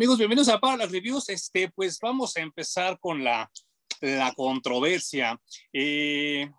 Amigos, 0.00 0.16
bienvenidos 0.16 0.48
a 0.48 0.58
Para 0.58 0.78
las 0.78 0.92
Reviews. 0.92 1.28
Este, 1.28 1.68
pues 1.68 1.98
vamos 2.00 2.34
a 2.34 2.40
empezar 2.40 2.98
con 3.00 3.22
la, 3.22 3.52
la 4.00 4.32
controversia. 4.32 5.38
Eh, 5.74 6.50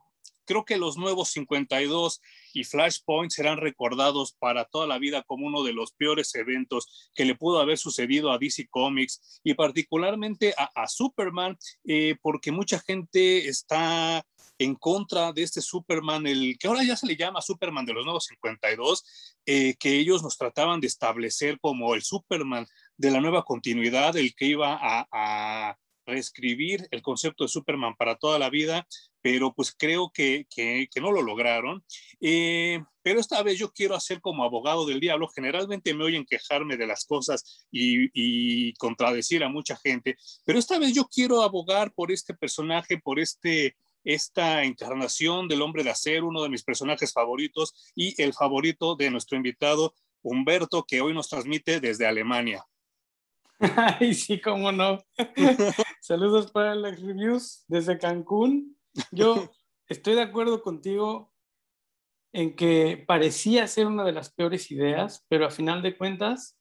creo 0.46 0.64
que 0.64 0.78
los 0.78 0.96
nuevos 0.96 1.30
52 1.30 2.22
y 2.54 2.66
Flashpoint 2.66 3.32
serán 3.32 3.58
recordados 3.58 4.34
para 4.38 4.66
toda 4.66 4.86
la 4.86 5.00
vida 5.00 5.24
como 5.24 5.48
uno 5.48 5.64
de 5.64 5.74
los 5.74 5.92
peores 5.94 6.36
eventos 6.36 7.10
que 7.16 7.26
le 7.26 7.34
pudo 7.34 7.60
haber 7.60 7.80
sucedido 7.80 8.32
a 8.32 8.38
DC 8.38 8.68
Comics 8.70 9.42
y 9.44 9.56
particularmente 9.56 10.54
a, 10.56 10.88
Superman, 10.88 11.58
eh, 11.84 12.18
porque 12.22 12.52
mucha 12.52 12.80
gente 12.80 13.48
está 13.48 14.24
en 14.64 14.76
contra 14.76 15.34
de 15.34 15.42
este 15.42 15.62
Superman, 15.62 16.28
el 16.28 16.58
que 16.60 16.68
ahora 16.68 16.84
ya 16.84 16.96
se 16.96 17.08
le 17.08 17.16
llama 17.16 17.42
Superman 17.42 17.86
de 17.86 17.94
los 17.94 18.06
nuevos 18.06 18.26
52, 18.26 19.04
eh, 19.48 19.76
que 19.80 19.96
ellos 19.96 20.22
nos 20.22 20.38
trataban 20.38 20.80
de 20.80 20.88
establecer 20.88 21.60
como 21.60 21.96
el 21.96 22.04
Superman 22.04 22.68
de 23.02 23.12
la 23.12 23.20
nueva 23.20 23.44
continuidad, 23.44 24.16
el 24.16 24.34
que 24.36 24.46
iba 24.46 24.78
a 24.82 25.78
reescribir 26.06 26.88
el 26.92 27.02
concepto 27.02 27.44
de 27.44 27.50
Superman 27.50 27.96
para 27.96 28.16
toda 28.16 28.40
la 28.40 28.50
vida, 28.50 28.88
pero 29.22 29.54
pues 29.54 29.74
creo 29.78 30.12
que, 30.14 30.46
que, 30.50 30.88
no 31.00 31.12
lo 31.12 31.22
lograron. 31.22 31.84
Eh, 32.20 32.84
pero 33.04 33.20
esta 33.20 33.42
vez 33.44 33.58
yo 33.58 33.72
quiero 33.72 33.96
hacer 33.96 34.20
como 34.20 34.44
abogado 34.44 34.86
del 34.86 35.00
diablo. 35.00 35.28
Generalmente 35.28 35.94
me 35.94 36.04
oyen 36.04 36.26
quejarme 36.26 36.78
de 36.78 36.88
las 36.88 37.06
cosas 37.06 37.66
y, 37.72 38.10
y 38.14 38.74
contradecir 38.74 39.44
a 39.44 39.50
mucha 39.50 39.76
gente, 39.78 40.18
pero 40.46 40.60
esta 40.60 40.80
vez 40.80 40.94
yo 40.94 41.06
quiero 41.06 41.42
abogar 41.42 41.94
por 41.94 42.12
este 42.12 42.34
personaje, 42.34 42.98
por 42.98 43.20
este 43.20 43.76
esta 44.04 44.64
encarnación 44.64 45.48
del 45.48 45.62
hombre 45.62 45.84
de 45.84 45.92
acero, 45.92 46.28
uno 46.28 46.42
de 46.42 46.50
mis 46.50 46.64
personajes 46.64 47.14
favoritos 47.14 47.94
y 47.96 48.20
el 48.20 48.34
favorito 48.34 48.96
de 48.96 49.12
nuestro 49.12 49.38
invitado 49.38 49.94
Humberto, 50.24 50.86
que 50.88 51.02
hoy 51.02 51.14
nos 51.14 51.30
transmite 51.30 51.80
desde 51.80 52.08
Alemania. 52.08 52.66
Ay, 54.00 54.14
sí, 54.14 54.42
cómo 54.42 54.72
no. 54.72 54.98
Saludos 56.02 56.52
para 56.52 56.74
las 56.74 57.00
reviews 57.00 57.64
desde 57.68 58.00
Cancún. 58.00 58.76
Yo 59.12 59.52
estoy 59.88 60.16
de 60.16 60.24
acuerdo 60.24 60.64
contigo 60.64 61.32
en 62.34 62.56
que 62.56 63.04
parecía 63.06 63.68
ser 63.68 63.86
una 63.86 64.04
de 64.04 64.14
las 64.14 64.34
peores 64.34 64.72
ideas, 64.72 65.26
pero 65.30 65.46
a 65.46 65.52
final 65.52 65.82
de 65.82 65.96
cuentas 65.96 66.58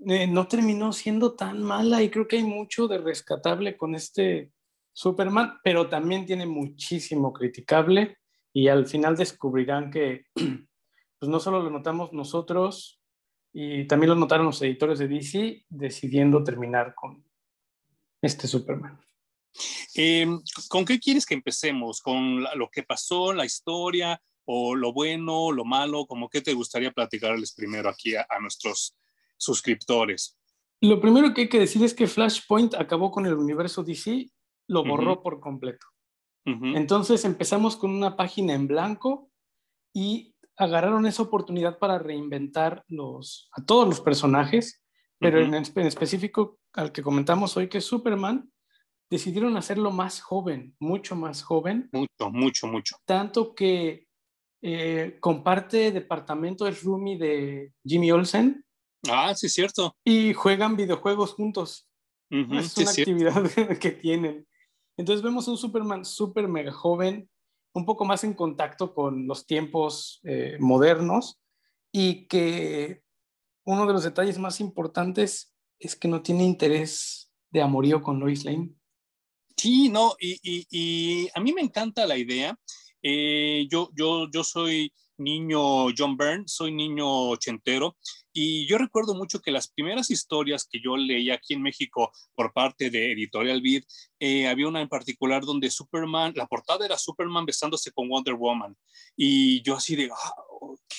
eh, 0.00 0.26
no 0.26 0.46
terminó 0.46 0.92
siendo 0.92 1.36
tan 1.36 1.62
mala 1.62 2.02
y 2.02 2.10
creo 2.10 2.28
que 2.28 2.36
hay 2.36 2.44
mucho 2.44 2.86
de 2.86 2.98
rescatable 2.98 3.76
con 3.76 3.94
este 3.94 4.52
Superman, 4.92 5.58
pero 5.64 5.88
también 5.88 6.26
tiene 6.26 6.44
muchísimo 6.44 7.32
criticable 7.32 8.18
y 8.52 8.68
al 8.68 8.86
final 8.86 9.16
descubrirán 9.16 9.90
que 9.90 10.24
pues 10.34 11.30
no 11.30 11.40
solo 11.40 11.62
lo 11.62 11.70
notamos 11.70 12.12
nosotros, 12.12 12.99
y 13.52 13.86
también 13.86 14.10
lo 14.10 14.16
notaron 14.16 14.46
los 14.46 14.62
editores 14.62 14.98
de 14.98 15.08
DC 15.08 15.64
decidiendo 15.68 16.44
terminar 16.44 16.94
con 16.94 17.24
este 18.22 18.46
Superman. 18.46 19.00
Em, 19.94 20.40
¿Con 20.68 20.84
qué 20.84 21.00
quieres 21.00 21.26
que 21.26 21.34
empecemos? 21.34 22.00
¿Con 22.00 22.42
lo 22.42 22.70
que 22.70 22.82
pasó, 22.82 23.32
la 23.32 23.44
historia, 23.44 24.20
o 24.44 24.74
lo 24.74 24.92
bueno, 24.92 25.50
lo 25.50 25.64
malo? 25.64 26.06
¿Cómo 26.06 26.28
qué 26.28 26.40
te 26.40 26.54
gustaría 26.54 26.92
platicarles 26.92 27.52
primero 27.54 27.88
aquí 27.88 28.14
a, 28.14 28.26
nuestros 28.40 28.96
suscriptores? 29.36 30.38
Lo 30.80 31.00
primero 31.00 31.34
que 31.34 31.42
hay 31.42 31.48
que 31.48 31.60
decir 31.60 31.82
es 31.82 31.94
que 31.94 32.06
Flashpoint 32.06 32.74
acabó 32.74 33.10
con 33.10 33.26
el 33.26 33.34
universo 33.34 33.82
DC, 33.82 34.30
lo 34.68 34.84
borró 34.84 35.22
por 35.22 35.40
completo. 35.40 35.86
Entonces 36.44 37.24
empezamos 37.24 37.76
con 37.76 37.90
una 37.90 38.16
página 38.16 38.54
en 38.54 38.66
blanco 38.66 39.30
y 39.92 40.29
agarraron 40.60 41.06
esa 41.06 41.22
oportunidad 41.22 41.78
para 41.78 41.98
reinventar 41.98 42.84
los, 42.86 43.48
a 43.52 43.64
todos 43.64 43.88
los 43.88 44.00
personajes, 44.00 44.82
pero 45.18 45.40
en, 45.40 45.54
específico 45.54 46.58
al 46.74 46.92
que 46.92 47.02
comentamos 47.02 47.56
hoy, 47.56 47.68
que 47.68 47.78
es 47.78 47.84
Superman, 47.84 48.52
decidieron 49.10 49.56
hacerlo 49.56 49.90
más 49.90 50.20
joven, 50.20 50.76
mucho 50.78 51.16
más 51.16 51.42
joven. 51.42 51.88
Mucho, 51.92 52.30
mucho, 52.30 52.66
mucho. 52.66 52.96
Tanto 53.06 53.54
que 53.54 54.06
eh, 54.60 55.16
comparte 55.18 55.92
departamento 55.92 56.66
es 56.66 56.82
roomie 56.82 57.18
de 57.18 57.72
Jimmy 57.82 58.10
Olsen. 58.12 58.62
Ah, 59.08 59.34
sí, 59.34 59.48
cierto. 59.48 59.96
Y 60.04 60.34
juegan 60.34 60.76
videojuegos 60.76 61.32
juntos. 61.32 61.88
es 62.28 62.76
una 62.76 62.90
actividad 62.90 63.42
que 63.80 63.92
tienen. 63.92 64.46
Entonces 64.98 65.22
vemos 65.22 65.48
un 65.48 65.56
Superman 65.56 66.04
súper 66.04 66.48
mega 66.48 66.70
joven, 66.70 67.30
un 67.72 67.84
poco 67.84 68.04
más 68.04 68.24
en 68.24 68.34
contacto 68.34 68.94
con 68.94 69.26
los 69.26 69.46
tiempos 69.46 70.20
eh, 70.24 70.56
modernos 70.58 71.40
y 71.92 72.26
que 72.26 73.02
uno 73.64 73.86
de 73.86 73.92
los 73.92 74.04
detalles 74.04 74.38
más 74.38 74.60
importantes 74.60 75.54
es 75.78 75.96
que 75.96 76.08
no 76.08 76.22
tiene 76.22 76.44
interés 76.44 77.32
de 77.50 77.62
amorío 77.62 78.02
con 78.02 78.20
Lois 78.20 78.44
Lane. 78.44 78.74
Sí, 79.56 79.88
no, 79.88 80.14
y, 80.18 81.28
a 81.34 81.40
mí 81.40 81.52
me 81.52 81.60
encanta 81.60 82.06
la 82.06 82.16
idea. 82.16 82.58
Eh, 83.02 83.66
yo, 83.70 83.90
yo, 83.94 84.30
yo 84.30 84.44
soy 84.44 84.92
niño 85.20 85.86
John 85.96 86.16
Byrne, 86.16 86.44
soy 86.46 86.72
niño 86.72 87.06
ochentero 87.28 87.96
y 88.32 88.66
yo 88.66 88.78
recuerdo 88.78 89.14
mucho 89.14 89.40
que 89.40 89.50
las 89.50 89.68
primeras 89.68 90.10
historias 90.10 90.66
que 90.70 90.80
yo 90.82 90.96
leía 90.96 91.34
aquí 91.34 91.54
en 91.54 91.62
México 91.62 92.12
por 92.34 92.52
parte 92.52 92.90
de 92.90 93.12
Editorial 93.12 93.60
Beat, 93.60 93.84
eh, 94.18 94.48
había 94.48 94.68
una 94.68 94.80
en 94.80 94.88
particular 94.88 95.42
donde 95.44 95.70
Superman, 95.70 96.32
la 96.36 96.46
portada 96.46 96.86
era 96.86 96.96
Superman 96.96 97.44
besándose 97.44 97.92
con 97.92 98.08
Wonder 98.08 98.34
Woman 98.34 98.76
y 99.16 99.62
yo 99.62 99.74
así 99.74 99.96
de, 99.96 100.10
ah, 100.12 100.32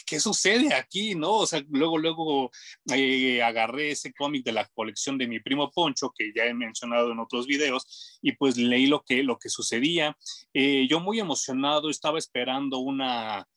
¿qué, 0.05 0.19
sucede 0.19 0.73
aquí? 0.73 1.15
¿No? 1.15 1.37
O 1.37 1.47
sea, 1.47 1.63
luego, 1.69 1.97
luego 1.97 2.51
eh, 2.93 3.41
agarré 3.41 3.91
ese 3.91 4.13
cómic 4.13 4.43
de 4.43 4.51
la 4.51 4.67
colección 4.67 5.17
de 5.17 5.27
mi 5.27 5.39
primo 5.39 5.71
Poncho, 5.71 6.11
que 6.15 6.31
ya 6.35 6.45
he 6.45 6.53
mencionado 6.53 7.11
en 7.11 7.19
otros 7.19 7.47
videos, 7.47 8.19
y 8.21 8.33
pues 8.33 8.57
leí 8.57 8.87
lo 8.87 9.03
que, 9.03 9.23
lo 9.23 9.37
que 9.37 9.49
sucedía. 9.49 10.17
Eh, 10.53 10.87
yo 10.89 10.99
muy 10.99 11.19
emocionado 11.19 11.89
estaba 11.89 12.19
esperando 12.19 12.79
una 12.79 13.47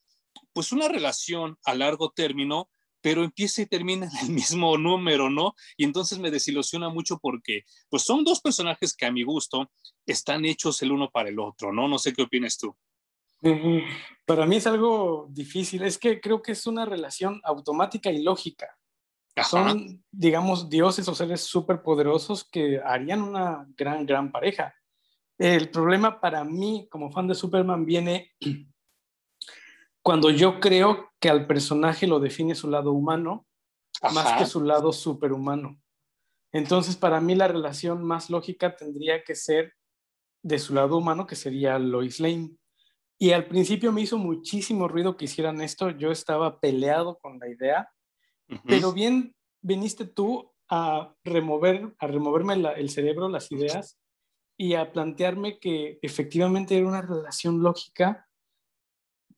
pues 0.54 0.72
una 0.72 0.88
relación 0.88 1.58
a 1.64 1.74
largo 1.74 2.10
término, 2.10 2.70
pero 3.02 3.22
empieza 3.22 3.60
y 3.60 3.66
termina 3.66 4.06
en 4.06 4.16
el 4.26 4.30
mismo 4.32 4.78
número, 4.78 5.28
¿no? 5.28 5.54
Y 5.76 5.84
entonces 5.84 6.18
me 6.18 6.30
desilusiona 6.30 6.88
mucho 6.88 7.18
porque, 7.18 7.64
pues 7.90 8.04
son 8.04 8.24
dos 8.24 8.40
personajes 8.40 8.96
que 8.96 9.04
a 9.04 9.12
mi 9.12 9.24
gusto 9.24 9.70
están 10.06 10.46
hechos 10.46 10.80
el 10.80 10.92
uno 10.92 11.10
para 11.10 11.28
el 11.28 11.38
otro, 11.38 11.70
¿no? 11.70 11.86
No 11.86 11.98
sé 11.98 12.14
qué 12.14 12.22
opinas 12.22 12.56
tú. 12.56 12.74
Para 14.24 14.46
mí 14.46 14.56
es 14.56 14.66
algo 14.66 15.26
difícil, 15.30 15.82
es 15.82 15.98
que 15.98 16.18
creo 16.18 16.40
que 16.40 16.52
es 16.52 16.66
una 16.66 16.86
relación 16.86 17.42
automática 17.44 18.10
y 18.10 18.22
lógica. 18.22 18.78
Son, 19.42 20.02
digamos, 20.10 20.70
dioses 20.70 21.06
o 21.08 21.14
seres 21.14 21.42
superpoderosos 21.42 22.44
que 22.44 22.80
harían 22.82 23.20
una 23.20 23.66
gran, 23.76 24.06
gran 24.06 24.30
pareja. 24.30 24.74
El 25.36 25.70
problema 25.70 26.20
para 26.20 26.44
mí, 26.44 26.86
como 26.88 27.10
fan 27.10 27.26
de 27.26 27.34
Superman, 27.34 27.84
viene 27.84 28.32
cuando 30.04 30.28
yo 30.28 30.60
creo 30.60 31.10
que 31.18 31.30
al 31.30 31.46
personaje 31.46 32.06
lo 32.06 32.20
define 32.20 32.54
su 32.54 32.68
lado 32.68 32.92
humano 32.92 33.46
más 34.12 34.38
que 34.38 34.44
su 34.44 34.62
lado 34.62 34.92
superhumano. 34.92 35.80
Entonces, 36.52 36.94
para 36.94 37.22
mí 37.22 37.34
la 37.34 37.48
relación 37.48 38.04
más 38.04 38.28
lógica 38.28 38.76
tendría 38.76 39.24
que 39.24 39.34
ser 39.34 39.72
de 40.42 40.58
su 40.58 40.74
lado 40.74 40.98
humano, 40.98 41.26
que 41.26 41.36
sería 41.36 41.78
Lois 41.78 42.20
Lane. 42.20 42.50
Y 43.18 43.32
al 43.32 43.46
principio 43.46 43.92
me 43.92 44.02
hizo 44.02 44.18
muchísimo 44.18 44.88
ruido 44.88 45.16
que 45.16 45.24
hicieran 45.24 45.62
esto, 45.62 45.88
yo 45.88 46.10
estaba 46.10 46.60
peleado 46.60 47.18
con 47.18 47.38
la 47.38 47.48
idea, 47.48 47.88
pero 48.66 48.92
bien 48.92 49.34
viniste 49.62 50.04
tú 50.04 50.52
a 50.68 51.14
remover, 51.24 51.94
a 51.98 52.06
removerme 52.06 52.54
el 52.76 52.90
cerebro, 52.90 53.30
las 53.30 53.50
ideas, 53.50 53.98
y 54.58 54.74
a 54.74 54.92
plantearme 54.92 55.58
que 55.58 55.98
efectivamente 56.02 56.76
era 56.76 56.86
una 56.86 57.00
relación 57.00 57.62
lógica 57.62 58.28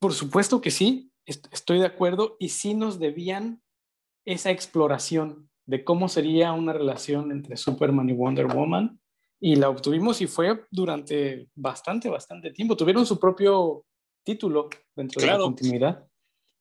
por 0.06 0.14
supuesto 0.14 0.60
que 0.60 0.70
sí, 0.70 1.10
estoy 1.24 1.80
de 1.80 1.86
acuerdo 1.86 2.36
y 2.38 2.50
sí 2.50 2.74
nos 2.74 3.00
debían 3.00 3.60
esa 4.24 4.52
exploración 4.52 5.50
de 5.64 5.82
cómo 5.82 6.08
sería 6.08 6.52
una 6.52 6.72
relación 6.72 7.32
entre 7.32 7.56
Superman 7.56 8.08
y 8.08 8.12
Wonder 8.12 8.46
Woman 8.46 9.00
y 9.40 9.56
la 9.56 9.68
obtuvimos 9.68 10.20
y 10.20 10.28
fue 10.28 10.64
durante 10.70 11.48
bastante, 11.56 12.08
bastante 12.08 12.52
tiempo. 12.52 12.76
Tuvieron 12.76 13.04
su 13.04 13.18
propio 13.18 13.84
título 14.22 14.68
dentro 14.94 15.20
de 15.20 15.26
la 15.26 15.38
continuidad. 15.38 16.06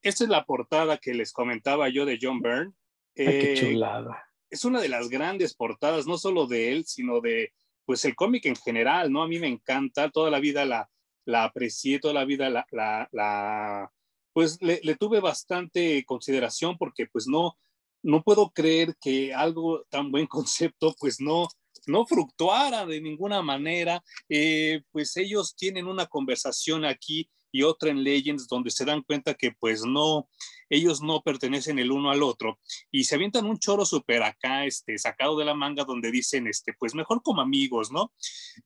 Esta 0.02 0.24
es 0.24 0.30
la 0.32 0.44
portada 0.44 0.98
que 0.98 1.14
les 1.14 1.32
comentaba 1.32 1.88
yo 1.90 2.04
de 2.08 2.18
John 2.20 2.42
Byrne. 2.42 2.74
qué 3.14 3.54
eh, 3.54 3.58
chulada. 3.58 4.24
Es 4.50 4.66
una 4.66 4.82
de 4.82 4.90
las 4.90 5.08
grandes 5.10 5.54
portadas, 5.54 6.08
no 6.08 6.18
solo 6.18 6.48
de 6.48 6.72
él, 6.72 6.86
sino 6.88 7.22
de 7.22 7.54
pues 7.86 8.06
el 8.06 8.16
cómic 8.16 8.48
en 8.48 8.56
general, 8.56 9.12
¿no? 9.12 9.22
A 9.22 9.28
mí 9.28 9.38
me 9.38 9.50
encanta, 9.50 10.10
toda 10.10 10.32
la 10.32 10.40
vida 10.40 10.66
la, 10.66 10.90
la 11.26 11.44
aprecié 11.44 12.00
toda 12.00 12.14
la 12.14 12.26
vida, 12.26 12.50
la, 12.50 12.66
la, 13.12 13.92
pues 14.34 14.62
le, 14.62 14.96
tuve 14.96 15.20
bastante 15.20 16.04
consideración 16.06 16.78
porque 16.78 17.08
pues 17.08 17.28
no, 17.28 17.58
no 18.04 18.24
puedo 18.24 18.52
creer 18.52 18.96
que 19.02 19.34
algo 19.34 19.86
tan 19.90 20.12
buen 20.12 20.28
concepto 20.28 20.96
pues 21.00 21.20
no, 21.20 21.48
no 21.88 22.06
fructuara 22.06 22.86
de 22.86 23.02
ninguna 23.02 23.42
manera. 23.42 24.04
Eh, 24.30 24.82
pues 24.92 25.18
ellos 25.18 25.56
tienen 25.56 25.88
una 25.88 26.06
conversación 26.06 26.86
aquí 26.86 27.30
y 27.56 27.64
otra 27.64 27.90
en 27.90 28.04
Legends 28.04 28.48
donde 28.50 28.70
se 28.70 28.84
dan 28.84 29.02
cuenta 29.02 29.34
que 29.34 29.54
pues 29.54 29.86
no, 29.86 30.28
ellos 30.70 31.02
no 31.02 31.22
pertenecen 31.22 31.80
el 31.80 31.90
uno 31.90 32.12
al 32.12 32.22
otro 32.22 32.60
y 32.92 33.06
se 33.06 33.16
avientan 33.16 33.46
un 33.46 33.60
choro 33.60 33.86
súper 33.86 34.24
acá, 34.24 34.66
este, 34.66 34.98
sacado 34.98 35.38
de 35.38 35.46
la 35.46 35.54
manga 35.54 35.86
donde 35.86 36.12
dicen, 36.12 36.48
este, 36.48 36.74
pues 36.78 36.94
mejor 36.94 37.22
como 37.24 37.40
amigos, 37.40 37.94
¿no? 37.94 38.12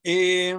Eh, 0.02 0.58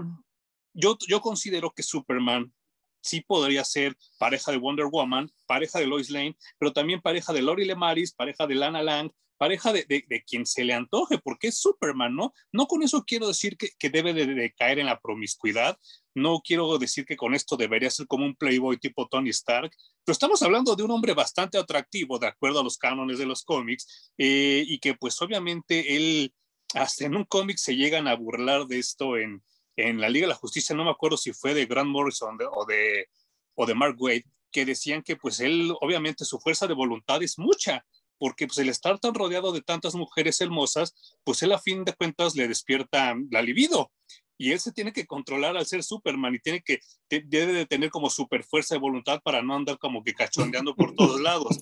yo, 0.73 1.21
considero 1.21 1.71
que 1.71 1.83
Superman 1.83 2.53
sí 3.01 3.21
podría 3.21 3.65
ser 3.65 3.97
pareja 4.17 4.51
de 4.51 4.57
Wonder 4.57 4.85
Woman, 4.85 5.31
pareja 5.47 5.79
de 5.79 5.87
Lois 5.87 6.09
Lane, 6.09 6.37
pero 6.57 6.71
también 6.71 7.01
pareja 7.01 7.33
de 7.33 7.41
Lori 7.41 7.65
Lemaris, 7.65 8.13
pareja 8.13 8.45
de 8.45 8.55
Lana 8.55 8.83
Lang, 8.83 9.11
pareja 9.37 9.73
de, 9.73 10.23
quien 10.27 10.45
se 10.45 10.63
le 10.63 10.73
antoje, 10.73 11.17
porque 11.17 11.47
es 11.47 11.57
Superman, 11.57 12.15
¿no? 12.15 12.31
No 12.51 12.67
con 12.67 12.83
eso 12.83 13.03
quiero 13.03 13.27
decir 13.27 13.57
que, 13.57 13.69
que 13.79 13.89
debe 13.89 14.13
de, 14.13 14.53
caer 14.53 14.77
en 14.77 14.85
la 14.85 14.99
promiscuidad, 14.99 15.79
no 16.13 16.41
quiero 16.45 16.77
decir 16.77 17.05
que 17.05 17.17
con 17.17 17.33
esto 17.33 17.57
debería 17.57 17.89
ser 17.89 18.05
como 18.05 18.23
un 18.23 18.35
playboy 18.35 18.77
tipo 18.77 19.07
Tony 19.07 19.31
Stark, 19.31 19.71
pero 20.05 20.13
estamos 20.13 20.43
hablando 20.43 20.75
de 20.75 20.83
un 20.83 20.91
hombre 20.91 21.15
bastante 21.15 21.57
atractivo, 21.57 22.19
de 22.19 22.27
acuerdo 22.27 22.59
a 22.59 22.63
los 22.63 22.77
cánones 22.77 23.17
de 23.17 23.25
los 23.25 23.43
cómics, 23.43 24.11
eh, 24.19 24.63
y 24.67 24.77
que 24.77 24.93
pues 24.93 25.19
obviamente 25.23 25.95
él, 25.95 26.35
hasta 26.75 27.05
en 27.05 27.15
un 27.15 27.25
cómic 27.25 27.57
se 27.57 27.75
llegan 27.75 28.07
a 28.07 28.15
burlar 28.15 28.67
de 28.67 28.77
esto 28.77 29.17
en, 29.17 29.41
en 29.75 29.99
la 29.99 30.09
Liga 30.09 30.25
de 30.25 30.33
la 30.33 30.39
Justicia, 30.39 30.75
no 30.75 30.83
me 30.83 30.91
acuerdo 30.91 31.17
si 31.17 31.33
fue 31.33 31.53
de 31.53 31.65
Grant 31.65 31.89
Morrison 31.89 32.37
o, 32.53 32.65
de, 32.65 33.07
o 33.55 33.65
de 33.65 33.75
Mark 33.75 33.95
Wade, 33.99 34.25
que 34.51 34.65
decían 34.65 35.01
que 35.01 35.15
pues 35.15 35.39
él, 35.39 35.73
obviamente 35.81 36.25
su 36.25 36.39
fuerza 36.39 36.67
de 36.67 36.73
voluntad 36.73 37.23
es 37.23 37.39
mucha, 37.39 37.85
porque 38.17 38.45
pues 38.45 38.59
el 38.59 38.69
estar 38.69 38.99
tan 38.99 39.15
rodeado 39.15 39.51
de 39.51 39.61
tantas 39.61 39.95
mujeres 39.95 40.41
hermosas, 40.41 40.93
pues 41.23 41.41
él 41.41 41.53
a 41.53 41.59
fin 41.59 41.83
de 41.83 41.93
cuentas 41.93 42.35
le 42.35 42.47
despierta 42.47 43.15
la 43.31 43.41
libido. 43.41 43.91
Y 44.37 44.51
él 44.51 44.59
se 44.59 44.71
tiene 44.71 44.91
que 44.91 45.05
controlar 45.05 45.55
al 45.55 45.65
ser 45.65 45.83
Superman 45.83 46.35
y 46.35 46.39
tiene 46.39 46.61
que, 46.61 46.79
debe 47.09 47.53
de 47.53 47.65
tener 47.65 47.91
como 47.91 48.09
super 48.09 48.43
fuerza 48.43 48.75
de 48.75 48.79
voluntad 48.79 49.21
para 49.23 49.41
no 49.41 49.55
andar 49.55 49.77
como 49.77 50.03
que 50.03 50.13
cachondeando 50.13 50.75
por 50.75 50.95
todos 50.95 51.19
lados. 51.21 51.59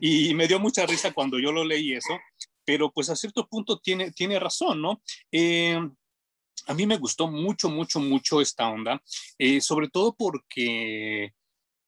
Y 0.00 0.34
me 0.34 0.48
dio 0.48 0.58
mucha 0.58 0.86
risa 0.86 1.12
cuando 1.12 1.38
yo 1.38 1.52
lo 1.52 1.64
leí 1.64 1.92
eso, 1.92 2.18
pero 2.64 2.90
pues 2.90 3.10
a 3.10 3.16
cierto 3.16 3.46
punto 3.46 3.78
tiene, 3.80 4.12
tiene 4.12 4.38
razón, 4.38 4.80
¿no? 4.80 5.02
Eh, 5.30 5.78
a 6.66 6.74
mí 6.74 6.86
me 6.86 6.98
gustó 6.98 7.28
mucho, 7.28 7.68
mucho, 7.68 8.00
mucho 8.00 8.40
esta 8.40 8.68
onda, 8.68 9.02
eh, 9.38 9.60
sobre 9.60 9.88
todo 9.88 10.14
porque, 10.16 11.32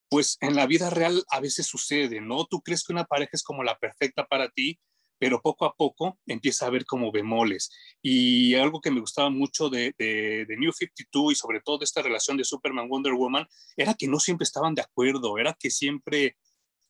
pues 0.08 0.36
en 0.40 0.56
la 0.56 0.66
vida 0.66 0.90
real 0.90 1.24
a 1.30 1.40
veces 1.40 1.66
sucede, 1.66 2.20
¿no? 2.20 2.46
Tú 2.46 2.60
crees 2.60 2.84
que 2.84 2.92
una 2.92 3.04
pareja 3.04 3.30
es 3.32 3.42
como 3.42 3.62
la 3.62 3.78
perfecta 3.78 4.26
para 4.26 4.48
ti, 4.50 4.78
pero 5.18 5.40
poco 5.40 5.64
a 5.64 5.74
poco 5.74 6.18
empieza 6.26 6.66
a 6.66 6.70
ver 6.70 6.84
como 6.84 7.12
bemoles. 7.12 7.70
Y 8.02 8.54
algo 8.56 8.80
que 8.80 8.90
me 8.90 9.00
gustaba 9.00 9.30
mucho 9.30 9.70
de, 9.70 9.94
de, 9.96 10.46
New 10.58 10.72
52 10.72 11.32
y 11.32 11.36
sobre 11.36 11.60
todo 11.60 11.78
de 11.78 11.84
esta 11.84 12.02
relación 12.02 12.36
de 12.36 12.44
Superman 12.44 12.88
Wonder 12.88 13.14
Woman 13.14 13.46
era 13.76 13.94
que 13.94 14.08
no 14.08 14.18
siempre 14.18 14.44
estaban 14.44 14.74
de 14.74 14.82
acuerdo, 14.82 15.38
era 15.38 15.56
que 15.58 15.70
siempre 15.70 16.36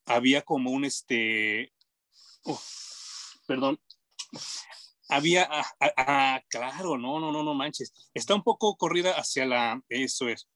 había 0.07 0.43
como 0.43 0.71
un 0.71 0.85
este, 0.85 1.73
perdón, 3.47 3.79
había, 5.09 5.49
ah, 5.51 5.67
ah, 5.81 5.93
ah, 5.97 6.43
claro, 6.49 6.97
no, 6.99 7.21
no, 7.21 7.31
no, 7.31 7.43
no 7.43 7.55
manches. 7.55 7.93
Está 8.15 8.35
un 8.35 8.43
poco 8.43 8.77
corrida 8.77 9.13
hacia 9.13 9.45
la, 9.47 9.81
eso 9.89 10.29
es. 10.29 10.49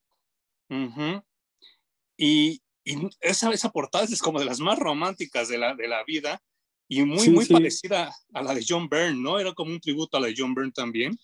Y, 2.16 2.62
y 2.84 3.08
esa, 3.20 3.50
esa, 3.50 3.70
portada 3.70 4.04
es 4.04 4.20
como 4.20 4.38
de 4.38 4.44
las 4.44 4.60
más 4.60 4.78
románticas 4.78 5.48
de 5.48 5.58
la, 5.58 5.74
de 5.74 5.88
la 5.88 6.04
vida 6.04 6.40
y 6.88 7.04
muy, 7.04 7.28
muy 7.28 7.46
parecida 7.46 8.14
a 8.32 8.42
la 8.42 8.54
de 8.54 8.64
John 8.66 8.88
Byrne, 8.88 9.20
¿no? 9.20 9.38
Era 9.38 9.52
como 9.52 9.72
un 9.72 9.80
tributo 9.80 10.16
a 10.16 10.20
la 10.20 10.28
de 10.28 10.34
John 10.36 10.54
Byrne 10.54 10.72
también. 10.72 11.18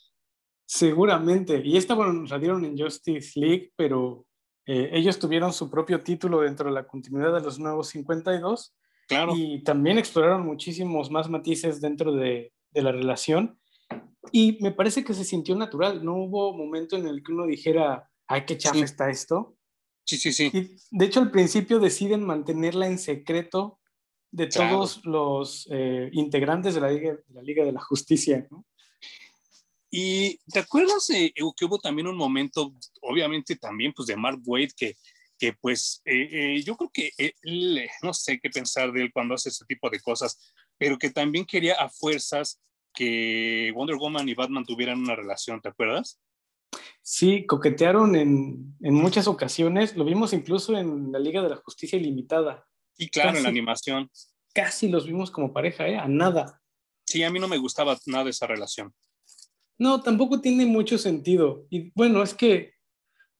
Seguramente. 0.67 1.61
Y 1.65 1.77
esta, 1.77 1.95
bueno, 1.95 2.27
salieron 2.27 2.65
en 2.65 2.79
Justice 2.79 3.39
League, 3.39 3.73
pero 3.77 4.27
eh, 4.67 4.91
ellos 4.93 5.19
tuvieron 5.19 5.53
su 5.53 5.71
propio 5.71 6.03
título 6.03 6.41
dentro 6.41 6.69
de 6.69 6.75
la 6.75 6.87
continuidad 6.87 7.35
de 7.35 7.41
los 7.41 7.59
nuevos 7.59 7.89
52. 7.89 8.75
Claro. 9.09 9.33
Y 9.37 9.63
también 9.63 9.99
exploraron 9.99 10.47
muchísimos 10.47 11.11
más 11.11 11.29
matices 11.29 11.81
dentro 11.81 12.13
de, 12.13 12.54
de 12.75 12.83
la 12.83 12.93
relación. 12.93 13.59
Y 14.33 14.59
me 14.61 14.73
parece 14.73 15.05
que 15.05 15.15
se 15.15 15.25
sintió 15.25 15.55
natural, 15.55 16.05
no 16.05 16.17
hubo 16.17 16.57
momento 16.57 16.97
en 16.97 17.07
el 17.07 17.23
que 17.23 17.33
uno 17.33 17.47
dijera, 17.47 18.11
ay, 18.27 18.45
qué 18.47 18.59
chafa 18.59 18.85
está 18.85 19.11
esto. 19.11 19.57
Sí, 20.05 20.17
sí, 20.17 20.33
sí. 20.33 20.51
Y 20.53 20.77
de 20.91 21.05
hecho, 21.07 21.21
al 21.21 21.31
principio 21.31 21.79
deciden 21.79 22.25
mantenerla 22.25 22.87
en 22.87 22.99
secreto 22.99 23.79
de 24.31 24.49
todos 24.49 25.05
los 25.05 25.69
eh, 25.71 26.11
integrantes 26.13 26.75
de 26.75 26.81
la, 26.81 26.91
Liga, 26.91 27.13
de 27.13 27.35
la 27.35 27.43
Liga 27.43 27.65
de 27.65 27.73
la 27.73 27.81
Justicia, 27.81 28.47
¿no? 28.51 28.67
Y 29.97 30.39
te 30.51 30.59
acuerdas 30.59 31.07
que 31.07 31.65
hubo 31.65 31.79
también 31.79 32.09
un 32.09 32.17
momento, 32.17 32.75
obviamente 33.01 33.55
también, 33.55 33.93
pues 33.93 34.09
de 34.09 34.17
Mark 34.17 34.41
Wade, 34.45 34.73
que, 34.77 34.97
que 35.39 35.53
pues 35.53 36.03
eh, 36.05 36.57
eh, 36.57 36.63
yo 36.65 36.77
creo 36.77 36.91
que 36.93 37.13
él, 37.17 37.89
no 38.03 38.13
sé 38.13 38.41
qué 38.41 38.51
pensar 38.51 38.91
de 38.93 39.03
él 39.03 39.13
cuando 39.13 39.35
hace 39.35 39.51
ese 39.51 39.65
tipo 39.67 39.89
de 39.89 40.01
cosas, 40.01 40.53
pero 40.79 40.99
que 40.99 41.11
también 41.11 41.45
quería 41.45 41.75
a 41.75 41.89
fuerzas 41.89 42.61
que 42.93 43.73
Wonder 43.75 43.97
Woman 43.97 44.29
y 44.29 44.35
Batman 44.35 44.65
tuvieran 44.65 45.01
una 45.01 45.17
relación, 45.17 45.61
¿te 45.61 45.69
acuerdas? 45.69 46.21
Sí, 47.03 47.45
coquetearon 47.47 48.17
en, 48.17 48.77
en 48.81 48.95
muchas 48.95 49.27
ocasiones, 49.27 49.97
lo 49.97 50.05
vimos 50.05 50.33
incluso 50.33 50.77
en 50.77 51.13
la 51.13 51.19
Liga 51.19 51.43
de 51.43 51.51
la 51.51 51.57
Justicia 51.57 51.99
Ilimitada. 51.99 52.67
Y 52.97 53.09
claro, 53.09 53.37
en 53.37 53.43
la 53.43 53.49
animación. 53.49 54.11
Casi 54.53 54.89
los 54.89 55.07
vimos 55.07 55.31
como 55.31 55.53
pareja, 55.53 55.89
¿eh? 55.89 55.97
A 55.97 56.07
nada. 56.07 56.61
Sí, 57.05 57.23
a 57.23 57.31
mí 57.31 57.39
no 57.39 57.49
me 57.49 57.59
gustaba 57.59 57.99
nada 58.07 58.31
esa 58.31 58.47
relación. 58.47 58.95
No, 59.79 60.01
tampoco 60.03 60.41
tiene 60.41 60.67
mucho 60.67 60.97
sentido. 60.99 61.67
Y 61.71 61.91
bueno, 61.95 62.23
es 62.23 62.35
que 62.35 62.75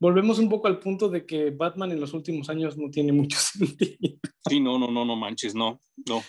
volvemos 0.01 0.39
un 0.39 0.49
poco 0.49 0.67
al 0.67 0.81
punto 0.81 1.09
de 1.09 1.25
que 1.25 1.51
Batman 1.51 1.93
en 1.93 2.01
los 2.01 2.13
últimos 2.13 2.49
años 2.51 2.77
no 2.77 2.91
tiene 2.91 3.13
mucho 3.13 3.39
sentido. 3.41 4.19
Sí, 4.49 4.61
no, 4.61 4.79
no, 4.79 4.91
no, 4.91 5.05
no 5.05 5.17
manches, 5.17 5.55
no, 5.55 5.81
no. 6.09 6.23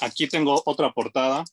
Aquí 0.00 0.26
tengo 0.26 0.62
otra 0.64 0.92
portada, 0.92 1.44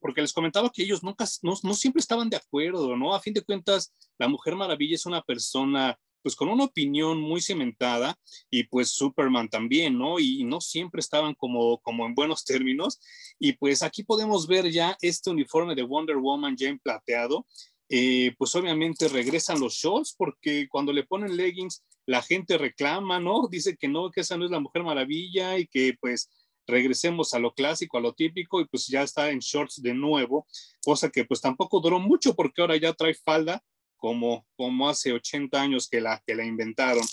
porque 0.00 0.20
les 0.20 0.32
comentaba 0.32 0.70
que 0.70 0.82
ellos 0.82 1.02
nunca, 1.02 1.24
no, 1.42 1.74
siempre 1.74 2.00
estaban 2.00 2.28
de 2.28 2.36
acuerdo, 2.36 2.96
¿no? 2.96 3.14
A 3.14 3.20
fin 3.20 3.32
de 3.32 3.42
cuentas, 3.42 3.92
la 4.18 4.28
Mujer 4.28 4.54
Maravilla 4.54 4.94
es 4.94 5.06
una 5.06 5.22
persona 5.22 5.98
pues 6.22 6.36
con 6.36 6.48
una 6.48 6.64
opinión 6.64 7.20
muy 7.20 7.42
cimentada 7.42 8.18
y 8.50 8.64
pues 8.64 8.90
Superman 8.90 9.48
también, 9.50 9.98
¿no? 9.98 10.18
Y, 10.18 10.44
no 10.44 10.60
siempre 10.60 11.00
estaban 11.00 11.34
como, 11.34 11.78
como 11.80 12.06
en 12.06 12.14
buenos 12.14 12.44
términos. 12.46 12.98
Y 13.38 13.52
pues 13.52 13.82
aquí 13.82 14.04
podemos 14.04 14.46
ver 14.46 14.70
ya 14.70 14.96
este 15.02 15.30
uniforme 15.30 15.74
de 15.74 15.82
Wonder 15.82 16.16
Woman 16.16 16.56
ya 16.56 16.68
en 16.68 16.78
plateado. 16.78 17.46
Eh, 17.90 18.34
pues 18.38 18.54
obviamente 18.54 19.08
regresan 19.08 19.60
los 19.60 19.74
shorts 19.74 20.14
porque 20.16 20.66
cuando 20.70 20.92
le 20.92 21.04
ponen 21.04 21.36
leggings 21.36 21.82
la 22.06 22.22
gente 22.22 22.58
reclama, 22.58 23.20
¿no? 23.20 23.46
Dice 23.48 23.76
que 23.76 23.88
no, 23.88 24.10
que 24.10 24.22
esa 24.22 24.36
no 24.36 24.44
es 24.46 24.50
la 24.50 24.60
Mujer 24.60 24.82
Maravilla 24.82 25.58
y 25.58 25.66
que 25.66 25.94
pues 26.00 26.30
regresemos 26.66 27.34
a 27.34 27.38
lo 27.38 27.54
clásico, 27.54 27.98
a 27.98 28.00
lo 28.00 28.12
típico, 28.12 28.60
y 28.60 28.66
pues 28.66 28.86
ya 28.86 29.02
está 29.02 29.30
en 29.30 29.38
shorts 29.38 29.82
de 29.82 29.94
nuevo, 29.94 30.46
cosa 30.84 31.10
que 31.10 31.24
pues 31.24 31.40
tampoco 31.40 31.80
duró 31.80 31.98
mucho 31.98 32.34
porque 32.34 32.60
ahora 32.60 32.76
ya 32.76 32.92
trae 32.92 33.14
falda 33.14 33.62
como, 33.96 34.46
como 34.56 34.88
hace 34.88 35.12
80 35.12 35.60
años 35.60 35.88
que 35.88 36.00
la, 36.00 36.22
que 36.26 36.34
la 36.34 36.44
inventaron. 36.44 37.04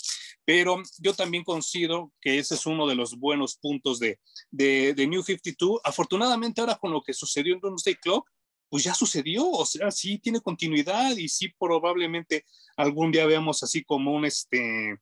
Pero 0.44 0.82
yo 0.98 1.14
también 1.14 1.44
considero 1.44 2.12
que 2.20 2.38
ese 2.38 2.54
es 2.54 2.66
uno 2.66 2.86
de 2.86 2.94
los 2.94 3.18
buenos 3.18 3.56
puntos 3.56 3.98
de, 3.98 4.18
de, 4.50 4.92
de 4.92 5.06
New 5.06 5.22
52. 5.22 5.80
Afortunadamente 5.84 6.60
ahora 6.60 6.74
con 6.74 6.92
lo 6.92 7.02
que 7.02 7.14
sucedió 7.14 7.54
en 7.54 7.60
Doomsday 7.60 7.94
Clock, 7.94 8.28
pues 8.68 8.84
ya 8.84 8.94
sucedió, 8.94 9.48
o 9.50 9.66
sea, 9.66 9.90
sí 9.90 10.18
tiene 10.18 10.40
continuidad 10.40 11.14
y 11.16 11.28
sí 11.28 11.52
probablemente 11.58 12.46
algún 12.76 13.12
día 13.12 13.26
veamos 13.26 13.62
así 13.62 13.84
como 13.84 14.12
un, 14.12 14.24
este, 14.24 14.96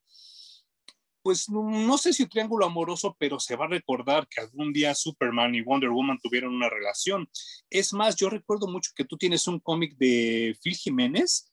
pues 1.23 1.49
no, 1.49 1.99
sé 1.99 2.13
si 2.13 2.27
triángulo 2.27 2.67
amoroso, 2.67 3.17
pero 3.19 3.39
se 3.39 3.57
va 3.57 3.67
a 3.67 3.69
recordar 3.69 4.27
que 4.29 4.41
algún 4.41 4.73
día 4.73 4.95
Superman 4.95 5.55
y 5.55 5.63
Wonder 5.63 5.91
Woman 5.91 6.19
tuvieron 6.23 6.55
una 6.55 6.69
relación. 6.69 7.29
Es 7.69 7.93
más, 7.93 8.17
yo 8.17 8.31
recuerdo 8.31 8.67
mucho 8.67 8.93
que 8.95 9.05
tú 9.05 9.17
tienes 9.17 9.47
un 9.47 9.61
cómic 9.61 9.97
de 9.97 10.57
Phil 10.63 10.75
Jiménez, 10.75 11.53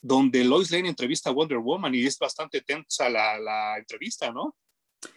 donde 0.00 0.44
Lois 0.44 0.70
Lane 0.70 0.88
entrevista 0.88 1.30
a 1.30 1.32
Wonder 1.32 1.58
Woman 1.58 1.94
y 1.94 2.04
es 2.04 2.18
bastante 2.18 2.60
tensa 2.60 3.08
la, 3.08 3.38
la 3.38 3.78
entrevista, 3.78 4.30
¿no? 4.30 4.54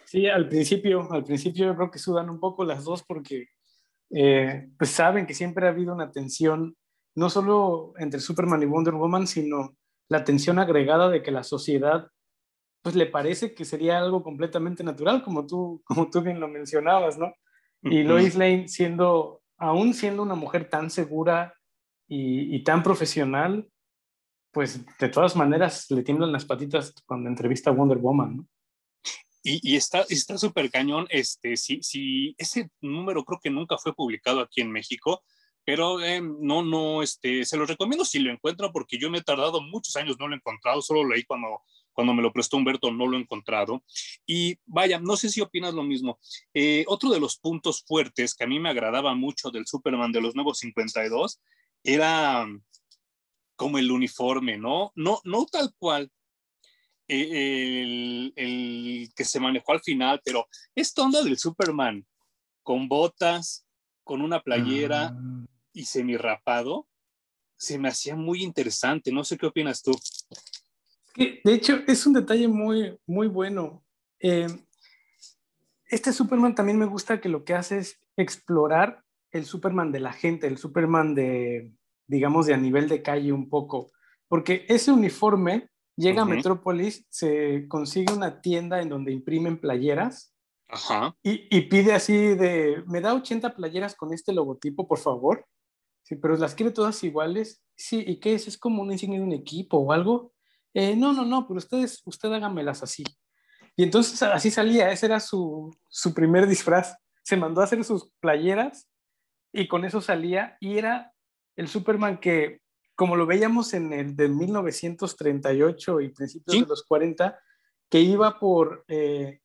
Sí, 0.04 0.26
al 0.26 0.48
principio, 0.48 1.10
al 1.12 1.24
principio 1.24 1.66
yo 1.66 1.76
creo 1.76 1.90
que 1.90 1.98
sudan 1.98 2.30
un 2.30 2.40
poco 2.40 2.64
las 2.64 2.84
dos 2.84 3.02
porque 3.02 3.48
eh, 4.10 4.68
pues 4.76 4.90
saben 4.90 5.26
que 5.26 5.34
siempre 5.34 5.66
ha 5.66 5.70
habido 5.70 5.94
una 5.94 6.10
tensión, 6.10 6.76
no 7.14 7.30
solo 7.30 7.92
entre 7.98 8.20
Superman 8.20 8.62
y 8.62 8.66
Wonder 8.66 8.94
Woman, 8.94 9.26
sino 9.26 9.76
la 10.08 10.24
tensión 10.24 10.58
agregada 10.58 11.08
de 11.08 11.22
que 11.22 11.30
la 11.30 11.44
sociedad 11.44 12.08
pues 12.82 12.94
le 12.94 13.06
parece 13.06 13.54
que 13.54 13.64
sería 13.64 13.98
algo 13.98 14.22
completamente 14.22 14.82
natural, 14.82 15.22
como 15.22 15.46
tú, 15.46 15.82
como 15.84 16.08
tú 16.10 16.22
bien 16.22 16.40
lo 16.40 16.48
mencionabas, 16.48 17.18
¿no? 17.18 17.34
Y 17.82 18.02
Lois 18.02 18.34
Lane 18.34 18.68
siendo, 18.68 19.42
aún 19.56 19.94
siendo 19.94 20.22
una 20.22 20.34
mujer 20.34 20.68
tan 20.68 20.90
segura 20.90 21.54
y, 22.06 22.62
tan 22.64 22.82
profesional, 22.82 23.68
pues 24.52 24.84
de 24.98 25.08
todas 25.08 25.36
maneras 25.36 25.86
le 25.90 26.02
tiemblan 26.02 26.32
las 26.32 26.44
patitas 26.44 26.92
cuando 27.06 27.28
entrevista 27.28 27.70
a 27.70 27.72
Wonder 27.72 27.98
Woman, 27.98 28.36
¿no? 28.38 28.48
Y, 29.42 29.72
y, 29.72 29.76
está 29.76 30.04
súper 30.36 30.70
cañón, 30.70 31.06
este, 31.08 31.56
si, 31.56 31.82
si 31.82 32.34
ese 32.36 32.70
número 32.82 33.24
creo 33.24 33.40
que 33.42 33.48
nunca 33.48 33.78
fue 33.78 33.94
publicado 33.94 34.40
aquí 34.40 34.60
en 34.60 34.70
México, 34.70 35.22
pero 35.64 36.02
eh, 36.02 36.20
no, 36.20 36.62
no, 36.62 37.02
este, 37.02 37.44
se 37.44 37.56
lo 37.56 37.64
recomiendo 37.64 38.04
si 38.04 38.18
lo 38.18 38.32
encuentran 38.32 38.72
porque 38.72 38.98
yo 38.98 39.10
me 39.10 39.18
he 39.18 39.22
tardado 39.22 39.62
muchos 39.62 39.96
años, 39.96 40.16
no 40.18 40.28
lo 40.28 40.34
he 40.34 40.36
encontrado, 40.36 40.82
solo 40.82 41.06
leí 41.06 41.22
cuando 41.24 41.62
cuando 41.92 42.14
me 42.14 42.22
lo 42.22 42.32
prestó 42.32 42.56
Humberto 42.56 42.90
no 42.90 43.06
lo 43.06 43.16
he 43.16 43.20
encontrado. 43.20 43.84
Y 44.26 44.58
vaya, 44.66 44.98
no 44.98 45.16
sé 45.16 45.28
si 45.28 45.40
opinas 45.40 45.74
lo 45.74 45.82
mismo. 45.82 46.18
Eh, 46.54 46.84
otro 46.88 47.10
de 47.10 47.20
los 47.20 47.38
puntos 47.38 47.84
fuertes 47.86 48.34
que 48.34 48.44
a 48.44 48.46
mí 48.46 48.58
me 48.58 48.70
agradaba 48.70 49.14
mucho 49.14 49.50
del 49.50 49.66
Superman 49.66 50.12
de 50.12 50.20
los 50.20 50.34
nuevos 50.34 50.58
52 50.58 51.40
era 51.82 52.46
como 53.56 53.78
el 53.78 53.90
uniforme, 53.90 54.56
¿no? 54.56 54.92
No, 54.94 55.20
no 55.24 55.46
tal 55.46 55.74
cual 55.78 56.10
eh, 57.08 57.82
el, 57.82 58.32
el, 58.36 59.10
que 59.14 59.24
se 59.24 59.40
manejó 59.40 59.72
al 59.72 59.80
final, 59.80 60.20
pero 60.24 60.46
esta 60.74 61.02
onda 61.02 61.22
del 61.22 61.38
Superman 61.38 62.06
con 62.62 62.88
botas, 62.88 63.66
con 64.04 64.22
una 64.22 64.40
playera 64.40 65.08
ah. 65.08 65.46
y 65.72 65.84
semirrapado, 65.84 66.86
se 67.56 67.78
me 67.78 67.88
hacía 67.88 68.16
muy 68.16 68.42
interesante. 68.42 69.12
No 69.12 69.24
sé 69.24 69.36
qué 69.36 69.46
opinas 69.46 69.82
tú. 69.82 69.92
De 71.16 71.54
hecho, 71.54 71.80
es 71.86 72.06
un 72.06 72.14
detalle 72.14 72.48
muy, 72.48 72.98
muy 73.06 73.26
bueno. 73.26 73.84
Eh, 74.20 74.48
este 75.86 76.12
Superman 76.12 76.54
también 76.54 76.78
me 76.78 76.86
gusta 76.86 77.20
que 77.20 77.28
lo 77.28 77.44
que 77.44 77.54
hace 77.54 77.78
es 77.78 78.00
explorar 78.16 79.02
el 79.30 79.44
Superman 79.44 79.92
de 79.92 80.00
la 80.00 80.12
gente, 80.12 80.46
el 80.46 80.58
Superman 80.58 81.14
de, 81.14 81.72
digamos, 82.06 82.46
de 82.46 82.54
a 82.54 82.58
nivel 82.58 82.88
de 82.88 83.02
calle 83.02 83.32
un 83.32 83.48
poco. 83.48 83.90
Porque 84.28 84.64
ese 84.68 84.92
uniforme 84.92 85.68
llega 85.96 86.22
a 86.22 86.26
Metrópolis, 86.26 87.06
se 87.10 87.66
consigue 87.68 88.12
una 88.12 88.40
tienda 88.40 88.80
en 88.80 88.88
donde 88.88 89.12
imprimen 89.12 89.58
playeras 89.60 90.34
Y, 91.22 91.48
y, 91.50 91.62
pide 91.62 91.92
así 91.92 92.14
de, 92.14 92.82
me 92.86 93.00
da 93.00 93.14
80 93.14 93.54
playeras 93.54 93.94
con 93.96 94.12
este 94.12 94.32
logotipo, 94.32 94.86
por 94.86 94.98
favor. 94.98 95.46
Sí, 96.02 96.16
pero 96.16 96.36
las 96.36 96.54
quiere 96.54 96.72
todas 96.72 97.02
iguales. 97.02 97.62
Sí, 97.76 98.04
¿y 98.06 98.20
qué 98.20 98.34
es? 98.34 98.46
¿Es 98.46 98.56
como 98.56 98.82
una 98.82 98.92
insignia 98.92 99.18
de 99.18 99.24
un 99.24 99.32
equipo 99.32 99.78
o 99.78 99.92
algo? 99.92 100.32
Eh, 100.74 100.94
no, 100.96 101.12
no, 101.12 101.24
no, 101.24 101.46
pero 101.46 101.58
ustedes, 101.58 102.02
usted 102.04 102.32
hágamelas 102.32 102.82
así. 102.82 103.04
Y 103.76 103.82
entonces 103.82 104.22
así 104.22 104.50
salía, 104.50 104.90
ese 104.90 105.06
era 105.06 105.20
su, 105.20 105.74
su 105.88 106.12
primer 106.14 106.46
disfraz. 106.46 106.96
Se 107.22 107.36
mandó 107.36 107.60
a 107.60 107.64
hacer 107.64 107.82
sus 107.84 108.12
playeras 108.20 108.88
y 109.52 109.68
con 109.68 109.84
eso 109.84 110.00
salía 110.00 110.56
y 110.60 110.78
era 110.78 111.12
el 111.56 111.68
Superman 111.68 112.18
que, 112.18 112.60
como 112.94 113.16
lo 113.16 113.26
veíamos 113.26 113.74
en 113.74 113.92
el 113.92 114.16
de 114.16 114.28
1938 114.28 116.00
y 116.00 116.08
principios 116.10 116.60
de 116.60 116.66
los 116.66 116.84
40, 116.84 117.38
que 117.88 118.00
iba 118.00 118.38
por, 118.38 118.84
eh, 118.88 119.40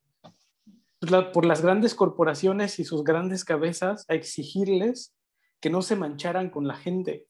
por 1.34 1.46
las 1.46 1.62
grandes 1.62 1.96
corporaciones 1.96 2.80
y 2.80 2.86
sus 2.86 3.04
grandes 3.04 3.44
cabezas 3.44 4.06
a 4.08 4.14
exigirles 4.14 5.16
que 5.60 5.70
no 5.70 5.82
se 5.82 5.96
mancharan 5.96 6.50
con 6.50 6.68
la 6.68 6.76
gente. 6.76 7.28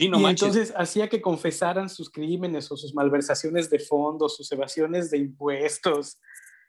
Y, 0.00 0.08
no 0.08 0.20
y 0.20 0.24
entonces 0.26 0.72
hacía 0.76 1.08
que 1.08 1.20
confesaran 1.20 1.88
sus 1.88 2.08
crímenes 2.08 2.70
o 2.70 2.76
sus 2.76 2.94
malversaciones 2.94 3.68
de 3.68 3.80
fondos, 3.80 4.36
sus 4.36 4.50
evasiones 4.52 5.10
de 5.10 5.18
impuestos. 5.18 6.20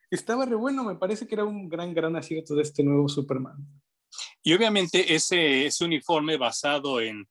Estaba 0.09 0.45
re 0.45 0.55
bueno, 0.55 0.83
me 0.83 0.95
parece 0.95 1.27
que 1.27 1.35
era 1.35 1.45
un 1.45 1.69
gran, 1.69 1.93
gran 1.93 2.15
acierto 2.15 2.55
de 2.55 2.63
este 2.63 2.83
nuevo 2.83 3.07
Superman. 3.07 3.55
Y 4.41 4.53
obviamente 4.53 5.13
ese, 5.13 5.67
ese 5.67 5.85
uniforme 5.85 6.37
basado 6.37 6.99
en, 6.99 7.29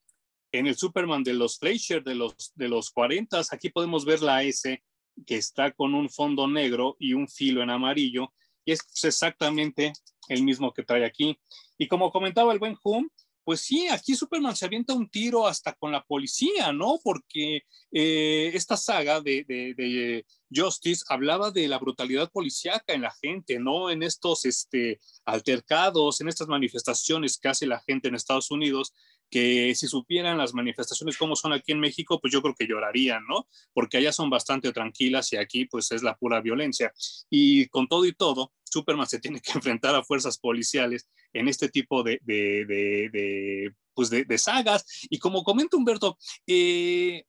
en 0.52 0.68
el 0.68 0.76
Superman 0.76 1.24
de 1.24 1.34
los 1.34 1.58
Fleischer 1.58 2.04
de 2.04 2.14
los, 2.14 2.52
de 2.54 2.68
los 2.68 2.90
40, 2.90 3.42
aquí 3.50 3.70
podemos 3.70 4.04
ver 4.04 4.22
la 4.22 4.44
S 4.44 4.80
que 5.26 5.36
está 5.36 5.72
con 5.72 5.94
un 5.94 6.08
fondo 6.08 6.46
negro 6.46 6.96
y 7.00 7.14
un 7.14 7.26
filo 7.26 7.60
en 7.62 7.70
amarillo, 7.70 8.32
y 8.64 8.72
es 8.72 8.80
exactamente 9.02 9.92
el 10.28 10.44
mismo 10.44 10.72
que 10.72 10.84
trae 10.84 11.04
aquí. 11.04 11.36
Y 11.76 11.88
como 11.88 12.12
comentaba 12.12 12.52
el 12.52 12.58
buen 12.58 12.76
Hum, 12.84 13.08
pues 13.48 13.62
sí, 13.62 13.88
aquí 13.88 14.14
Superman 14.14 14.54
se 14.54 14.66
avienta 14.66 14.92
un 14.92 15.08
tiro 15.08 15.46
hasta 15.46 15.72
con 15.72 15.90
la 15.90 16.04
policía, 16.04 16.70
¿no? 16.70 17.00
Porque 17.02 17.62
eh, 17.90 18.50
esta 18.52 18.76
saga 18.76 19.22
de, 19.22 20.26
Justice 20.54 21.02
hablaba 21.08 21.50
de 21.50 21.66
la 21.66 21.78
brutalidad 21.78 22.30
policíaca 22.30 22.92
en 22.92 23.00
la 23.00 23.14
gente, 23.22 23.58
¿no? 23.58 23.88
En 23.88 24.02
estos 24.02 24.44
este, 24.44 25.00
altercados, 25.24 26.20
en 26.20 26.28
estas 26.28 26.46
manifestaciones 26.46 27.38
que 27.38 27.48
hace 27.48 27.66
la 27.66 27.80
gente 27.80 28.08
en 28.08 28.16
Estados 28.16 28.50
Unidos, 28.50 28.92
que 29.30 29.74
si 29.74 29.86
supieran 29.86 30.38
las 30.38 30.54
manifestaciones 30.54 31.16
como 31.16 31.36
son 31.36 31.52
aquí 31.52 31.72
en 31.72 31.80
México, 31.80 32.20
pues 32.20 32.32
yo 32.32 32.42
creo 32.42 32.54
que 32.54 32.66
llorarían, 32.66 33.24
¿no? 33.28 33.46
Porque 33.72 33.98
allá 33.98 34.12
son 34.12 34.30
bastante 34.30 34.72
tranquilas 34.72 35.32
y 35.32 35.36
aquí 35.36 35.66
pues 35.66 35.92
es 35.92 36.02
la 36.02 36.16
pura 36.16 36.40
violencia. 36.40 36.92
Y 37.30 37.66
con 37.68 37.88
todo 37.88 38.04
y 38.04 38.12
todo, 38.12 38.52
Superman 38.64 39.06
se 39.06 39.20
tiene 39.20 39.40
que 39.40 39.52
enfrentar 39.54 39.94
a 39.94 40.04
fuerzas 40.04 40.38
policiales 40.38 41.08
en 41.32 41.48
este 41.48 41.68
tipo 41.68 42.02
de, 42.02 42.20
de, 42.22 43.72
pues 43.94 44.10
de, 44.10 44.38
sagas. 44.38 44.84
Y 45.10 45.18
como 45.18 45.42
comenta 45.42 45.76
Humberto, 45.76 46.18
eh, 46.46 47.24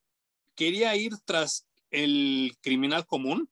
quería 0.56 0.96
ir 0.96 1.14
tras 1.26 1.68
el 1.92 2.56
criminal 2.62 3.06
común 3.06 3.50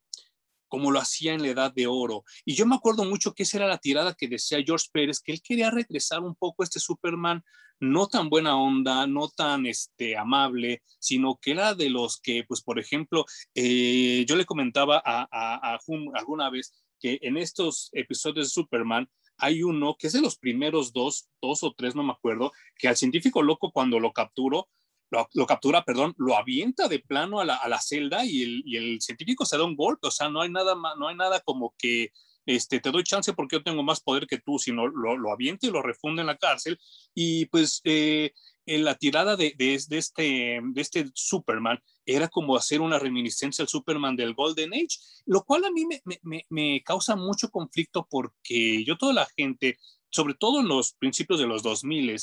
como 0.68 0.92
lo 0.92 1.00
hacía 1.00 1.34
en 1.34 1.42
la 1.42 1.50
Edad 1.50 1.74
de 1.74 1.88
Oro. 1.88 2.24
Y 2.46 2.56
yo 2.56 2.66
me 2.66 2.76
acuerdo 2.76 3.06
mucho 3.06 3.34
que 3.34 3.44
esa 3.44 3.58
era 3.58 3.68
la 3.68 3.78
tirada 3.78 4.14
que 4.14 4.28
decía 4.28 4.64
George 4.66 4.88
Pérez, 4.92 5.20
que 5.20 5.32
él 5.32 5.42
quería 5.42 5.72
regresar 5.72 6.22
un 6.22 6.36
poco 6.36 6.64
a 6.64 6.66
este 6.66 6.80
Superman 6.80 7.44
no 7.80 8.08
tan 8.08 8.30
buena 8.30 8.58
onda, 8.58 9.06
no 9.08 9.30
tan 9.30 9.66
este, 9.66 10.18
amable, 10.18 10.82
sino 11.00 11.38
que 11.40 11.52
era 11.52 11.76
de 11.76 11.90
los 11.90 12.20
que, 12.20 12.44
pues, 12.48 12.62
por 12.62 12.80
ejemplo, 12.80 13.26
eh, 13.54 14.26
yo 14.28 14.36
le 14.36 14.46
comentaba 14.46 15.02
a, 15.04 15.28
a, 15.32 15.76
a 15.76 15.80
Hum 15.86 16.12
alguna 16.16 16.50
vez 16.50 16.74
que 17.00 17.20
en 17.22 17.38
estos 17.38 17.90
episodios 17.94 18.48
de 18.48 18.52
Superman 18.52 19.08
hay 19.38 19.62
uno 19.62 19.96
que 19.98 20.08
es 20.08 20.14
de 20.14 20.22
los 20.22 20.38
primeros 20.38 20.94
dos, 20.94 21.30
dos 21.42 21.64
o 21.64 21.74
tres, 21.74 21.96
no 21.96 22.04
me 22.04 22.14
acuerdo, 22.14 22.52
que 22.76 22.88
al 22.88 22.98
científico 22.98 23.44
loco 23.44 23.72
cuando 23.72 24.00
lo 24.00 24.12
capturo, 24.12 24.68
lo, 25.10 25.46
captura, 25.46 25.84
perdón, 25.84 26.14
lo 26.18 26.36
avienta 26.36 26.88
de 26.88 27.00
plano 27.00 27.40
a 27.40 27.46
la, 27.46 27.82
celda 27.82 28.26
y 28.26 28.76
el, 28.76 29.02
científico 29.02 29.46
se 29.46 29.58
da 29.58 29.64
un 29.64 29.76
golpe, 29.76 30.08
o 30.08 30.12
sea, 30.12 30.30
no 30.30 30.42
hay 30.42 30.50
nada, 30.50 30.76
no 30.76 31.08
hay 31.08 31.16
nada 31.16 31.40
como 31.42 31.74
que 31.78 32.12
este, 32.48 32.80
te 32.80 32.92
doy 32.92 33.04
chance 33.04 33.34
porque 33.34 33.58
yo 33.58 33.64
tengo 33.64 33.84
más 33.84 34.00
poder 34.00 34.26
que 34.26 34.40
tú, 34.40 34.58
sino 34.58 34.88
lo, 34.88 35.32
avienta 35.32 35.68
y 35.68 35.70
lo 35.70 35.82
refunde 35.82 36.22
en 36.22 36.28
la 36.28 36.38
cárcel. 36.38 36.80
Y 37.14 37.46
pues 37.48 37.82
eh, 37.84 38.32
en 38.66 38.86
la 38.86 38.96
tirada 38.96 39.36
de, 39.36 39.54
este, 39.60 40.62
de 40.64 40.82
este 40.82 41.12
Superman 41.14 41.78
era 42.06 42.30
como 42.30 42.56
hacer 42.56 42.80
una 42.80 43.00
reminiscencia 43.00 43.64
al 43.64 43.68
Superman 43.68 44.16
del 44.16 44.34
Golden 44.34 44.74
Age, 44.74 44.98
lo 45.26 45.44
cual 45.44 45.66
a 45.66 45.72
mí 45.72 45.86
me, 45.86 46.02
me, 46.24 46.46
me 46.50 46.82
causa 46.84 47.18
mucho 47.18 47.50
conflicto 47.50 48.08
porque 48.10 48.84
yo 48.86 48.98
toda 48.98 49.12
la 49.12 49.28
gente, 49.36 49.78
sobre 50.10 50.34
todo 50.34 50.62
en 50.62 50.70
los 50.70 50.94
principios 50.94 51.40
de 51.40 51.48
los 51.48 51.64
2000, 51.64 52.16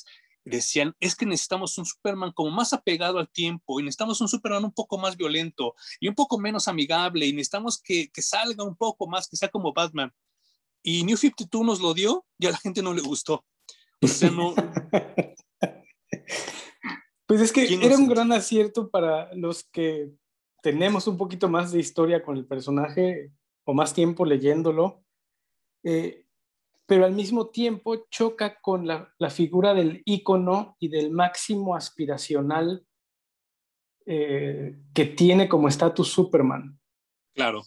decían, 0.45 0.95
es 1.01 1.17
que 1.17 1.27
necesitamos 1.27 1.77
un 1.79 1.87
Superman 1.87 2.33
como 2.33 2.51
más 2.51 2.73
apegado 2.73 3.19
al 3.19 3.31
tiempo 3.31 3.81
y 3.81 3.83
necesitamos 3.83 4.21
un 4.21 4.29
Superman 4.29 4.65
un 4.65 4.73
poco 4.73 4.99
más 4.99 5.17
violento 5.17 5.75
y 6.01 6.09
un 6.09 6.15
poco 6.15 6.39
menos 6.39 6.69
amigable 6.69 7.27
y 7.27 7.33
necesitamos 7.33 7.81
que, 7.81 8.11
que 8.11 8.23
salga 8.23 8.65
un 8.65 8.77
poco 8.77 9.07
más, 9.07 9.29
que 9.29 9.37
sea 9.37 9.49
como 9.49 9.73
Batman. 9.73 10.13
Y 10.83 11.03
New 11.05 11.17
52 11.17 11.65
nos 11.65 11.81
lo 11.81 11.95
dio 11.95 12.27
y 12.39 12.47
a 12.47 12.51
la 12.51 12.59
gente 12.59 12.83
no 12.83 12.93
le 12.93 13.01
gustó. 13.01 13.45
O 14.03 14.07
sea, 14.07 14.31
no... 14.31 14.55
pues 17.27 17.41
es 17.41 17.53
que 17.53 17.75
era 17.83 17.97
un 17.97 18.07
gran 18.07 18.33
acierto 18.33 18.91
para 18.91 19.33
los 19.35 19.65
que 19.65 20.11
tenemos 20.63 21.07
un 21.07 21.17
poquito 21.17 21.49
más 21.49 21.73
de 21.73 21.81
historia 21.81 22.23
con 22.23 22.37
el 22.37 22.47
personaje 22.47 23.33
o 23.65 23.73
más 23.73 23.95
tiempo 23.95 24.27
leyéndolo. 24.27 25.03
Eh, 25.83 26.24
pero 26.87 27.05
al 27.05 27.12
mismo 27.12 27.49
tiempo 27.49 28.07
choca 28.11 28.61
con 28.61 28.87
la, 28.87 29.31
figura 29.31 29.75
del 29.75 30.03
ícono 30.05 30.76
y 30.79 30.88
del 30.88 31.11
máximo 31.11 31.75
aspiracional 31.75 32.87
eh, 34.07 34.76
que 34.93 35.07
tiene 35.07 35.49
como 35.49 35.69
estatus 35.69 36.09
Superman. 36.09 36.79
Claro. 37.35 37.62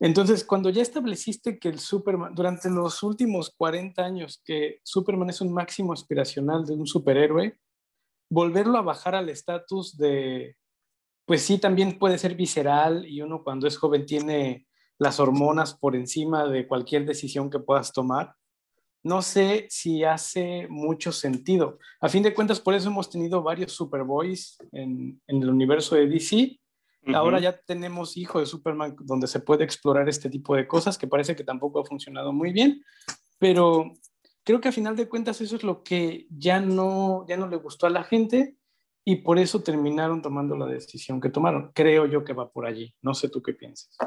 Entonces, 0.00 0.44
cuando 0.44 0.70
ya 0.70 0.80
estableciste 0.80 1.58
que 1.58 1.68
el 1.68 1.78
Superman, 1.78 2.34
durante 2.34 2.70
los 2.70 3.02
últimos 3.02 3.50
40 3.54 4.02
años, 4.02 4.40
que 4.42 4.80
Superman 4.82 5.28
es 5.28 5.42
un 5.42 5.52
máximo 5.52 5.92
aspiracional 5.92 6.64
de 6.64 6.72
un 6.72 6.86
superhéroe, 6.86 7.58
volverlo 8.30 8.78
a 8.78 8.82
bajar 8.82 9.14
al 9.14 9.28
estatus 9.28 9.98
de, 9.98 10.56
pues 11.26 11.42
sí, 11.42 11.58
también 11.58 11.98
puede 11.98 12.16
ser 12.16 12.34
visceral 12.34 13.06
y 13.06 13.20
uno 13.20 13.44
cuando 13.44 13.66
es 13.66 13.76
joven 13.76 14.06
tiene 14.06 14.66
las 14.98 15.20
hormonas 15.20 15.74
por 15.74 15.94
encima 15.94 16.46
de 16.46 16.66
cualquier 16.66 17.04
decisión 17.04 17.50
que 17.50 17.58
puedas 17.58 17.92
tomar 17.92 18.34
no 19.04 19.22
sé 19.22 19.66
si 19.68 20.02
hace 20.02 20.66
mucho 20.68 21.12
sentido. 21.12 21.78
A 22.00 22.08
fin 22.08 22.22
de 22.22 22.34
cuentas, 22.34 22.58
por 22.58 22.74
eso 22.74 22.88
hemos 22.88 23.10
tenido 23.10 23.42
varios 23.42 23.72
Superboys 23.72 24.58
en, 24.72 25.20
en 25.26 25.42
el 25.42 25.50
universo 25.50 25.94
de 25.94 26.08
DC. 26.08 26.58
Ahora 27.14 27.38
ya 27.38 27.54
tenemos 27.54 28.16
Hijo 28.16 28.40
de 28.40 28.46
Superman 28.46 28.96
donde 29.00 29.26
se 29.26 29.40
puede 29.40 29.62
explorar 29.62 30.08
este 30.08 30.30
tipo 30.30 30.56
de 30.56 30.66
cosas, 30.66 30.96
que 30.96 31.06
parece 31.06 31.36
que 31.36 31.44
tampoco 31.44 31.80
ha 31.80 31.84
funcionado 31.84 32.32
muy 32.32 32.50
bien, 32.50 32.82
pero 33.38 33.92
creo 34.42 34.60
que 34.62 34.68
a 34.68 34.72
final 34.72 34.96
de 34.96 35.06
cuentas 35.06 35.40
eso 35.42 35.56
es 35.56 35.64
lo 35.64 35.82
que 35.82 36.26
ya 36.30 36.60
no, 36.60 37.26
ya 37.28 37.36
no 37.36 37.46
le 37.46 37.56
gustó 37.56 37.86
a 37.86 37.90
la 37.90 38.04
gente 38.04 38.56
y 39.04 39.16
por 39.16 39.38
eso 39.38 39.62
terminaron 39.62 40.22
tomando 40.22 40.56
la 40.56 40.64
decisión 40.64 41.20
que 41.20 41.28
tomaron. 41.28 41.72
Creo 41.74 42.06
yo 42.06 42.24
que 42.24 42.32
va 42.32 42.50
por 42.50 42.64
allí. 42.64 42.94
No 43.02 43.12
sé 43.12 43.28
tú 43.28 43.42
qué 43.42 43.52
piensas. 43.52 43.98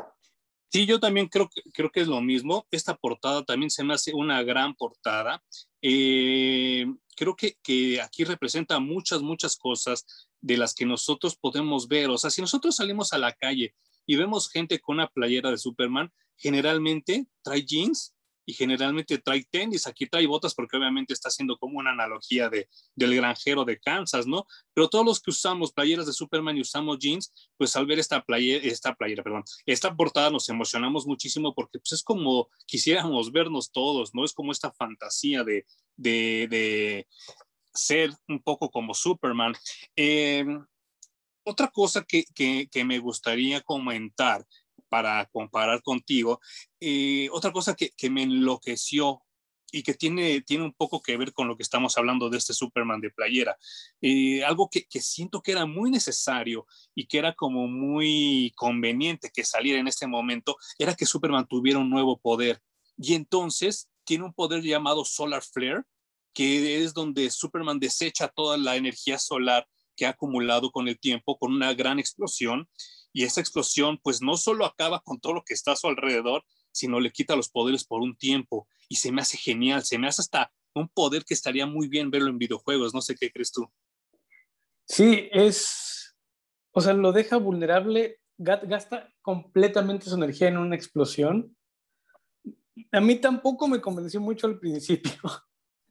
Sí, 0.69 0.85
yo 0.85 0.99
también 0.99 1.27
creo, 1.27 1.49
creo 1.73 1.91
que 1.91 2.01
es 2.01 2.07
lo 2.07 2.21
mismo. 2.21 2.67
Esta 2.71 2.95
portada 2.95 3.43
también 3.45 3.69
se 3.69 3.83
me 3.83 3.93
hace 3.93 4.13
una 4.13 4.43
gran 4.43 4.75
portada. 4.75 5.41
Eh, 5.81 6.85
creo 7.15 7.35
que, 7.35 7.57
que, 7.63 8.01
aquí 8.01 8.23
representa 8.25 8.79
muchas, 8.79 9.21
muchas 9.21 9.55
cosas 9.55 10.05
de 10.41 10.57
las 10.57 10.73
que 10.73 10.85
nosotros 10.85 11.37
podemos 11.37 11.87
ver. 11.87 12.09
O 12.09 12.17
sea, 12.17 12.29
si 12.29 12.41
nosotros 12.41 12.75
salimos 12.75 13.13
a 13.13 13.17
la 13.17 13.31
calle 13.31 13.73
y 14.05 14.15
vemos 14.17 14.49
gente 14.49 14.79
con 14.79 14.95
una 14.97 15.07
playera 15.07 15.51
de 15.51 15.57
Superman, 15.57 16.11
generalmente 16.35 17.27
trae 17.43 17.63
jeans 17.63 18.13
y 18.47 18.53
generalmente 18.53 19.17
trae 19.17 19.45
tenis, 19.51 19.87
aquí 19.87 20.07
trae 20.07 20.25
botas 20.25 20.55
porque 20.55 20.77
obviamente 20.77 21.13
está 21.13 21.27
haciendo 21.27 21.57
como 21.57 21.79
una 21.79 21.91
analogía 21.91 22.49
de, 22.49 22.69
del 22.95 23.13
granjero 23.13 23.65
de 23.65 23.77
Kansas, 23.77 24.25
¿no? 24.25 24.47
Pero 24.73 24.87
todos 24.87 25.05
los 25.05 25.19
que 25.19 25.31
usamos 25.31 25.73
playeras 25.73 26.05
de 26.05 26.13
Superman 26.13 26.55
y 26.55 26.61
usamos 26.61 26.97
jeans, 26.97 27.33
pues 27.57 27.75
al 27.75 27.85
ver 27.85 27.99
esta 27.99 28.23
playera, 28.23 28.65
esta 28.65 28.95
playera, 28.95 29.21
perdón, 29.21 29.43
esta 29.65 29.93
portada 29.93 30.29
nos 30.29 30.47
emocionamos 30.47 31.05
muchísimo 31.05 31.53
porque 31.53 31.77
pues 31.79 31.91
es 31.91 32.03
como 32.03 32.49
quisiéramos 32.65 33.33
vernos 33.33 33.69
todos, 33.69 34.15
¿no? 34.15 34.23
Es 34.23 34.33
como 34.33 34.53
esta 34.53 34.71
fantasía 34.71 35.43
de, 35.43 35.65
de, 35.97 36.47
de 36.49 37.07
ser 37.73 38.11
un 38.29 38.41
poco 38.41 38.71
como 38.71 38.93
Superman. 38.93 39.55
Eh, 39.93 40.45
otra 41.43 41.67
cosa 41.67 42.05
que, 42.05 42.23
que, 42.33 42.69
que, 42.71 42.85
me 42.85 42.99
gustaría 42.99 43.59
comentar 43.59 44.45
para 44.89 45.25
comparar 45.27 45.81
contigo, 45.81 46.39
eh, 46.79 47.29
otra 47.31 47.51
cosa 47.51 47.75
que, 47.75 48.09
me 48.09 48.23
enloqueció 48.23 49.21
y 49.71 49.83
que 49.83 49.93
tiene, 49.93 50.41
tiene 50.41 50.63
un 50.63 50.73
poco 50.73 51.01
que 51.01 51.17
ver 51.17 51.33
con 51.33 51.47
lo 51.47 51.57
que 51.57 51.63
estamos 51.63 51.97
hablando 51.97 52.29
de 52.29 52.37
este 52.37 52.53
Superman 52.53 53.01
de 53.01 53.11
playera, 53.11 53.57
eh, 54.01 54.43
algo 54.45 54.69
que, 54.69 54.85
que, 54.85 55.01
siento 55.01 55.41
que 55.41 55.51
era 55.51 55.65
muy 55.65 55.91
necesario 55.91 56.65
y 56.95 57.05
que 57.05 57.17
era 57.17 57.33
como 57.33 57.67
muy 57.67 58.53
conveniente 58.55 59.29
que 59.33 59.43
saliera 59.43 59.79
en 59.79 59.87
este 59.87 60.07
momento, 60.07 60.55
era 60.79 60.95
que 60.95 61.05
Superman 61.05 61.47
tuviera 61.47 61.79
un 61.79 61.89
nuevo 61.89 62.17
poder. 62.17 62.61
Y 62.97 63.13
entonces 63.13 63.89
tiene 64.05 64.23
un 64.23 64.33
poder 64.33 64.63
llamado 64.63 65.03
Solar 65.03 65.43
Flare, 65.43 65.83
que 66.33 66.83
es 66.83 66.93
donde 66.93 67.29
Superman 67.29 67.79
desecha 67.79 68.27
toda 68.27 68.57
la 68.57 68.75
energía 68.75 69.19
solar 69.19 69.67
que 69.97 70.05
ha 70.05 70.09
acumulado 70.09 70.71
con 70.71 70.87
el 70.87 70.99
tiempo 70.99 71.37
con 71.37 71.51
una 71.51 71.73
gran 71.73 71.99
explosión 71.99 72.69
y 73.13 73.23
esa 73.23 73.41
explosión 73.41 73.99
pues 74.03 74.21
no 74.21 74.37
solo 74.37 74.65
acaba 74.65 75.01
con 75.01 75.19
todo 75.19 75.33
lo 75.33 75.43
que 75.43 75.53
está 75.53 75.71
a 75.71 75.75
su 75.75 75.87
alrededor, 75.87 76.43
sino 76.71 76.99
le 76.99 77.11
quita 77.11 77.35
los 77.35 77.49
poderes 77.49 77.83
por 77.83 78.01
un 78.01 78.15
tiempo 78.15 78.67
y 78.87 78.97
se 78.97 79.11
me 79.11 79.21
hace 79.21 79.37
genial, 79.37 79.83
se 79.83 79.97
me 79.97 80.07
hace 80.07 80.21
hasta 80.21 80.51
un 80.75 80.87
poder 80.87 81.25
que 81.25 81.33
estaría 81.33 81.65
muy 81.65 81.87
bien 81.87 82.11
verlo 82.11 82.29
en 82.29 82.37
videojuegos, 82.37 82.93
no 82.93 83.01
sé 83.01 83.15
qué 83.15 83.31
crees 83.31 83.51
tú. 83.51 83.67
Sí, 84.85 85.27
es, 85.31 86.15
o 86.71 86.81
sea, 86.81 86.93
lo 86.93 87.11
deja 87.11 87.37
vulnerable, 87.37 88.19
gasta 88.37 89.11
completamente 89.21 90.09
su 90.09 90.15
energía 90.15 90.47
en 90.47 90.57
una 90.57 90.75
explosión. 90.75 91.55
A 92.91 93.01
mí 93.01 93.15
tampoco 93.15 93.67
me 93.67 93.81
convenció 93.81 94.21
mucho 94.21 94.47
al 94.47 94.59
principio. 94.59 95.11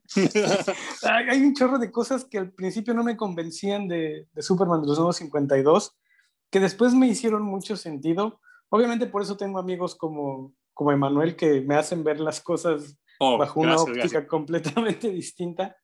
Hay 1.03 1.41
un 1.41 1.53
chorro 1.53 1.77
de 1.77 1.91
cosas 1.91 2.23
que 2.23 2.37
al 2.37 2.53
principio 2.53 2.93
no 2.93 3.03
me 3.03 3.17
convencían 3.17 3.87
de, 3.87 4.27
de 4.31 4.41
Superman 4.41 4.81
de 4.81 4.87
los 4.87 4.97
nuevos 4.97 5.17
52, 5.17 5.95
que 6.51 6.59
después 6.59 6.93
me 6.93 7.07
hicieron 7.07 7.43
mucho 7.43 7.75
sentido. 7.75 8.39
Obviamente 8.69 9.07
por 9.07 9.21
eso 9.21 9.37
tengo 9.37 9.59
amigos 9.59 9.95
como, 9.95 10.53
como 10.73 10.91
Emanuel 10.91 11.35
que 11.35 11.61
me 11.61 11.75
hacen 11.75 12.03
ver 12.03 12.19
las 12.19 12.41
cosas 12.41 12.97
oh, 13.19 13.37
bajo 13.37 13.59
una 13.59 13.77
óptica 13.77 14.27
completamente 14.27 15.09
distinta 15.11 15.75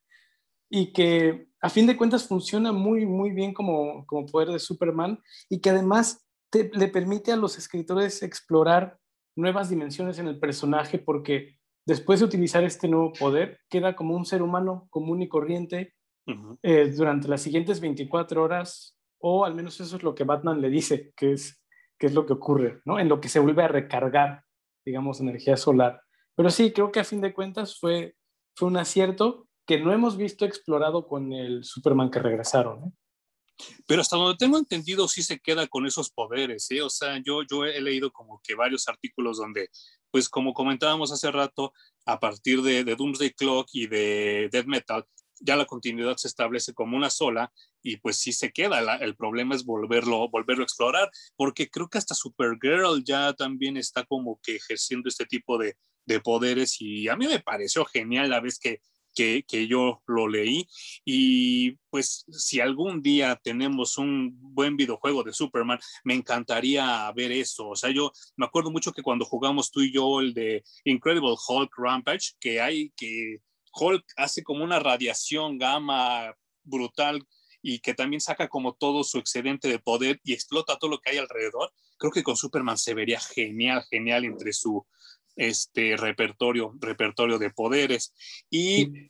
y 0.70 0.92
que 0.92 1.48
a 1.60 1.70
fin 1.70 1.86
de 1.86 1.96
cuentas 1.96 2.26
funciona 2.26 2.72
muy, 2.72 3.06
muy 3.06 3.30
bien 3.30 3.54
como, 3.54 4.04
como 4.06 4.26
poder 4.26 4.48
de 4.48 4.58
Superman 4.58 5.18
y 5.48 5.60
que 5.60 5.70
además 5.70 6.26
te, 6.50 6.70
le 6.74 6.88
permite 6.88 7.32
a 7.32 7.36
los 7.36 7.58
escritores 7.58 8.22
explorar 8.22 8.98
nuevas 9.36 9.68
dimensiones 9.68 10.18
en 10.18 10.28
el 10.28 10.38
personaje 10.38 10.98
porque 10.98 11.58
después 11.86 12.20
de 12.20 12.26
utilizar 12.26 12.64
este 12.64 12.88
nuevo 12.88 13.12
poder, 13.12 13.60
queda 13.68 13.94
como 13.94 14.16
un 14.16 14.24
ser 14.24 14.42
humano 14.42 14.86
común 14.90 15.22
y 15.22 15.28
corriente 15.28 15.94
eh, 16.62 16.92
durante 16.96 17.28
las 17.28 17.42
siguientes 17.42 17.80
24 17.80 18.42
horas, 18.42 18.93
o 19.26 19.46
al 19.46 19.54
menos 19.54 19.80
eso 19.80 19.96
es 19.96 20.02
lo 20.02 20.14
que 20.14 20.24
Batman 20.24 20.60
le 20.60 20.68
dice, 20.68 21.14
que 21.16 21.32
es, 21.32 21.58
que 21.98 22.08
es 22.08 22.12
lo 22.12 22.26
que 22.26 22.34
ocurre, 22.34 22.82
¿no? 22.84 22.98
En 22.98 23.08
lo 23.08 23.22
que 23.22 23.30
se 23.30 23.38
vuelve 23.38 23.62
a 23.62 23.68
recargar, 23.68 24.44
digamos, 24.84 25.18
energía 25.18 25.56
solar. 25.56 26.02
Pero 26.36 26.50
sí, 26.50 26.72
creo 26.72 26.92
que 26.92 27.00
a 27.00 27.04
fin 27.04 27.22
de 27.22 27.32
cuentas 27.32 27.78
fue, 27.80 28.16
fue 28.54 28.68
un 28.68 28.76
acierto 28.76 29.48
que 29.66 29.80
no 29.80 29.94
hemos 29.94 30.18
visto 30.18 30.44
explorado 30.44 31.08
con 31.08 31.32
el 31.32 31.64
Superman 31.64 32.10
que 32.10 32.18
regresaron. 32.18 32.84
¿eh? 32.84 32.92
Pero 33.86 34.02
hasta 34.02 34.18
donde 34.18 34.36
tengo 34.36 34.58
entendido, 34.58 35.08
sí 35.08 35.22
se 35.22 35.38
queda 35.38 35.66
con 35.68 35.86
esos 35.86 36.10
poderes, 36.10 36.70
¿eh? 36.70 36.82
O 36.82 36.90
sea, 36.90 37.18
yo, 37.24 37.40
yo 37.50 37.64
he 37.64 37.80
leído 37.80 38.12
como 38.12 38.42
que 38.44 38.54
varios 38.54 38.88
artículos 38.88 39.38
donde, 39.38 39.70
pues 40.10 40.28
como 40.28 40.52
comentábamos 40.52 41.12
hace 41.12 41.30
rato, 41.30 41.72
a 42.04 42.20
partir 42.20 42.60
de, 42.60 42.84
de 42.84 42.94
Doomsday 42.94 43.30
Clock 43.30 43.68
y 43.72 43.86
de 43.86 44.50
Death 44.52 44.66
Metal, 44.66 45.06
ya 45.40 45.56
la 45.56 45.64
continuidad 45.64 46.16
se 46.18 46.28
establece 46.28 46.74
como 46.74 46.94
una 46.94 47.08
sola 47.08 47.50
y 47.84 47.98
pues 47.98 48.16
sí 48.16 48.32
se 48.32 48.50
queda. 48.50 48.96
el 48.96 49.14
problema 49.14 49.54
es 49.54 49.64
volverlo, 49.64 50.28
volverlo 50.28 50.62
a 50.62 50.64
explorar, 50.64 51.10
porque 51.36 51.68
creo 51.68 51.88
que 51.88 51.98
hasta 51.98 52.14
Supergirl 52.14 53.04
ya 53.04 53.32
también 53.34 53.76
está 53.76 54.04
como 54.04 54.40
que 54.42 54.56
ejerciendo 54.56 55.08
este 55.08 55.26
tipo 55.26 55.58
de, 55.58 55.76
de 56.06 56.20
poderes 56.20 56.80
y 56.80 57.08
a 57.08 57.16
mí 57.16 57.28
me 57.28 57.40
pareció 57.40 57.84
genial 57.84 58.30
la 58.30 58.40
vez 58.40 58.58
que 58.58 58.80
que, 59.14 59.44
que, 59.46 59.66
yo 59.68 60.02
lo 60.06 60.28
leí. 60.28 60.66
Y 61.04 61.72
pues 61.88 62.24
si 62.28 62.60
algún 62.60 63.00
día 63.00 63.40
tenemos 63.42 63.96
un 63.96 64.36
buen 64.40 64.76
videojuego 64.76 65.22
de 65.22 65.32
Superman, 65.32 65.78
me 66.02 66.14
encantaría 66.14 67.10
ver 67.12 67.32
eso. 67.32 67.68
O 67.68 67.76
sea, 67.76 67.90
yo 67.90 68.12
me 68.36 68.46
acuerdo 68.46 68.70
mucho 68.70 68.92
que 68.92 69.02
cuando 69.02 69.24
jugamos 69.24 69.70
tú 69.70 69.82
y 69.82 69.92
yo 69.92 70.20
el 70.20 70.34
de 70.34 70.64
Incredible 70.84 71.36
Hulk 71.48 71.70
Rampage, 71.76 72.32
que 72.40 72.60
hay 72.60 72.90
que 72.96 73.38
Hulk 73.72 74.04
hace 74.16 74.42
como 74.42 74.64
una 74.64 74.78
radiación 74.78 75.58
gamma 75.58 76.34
brutal 76.62 77.24
y 77.66 77.78
que 77.78 77.94
también 77.94 78.20
saca 78.20 78.48
como 78.48 78.74
todo 78.74 79.02
su 79.04 79.16
excedente 79.16 79.68
de 79.68 79.78
poder 79.78 80.20
y 80.22 80.34
explota 80.34 80.76
todo 80.78 80.90
lo 80.90 80.98
que 80.98 81.12
hay 81.12 81.16
alrededor. 81.16 81.72
Creo 81.96 82.12
que 82.12 82.22
con 82.22 82.36
Superman 82.36 82.76
se 82.76 82.92
vería 82.92 83.18
genial, 83.18 83.82
genial 83.90 84.26
entre 84.26 84.52
su, 84.52 84.86
este 85.34 85.96
repertorio, 85.96 86.74
repertorio 86.78 87.38
de 87.38 87.48
poderes. 87.48 88.12
Y 88.50 89.08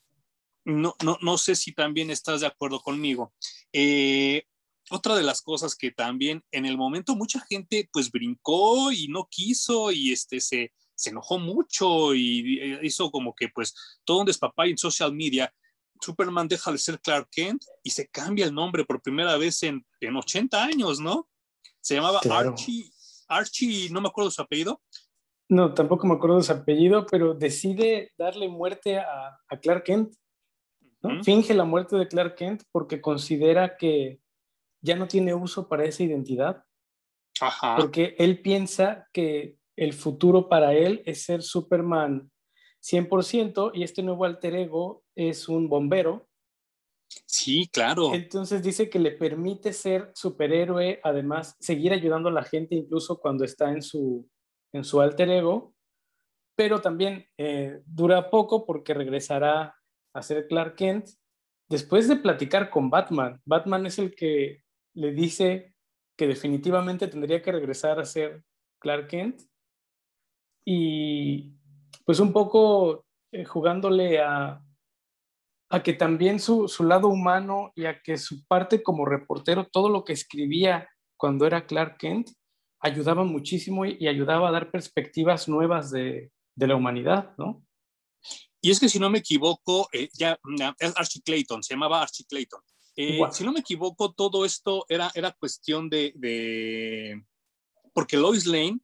no, 0.64 0.95
no, 1.03 1.19
no 1.21 1.37
sé 1.37 1.57
si 1.57 1.73
también 1.73 2.12
estás 2.12 2.43
de 2.43 2.47
acuerdo 2.47 2.81
conmigo. 2.81 3.35
Eh, 3.73 4.45
otra 4.88 5.17
de 5.17 5.25
las 5.25 5.43
cosas 5.43 5.75
que 5.75 5.90
también 5.90 6.45
en 6.53 6.64
el 6.64 6.77
momento 6.77 7.17
mucha 7.17 7.40
gente 7.40 7.88
pues 7.93 8.12
brincó 8.12 8.93
y 8.93 9.09
no 9.09 9.27
quiso 9.29 9.90
y 9.90 10.12
este 10.12 10.38
se, 10.38 10.73
se 10.95 11.11
enojó 11.11 11.40
mucho 11.40 12.14
y 12.14 12.61
eh, 12.61 12.79
hizo 12.85 13.11
como 13.11 13.35
que 13.35 13.49
pues 13.49 13.75
todo 14.05 14.21
un 14.21 14.27
despapay 14.27 14.71
en 14.71 14.79
social 14.79 15.12
media. 15.12 15.53
Superman 16.05 16.49
deja 16.49 16.71
de 16.71 16.79
ser 16.79 17.01
Clark 17.01 17.29
Kent 17.31 17.62
y 17.83 17.90
se 17.90 18.09
cambia 18.09 18.47
el 18.47 18.55
nombre 18.55 18.85
por 18.85 19.03
primera 19.03 19.37
vez 19.37 19.62
en, 19.62 19.85
en 20.01 20.17
80 20.17 20.62
años, 20.62 21.01
¿no? 21.01 21.29
Se 21.81 21.95
llamaba 21.95 22.21
Archie, 22.31 22.90
Archie, 23.29 23.90
no 23.90 24.01
me 24.01 24.09
acuerdo 24.09 24.31
su 24.31 24.40
apellido, 24.40 24.81
no, 25.49 25.75
tampoco 25.75 26.07
me 26.07 26.14
acuerdo 26.14 26.43
su 26.43 26.53
apellido, 26.53 27.07
pero 27.07 27.35
decide 27.35 28.12
darle 28.17 28.49
muerte 28.49 28.99
a, 28.99 29.38
Clark 29.61 29.85
Kent. 29.85 30.14
¿no? 31.03 31.23
Finge 31.23 31.53
la 31.55 31.64
muerte 31.64 31.97
de 31.97 32.09
Clark 32.09 32.35
Kent 32.35 32.62
porque 32.73 33.01
considera 33.01 33.77
que 33.77 34.21
ya 34.83 34.97
no 34.97 35.07
tiene 35.07 35.35
uso 35.35 35.69
para 35.69 35.85
esa 35.85 36.03
identidad. 36.03 36.64
Ajá. 37.40 37.77
Porque 37.77 38.14
él 38.19 38.40
piensa 38.40 39.07
que 39.12 39.59
el 39.77 39.93
futuro 39.93 40.49
para 40.49 40.73
él 40.73 41.03
es 41.05 41.25
ser 41.25 41.43
Superman 41.43 42.31
100% 42.83 43.73
y 43.75 43.83
este 43.83 44.03
nuevo 44.03 44.25
alter 44.25 44.55
ego 44.55 45.04
es 45.16 45.48
un 45.48 45.68
bombero. 45.68 46.29
Sí, 47.27 47.68
claro. 47.72 48.14
Entonces 48.14 48.62
dice 48.62 48.90
que 48.90 48.98
le 48.98 49.12
permite 49.12 49.72
ser 49.72 50.11
superhéroe, 50.14 51.00
además 51.03 51.57
seguir 51.61 51.92
ayudando 51.92 52.29
a 52.29 52.33
la 52.33 52.42
gente 52.42 52.74
incluso 52.74 53.20
cuando 53.20 53.44
está 53.44 53.70
en 53.70 53.83
su, 53.83 54.29
en 54.72 54.85
su 54.85 55.00
alter 55.00 55.31
ego, 55.31 55.74
pero 56.57 56.81
también 56.81 57.27
eh, 57.38 57.81
dura 57.87 58.31
poco 58.31 58.66
porque 58.66 58.94
regresará 58.94 59.77
a 60.12 60.22
ser 60.22 60.46
Clark 60.46 60.77
Kent 60.77 61.09
después 61.68 62.09
de 62.09 62.16
platicar 62.16 62.70
con 62.70 62.90
Batman. 62.90 63.40
Batman 63.44 63.87
es 63.87 63.98
el 63.98 64.14
que 64.14 64.62
le 64.94 65.12
dice 65.12 65.74
que 66.16 66.27
definitivamente 66.27 67.09
tendría 67.09 67.42
que 67.42 67.53
regresar 67.53 67.98
a 67.98 68.05
ser 68.05 68.44
Clark 68.81 69.09
Kent 69.09 69.42
y 70.64 71.53
pues 72.05 72.20
un 72.20 72.33
poco 72.33 73.05
eh, 73.33 73.44
jugándole 73.44 74.20
a, 74.20 74.63
a 75.70 75.83
que 75.83 75.92
también 75.92 76.38
su, 76.40 76.68
su, 76.68 76.85
lado 76.85 77.09
humano 77.09 77.72
y 77.74 77.87
a 77.87 78.00
que 78.03 78.16
su 78.16 78.44
parte 78.46 78.83
como 78.83 79.05
reportero, 79.05 79.66
todo 79.66 79.88
lo 79.88 80.05
que 80.05 80.12
escribía 80.12 80.88
cuando 81.16 81.46
era 81.46 81.66
Clark 81.66 81.98
Kent, 81.98 82.31
ayudaba 82.81 83.24
muchísimo 83.24 83.87
y, 83.87 84.07
ayudaba 84.07 84.48
a 84.48 84.53
dar 84.53 84.70
perspectivas 84.70 85.48
nuevas 85.48 85.90
de, 85.90 86.31
de, 86.55 86.66
la 86.66 86.77
humanidad, 86.77 87.35
¿no? 87.38 87.64
Y 88.61 88.70
es 88.70 88.81
que 88.81 88.88
si 88.88 88.98
no 88.98 89.11
me 89.11 89.18
equivoco, 89.18 89.88
eh, 89.92 90.09
ya 90.14 90.38
es 90.79 90.96
Archie 90.96 91.22
Clayton, 91.22 91.62
se 91.62 91.74
llamaba 91.74 92.03
Archie 92.03 92.27
Clayton. 92.27 92.61
Eh, 92.96 93.20
si 93.33 93.44
no 93.44 93.53
me 93.53 93.61
equivoco, 93.61 94.12
todo 94.12 94.44
esto 94.44 94.87
era, 94.88 95.11
era 95.14 95.33
cuestión 95.33 95.90
de, 95.90 96.12
de, 96.16 97.24
porque 97.92 98.16
Lois 98.16 98.46
Lane 98.46 98.79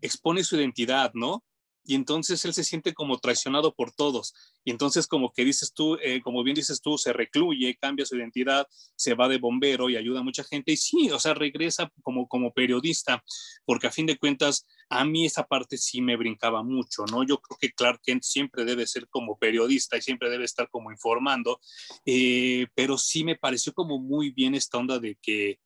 expone 0.00 0.44
su 0.44 0.56
identidad, 0.56 1.12
¿no? 1.14 1.44
Y 1.86 1.94
entonces 1.94 2.44
él 2.44 2.52
se 2.52 2.64
siente 2.64 2.92
como 2.94 3.18
traicionado 3.18 3.74
por 3.74 3.92
todos. 3.92 4.34
Y 4.64 4.70
entonces 4.70 5.06
como 5.06 5.32
que 5.32 5.44
dices 5.44 5.72
tú, 5.72 5.96
eh, 6.02 6.20
como 6.22 6.42
bien 6.42 6.56
dices 6.56 6.80
tú, 6.80 6.98
se 6.98 7.12
recluye, 7.12 7.76
cambia 7.80 8.04
su 8.04 8.16
identidad, 8.16 8.66
se 8.96 9.14
va 9.14 9.28
de 9.28 9.38
bombero 9.38 9.88
y 9.88 9.96
ayuda 9.96 10.20
a 10.20 10.24
mucha 10.24 10.42
gente. 10.42 10.72
Y 10.72 10.76
sí, 10.76 11.10
o 11.10 11.18
sea, 11.20 11.34
regresa 11.34 11.92
como, 12.02 12.26
como 12.26 12.52
periodista, 12.52 13.22
porque 13.64 13.86
a 13.86 13.92
fin 13.92 14.06
de 14.06 14.18
cuentas, 14.18 14.66
a 14.88 15.04
mí 15.04 15.26
esa 15.26 15.44
parte 15.46 15.78
sí 15.78 16.00
me 16.00 16.16
brincaba 16.16 16.62
mucho, 16.62 17.04
¿no? 17.10 17.22
Yo 17.24 17.38
creo 17.38 17.58
que 17.60 17.72
Clark 17.72 18.00
Kent 18.02 18.22
siempre 18.24 18.64
debe 18.64 18.86
ser 18.86 19.08
como 19.08 19.38
periodista 19.38 19.96
y 19.96 20.02
siempre 20.02 20.28
debe 20.28 20.44
estar 20.44 20.68
como 20.70 20.90
informando, 20.90 21.60
eh, 22.04 22.66
pero 22.74 22.98
sí 22.98 23.22
me 23.22 23.36
pareció 23.36 23.72
como 23.72 23.98
muy 23.98 24.30
bien 24.30 24.54
esta 24.54 24.78
onda 24.78 24.98
de 24.98 25.16
que 25.22 25.60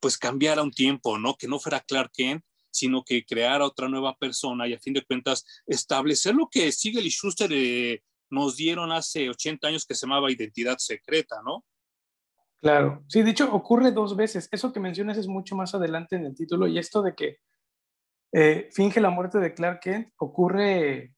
pues 0.00 0.18
cambiara 0.18 0.64
un 0.64 0.72
tiempo, 0.72 1.16
¿no? 1.16 1.36
Que 1.36 1.46
no 1.46 1.60
fuera 1.60 1.78
Clark 1.78 2.10
Kent, 2.12 2.44
sino 2.72 3.04
que 3.04 3.24
crear 3.24 3.60
a 3.60 3.66
otra 3.66 3.88
nueva 3.88 4.16
persona 4.16 4.66
y 4.66 4.74
a 4.74 4.80
fin 4.80 4.94
de 4.94 5.04
cuentas 5.04 5.44
establecer 5.66 6.34
lo 6.34 6.48
que 6.50 6.72
Siegel 6.72 7.06
y 7.06 7.10
Schuster 7.10 7.50
eh, 7.52 8.02
nos 8.30 8.56
dieron 8.56 8.90
hace 8.90 9.28
80 9.28 9.68
años 9.68 9.86
que 9.86 9.94
se 9.94 10.06
llamaba 10.06 10.32
identidad 10.32 10.78
secreta, 10.78 11.40
¿no? 11.44 11.64
Claro, 12.60 13.04
sí, 13.08 13.22
de 13.22 13.30
hecho 13.30 13.52
ocurre 13.52 13.90
dos 13.90 14.16
veces. 14.16 14.48
Eso 14.50 14.72
que 14.72 14.80
mencionas 14.80 15.18
es 15.18 15.26
mucho 15.26 15.54
más 15.54 15.74
adelante 15.74 16.16
en 16.16 16.24
el 16.24 16.34
título 16.34 16.66
y 16.66 16.78
esto 16.78 17.02
de 17.02 17.14
que 17.14 17.38
eh, 18.32 18.70
finge 18.72 19.00
la 19.00 19.10
muerte 19.10 19.38
de 19.38 19.52
Clark 19.52 19.80
Kent 19.80 20.12
ocurre, 20.16 21.12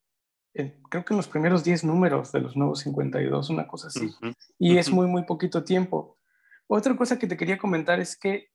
creo 0.53 1.05
que 1.05 1.13
en 1.13 1.17
los 1.17 1.27
primeros 1.27 1.63
10 1.63 1.85
números 1.85 2.31
de 2.33 2.41
los 2.41 2.57
nuevos 2.57 2.79
52, 2.79 3.49
una 3.49 3.67
cosa 3.67 3.87
así. 3.87 4.11
y 4.59 4.77
es 4.77 4.91
muy, 4.91 5.07
muy 5.07 5.23
poquito 5.23 5.63
tiempo. 5.63 6.17
Otra 6.67 6.95
cosa 6.97 7.17
que 7.17 7.27
te 7.27 7.37
quería 7.37 7.57
comentar 7.57 7.99
es 7.99 8.17
que 8.17 8.49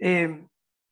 eh, 0.00 0.46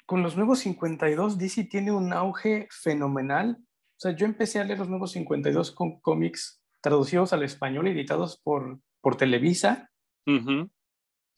con 0.07 0.23
los 0.23 0.37
nuevos 0.37 0.61
52, 0.61 1.37
DC 1.37 1.65
tiene 1.65 1.91
un 1.93 2.13
auge 2.13 2.69
fenomenal. 2.71 3.59
O 3.61 3.99
sea, 3.99 4.13
yo 4.13 4.25
empecé 4.25 4.61
a 4.61 4.65
leer 4.65 4.79
los 4.79 4.89
nuevos 4.89 5.13
52 5.13 5.73
con 5.73 6.01
cómics 6.01 6.63
traducidos 6.81 7.33
al 7.33 7.43
español, 7.43 7.89
editados 7.89 8.41
por, 8.41 8.79
por 9.01 9.17
Televisa. 9.17 9.91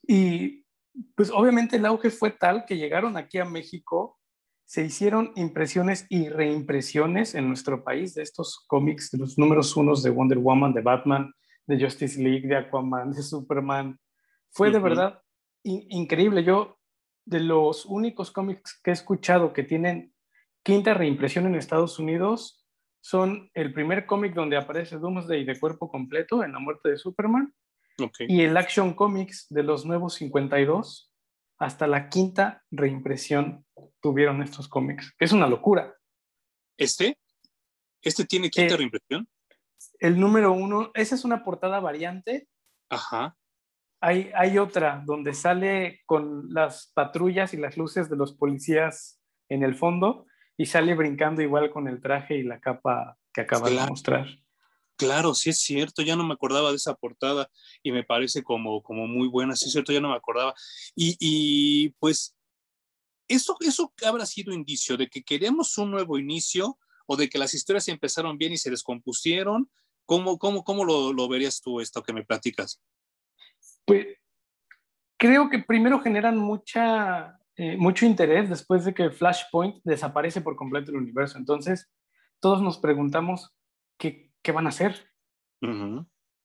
Y 0.07 0.65
pues 1.15 1.31
obviamente 1.31 1.77
el 1.77 1.85
auge 1.85 2.09
fue 2.09 2.31
tal 2.31 2.65
que 2.65 2.77
llegaron 2.77 3.17
aquí 3.17 3.39
a 3.39 3.45
México, 3.45 4.19
se 4.65 4.85
hicieron 4.85 5.31
impresiones 5.35 6.05
y 6.09 6.29
reimpresiones 6.29 7.33
en 7.33 7.47
nuestro 7.47 7.83
país 7.83 8.13
de 8.13 8.23
estos 8.23 8.65
cómics, 8.67 9.09
de 9.11 9.17
los 9.17 9.37
números 9.37 9.75
unos 9.75 10.03
de 10.03 10.11
Wonder 10.11 10.37
Woman, 10.37 10.73
de 10.73 10.81
Batman, 10.81 11.33
de 11.65 11.83
Justice 11.83 12.21
League, 12.21 12.47
de 12.47 12.57
Aquaman, 12.57 13.11
de 13.11 13.23
Superman. 13.23 13.99
Fue 14.51 14.71
de 14.71 14.79
verdad 14.79 15.21
increíble. 15.63 16.43
Yo 16.43 16.78
de 17.29 17.39
los 17.39 17.85
únicos 17.85 18.31
cómics 18.31 18.79
que 18.83 18.89
he 18.89 18.93
escuchado 18.93 19.53
que 19.53 19.63
tienen 19.63 20.13
quinta 20.63 20.95
reimpresión 20.95 21.45
en 21.45 21.55
Estados 21.55 21.99
Unidos 21.99 22.65
son 23.01 23.51
el 23.53 23.71
primer 23.71 24.07
cómic 24.07 24.33
donde 24.33 24.57
aparece 24.57 24.97
Doomsday 24.97 25.45
de 25.45 25.59
cuerpo 25.59 25.89
completo 25.89 26.43
en 26.43 26.53
la 26.53 26.59
muerte 26.59 26.89
de 26.89 26.97
Superman 26.97 27.53
y 28.27 28.41
el 28.41 28.57
Action 28.57 28.93
Comics 28.93 29.45
de 29.49 29.61
los 29.61 29.85
nuevos 29.85 30.15
52 30.15 31.13
hasta 31.59 31.85
la 31.85 32.09
quinta 32.09 32.63
reimpresión 32.71 33.65
tuvieron 34.01 34.41
estos 34.41 34.67
cómics. 34.67 35.13
Es 35.19 35.31
una 35.31 35.45
locura. 35.45 35.93
¿Este? 36.77 37.19
¿Este 38.01 38.25
tiene 38.25 38.49
quinta 38.49 38.73
eh, 38.73 38.77
reimpresión? 38.77 39.29
El 39.99 40.19
número 40.19 40.51
uno, 40.53 40.89
esa 40.95 41.15
es 41.15 41.25
una 41.25 41.43
portada 41.43 41.79
variante. 41.79 42.47
Ajá. 42.89 43.37
Hay, 44.01 44.57
otra 44.57 45.03
donde 45.05 45.33
sale 45.33 46.01
con 46.05 46.53
las 46.53 46.91
patrullas 46.93 47.53
y 47.53 47.57
las 47.57 47.75
luces 47.75 48.09
de 48.09 48.15
los 48.15 48.33
policías 48.33 49.19
en 49.49 49.63
el 49.63 49.75
fondo 49.75 50.25
y 50.55 50.67
sale 50.67 50.95
brincando 50.95 51.41
igual 51.41 51.69
con 51.69 51.87
el 51.87 52.01
traje 52.01 52.37
y 52.37 52.43
la 52.43 52.61
capa 52.61 53.17
que 53.33 53.41
acaba 53.41 53.69
de 53.69 53.75
mostrar. 53.87 54.27
Claro, 54.95 55.33
sí 55.33 55.49
es 55.49 55.59
cierto, 55.59 56.01
ya 56.01 56.15
no 56.15 56.25
me 56.25 56.33
acordaba 56.33 56.71
de 56.71 56.75
esa 56.75 56.93
portada 56.93 57.49
y 57.81 57.91
me 57.91 58.03
parece 58.03 58.43
como, 58.43 58.83
como 58.83 59.07
muy 59.07 59.27
buena, 59.29 59.55
sí 59.55 59.65
es 59.65 59.71
cierto, 59.71 59.93
ya 59.93 60.01
no 60.01 60.09
me 60.09 60.15
acordaba. 60.15 60.53
Y, 60.95 61.89
pues, 61.99 62.35
¿eso, 63.27 63.55
¿eso 63.61 63.93
habrá 64.05 64.25
sido 64.25 64.53
indicio 64.53 64.97
de 64.97 65.07
que 65.07 65.23
queremos 65.23 65.77
un 65.77 65.91
nuevo 65.91 66.17
inicio 66.17 66.77
o 67.05 67.15
de 67.15 67.29
que 67.29 67.37
las 67.37 67.53
historias 67.53 67.87
empezaron 67.87 68.37
bien 68.37 68.51
y 68.51 68.57
se 68.57 68.69
descompusieron? 68.69 69.69
¿Cómo, 70.05 70.37
cómo, 70.37 70.63
cómo 70.63 70.83
lo, 70.83 71.13
lo 71.13 71.27
verías 71.29 71.61
tú 71.61 71.79
esto 71.79 72.03
que 72.03 72.13
me 72.13 72.25
platicas? 72.25 72.81
Pues 73.89 74.05
creo 75.17 75.49
que 75.49 75.57
primero 75.57 75.99
generan 75.99 76.37
mucha, 76.37 77.39
eh, 77.55 77.75
mucho 77.75 78.05
interés 78.05 78.47
después 78.47 78.85
de 78.85 78.93
que 78.93 79.09
Flashpoint 79.09 79.81
desaparece 79.83 80.41
por 80.41 80.55
completo 80.55 80.91
del 80.91 81.01
universo. 81.01 81.39
Entonces, 81.39 81.91
todos 82.39 82.61
nos 82.61 82.77
preguntamos 82.77 83.57
qué, 83.97 84.31
qué 84.43 84.51
van 84.51 84.67
a 84.67 84.69
hacer. 84.69 85.09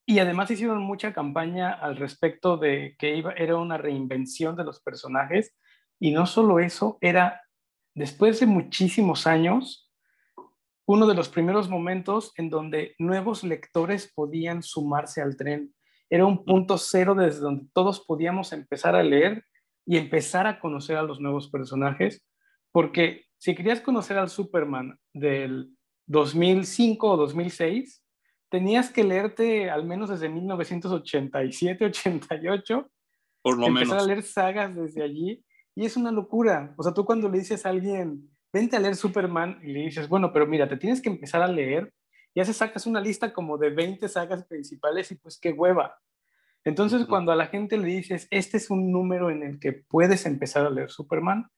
Y 0.07 0.19
además 0.21 0.51
hicieron 0.51 0.83
mucha 0.83 1.13
campaña 1.13 1.71
al 1.71 1.99
respecto 1.99 2.57
de 2.57 2.97
que 2.99 3.15
iba, 3.15 3.33
era 3.33 3.57
una 3.57 3.77
reinvención 3.77 4.57
de 4.57 4.65
los 4.65 4.81
personajes. 4.81 5.55
Y 6.01 6.13
no 6.13 6.25
solo 6.25 6.61
eso, 6.61 6.97
era 7.03 7.43
después 7.95 8.41
de 8.41 8.47
muchísimos 8.47 9.27
años, 9.27 9.93
uno 10.87 11.07
de 11.07 11.15
los 11.15 11.29
primeros 11.29 11.69
momentos 11.69 12.33
en 12.39 12.49
donde 12.49 12.95
nuevos 12.99 13.45
lectores 13.45 14.11
podían 14.15 14.63
sumarse 14.63 15.21
al 15.21 15.37
tren 15.37 15.75
era 16.11 16.27
un 16.27 16.45
punto 16.45 16.79
cero 16.79 17.14
desde 17.14 17.40
donde 17.40 17.67
todos 17.73 18.05
podíamos 18.05 18.53
empezar 18.53 18.95
a 18.95 19.03
leer 19.03 19.45
y 19.87 19.97
empezar 19.97 20.47
a 20.47 20.61
conocer 20.61 20.97
a 20.97 21.03
los 21.03 21.21
nuevos 21.21 21.51
personajes, 21.51 22.23
porque 22.73 23.25
si 23.38 23.55
querías 23.55 23.81
conocer 23.81 24.17
al 24.17 24.31
Superman 24.31 24.99
del 25.12 25.71
2005 26.07 27.11
o 27.11 27.17
2006, 27.17 28.03
tenías 28.51 28.90
que 28.90 29.05
leerte 29.05 29.71
al 29.71 29.85
menos 29.85 30.11
desde 30.11 30.29
1987, 30.29 31.85
88, 31.85 32.90
por 33.43 33.59
lo 33.59 33.67
empezar 33.67 33.99
a 33.99 34.07
leer 34.07 34.23
sagas 34.23 34.75
desde 34.75 35.03
allí, 35.03 35.45
y 35.75 35.85
es 35.85 35.97
una 35.97 36.12
locura. 36.12 36.75
O 36.79 36.83
sea, 36.83 36.95
tú 36.95 37.05
cuando 37.05 37.29
le 37.29 37.38
dices 37.38 37.67
a 37.67 37.71
alguien, 37.71 38.31
vente 38.53 38.77
a 38.77 38.81
leer 38.81 38.97
Superman, 38.97 39.59
y 39.62 39.73
le 39.73 39.81
dices, 39.81 40.09
bueno, 40.09 40.33
pero 40.33 40.47
mira, 40.47 40.69
te 40.69 40.77
tienes 40.77 41.03
que 41.03 41.09
empezar 41.09 41.43
a 41.43 41.49
leer 41.49 41.93
ya 42.35 42.44
se 42.44 42.53
sacas 42.53 42.87
una 42.87 43.01
lista 43.01 43.33
como 43.33 43.59
de 43.59 43.70
20 43.70 44.09
sagas 44.09 44.44
principales 44.44 45.11
y 45.12 45.14
pues 45.16 45.38
qué 45.38 45.53
hueva. 45.53 45.99
Entonces, 46.64 47.07
cuando 47.07 47.31
a 47.31 47.37
la 47.37 47.47
gente 47.47 47.77
le 47.77 47.87
dices, 47.87 48.27
este 48.31 48.57
es 48.57 48.70
un 48.70 48.90
número 48.90 49.31
en 49.31 49.42
el 49.42 49.61
que 49.61 49.73
puedes 49.73 50.25
empezar 50.27 50.66
a 50.66 50.70
leer 50.70 50.90
Superman, 50.90 51.51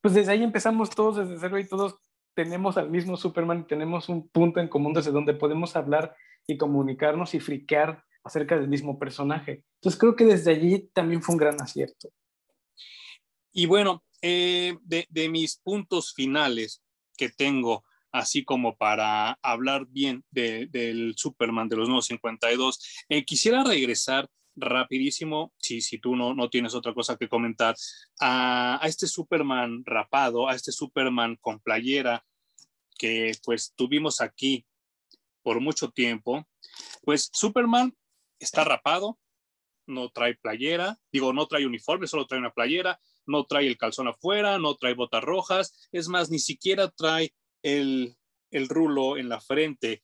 pues 0.00 0.14
desde 0.14 0.32
ahí 0.32 0.42
empezamos 0.42 0.90
todos 0.90 1.16
desde 1.16 1.38
cero 1.38 1.58
y 1.58 1.68
todos 1.68 1.96
tenemos 2.34 2.78
al 2.78 2.90
mismo 2.90 3.16
Superman 3.16 3.60
y 3.60 3.66
tenemos 3.66 4.08
un 4.08 4.28
punto 4.28 4.60
en 4.60 4.68
común 4.68 4.94
desde 4.94 5.10
donde 5.10 5.34
podemos 5.34 5.76
hablar 5.76 6.16
y 6.46 6.56
comunicarnos 6.56 7.34
y 7.34 7.40
friquear 7.40 8.02
acerca 8.24 8.56
del 8.56 8.68
mismo 8.68 8.98
personaje. 8.98 9.64
Entonces, 9.76 10.00
creo 10.00 10.16
que 10.16 10.24
desde 10.24 10.52
allí 10.52 10.90
también 10.94 11.22
fue 11.22 11.34
un 11.34 11.38
gran 11.38 11.60
acierto. 11.60 12.08
Y 13.52 13.66
bueno, 13.66 14.04
eh, 14.22 14.78
de, 14.82 15.06
de 15.10 15.28
mis 15.28 15.58
puntos 15.58 16.14
finales 16.14 16.82
que 17.16 17.28
tengo 17.28 17.84
así 18.12 18.44
como 18.44 18.76
para 18.76 19.38
hablar 19.42 19.86
bien 19.88 20.24
del 20.30 21.14
Superman 21.16 21.68
de 21.68 21.76
los 21.76 21.88
nuevos 21.88 22.06
52. 22.06 23.04
Eh, 23.08 23.24
quisiera 23.24 23.64
regresar 23.64 24.28
rapidísimo, 24.56 25.52
si, 25.58 25.80
si 25.80 25.98
tú 25.98 26.16
no, 26.16 26.34
no 26.34 26.50
tienes 26.50 26.74
otra 26.74 26.92
cosa 26.92 27.16
que 27.16 27.28
comentar, 27.28 27.76
a, 28.20 28.84
a, 28.84 28.88
este 28.88 29.06
Superman 29.06 29.82
rapado, 29.84 30.48
a 30.48 30.54
este 30.54 30.72
Superman 30.72 31.36
con 31.40 31.60
playera 31.60 32.24
que 32.98 33.32
pues 33.44 33.72
tuvimos 33.74 34.20
aquí 34.20 34.66
por 35.42 35.60
mucho 35.60 35.90
tiempo. 35.90 36.46
Pues 37.02 37.30
Superman 37.32 37.96
está 38.38 38.64
rapado, 38.64 39.18
no 39.86 40.10
trae 40.10 40.34
playera, 40.34 40.98
digo, 41.10 41.32
no 41.32 41.46
trae 41.46 41.66
uniforme, 41.66 42.06
solo 42.06 42.26
trae 42.26 42.40
una 42.40 42.52
playera, 42.52 43.00
no 43.26 43.44
trae 43.44 43.66
el 43.66 43.78
calzón 43.78 44.08
afuera, 44.08 44.58
no 44.58 44.74
trae 44.76 44.94
botas 44.94 45.22
rojas, 45.22 45.88
es 45.92 46.08
más, 46.08 46.30
ni 46.30 46.38
siquiera 46.38 46.90
trae 46.90 47.34
el, 47.62 48.16
rulo 48.68 49.16
en 49.16 49.28
la 49.28 49.40
frente 49.40 50.02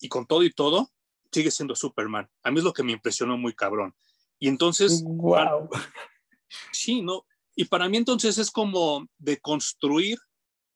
y 0.00 0.08
con 0.08 0.26
todo 0.26 0.42
y 0.42 0.52
todo, 0.52 0.90
sigue 1.30 1.50
siendo 1.50 1.74
Superman. 1.74 2.28
A 2.42 2.50
mí 2.50 2.58
es 2.58 2.64
lo 2.64 2.72
que 2.72 2.82
me 2.82 2.92
impresionó 2.92 3.36
muy 3.36 3.54
cabrón. 3.54 3.94
Y 4.38 4.48
entonces, 4.48 5.02
wow. 5.04 5.68
sí, 6.72 7.02
¿no? 7.02 7.26
Y 7.54 7.64
para 7.64 7.88
mí 7.88 7.96
entonces 7.96 8.38
es 8.38 8.50
como 8.50 9.06
de 9.18 9.38
construir 9.40 10.18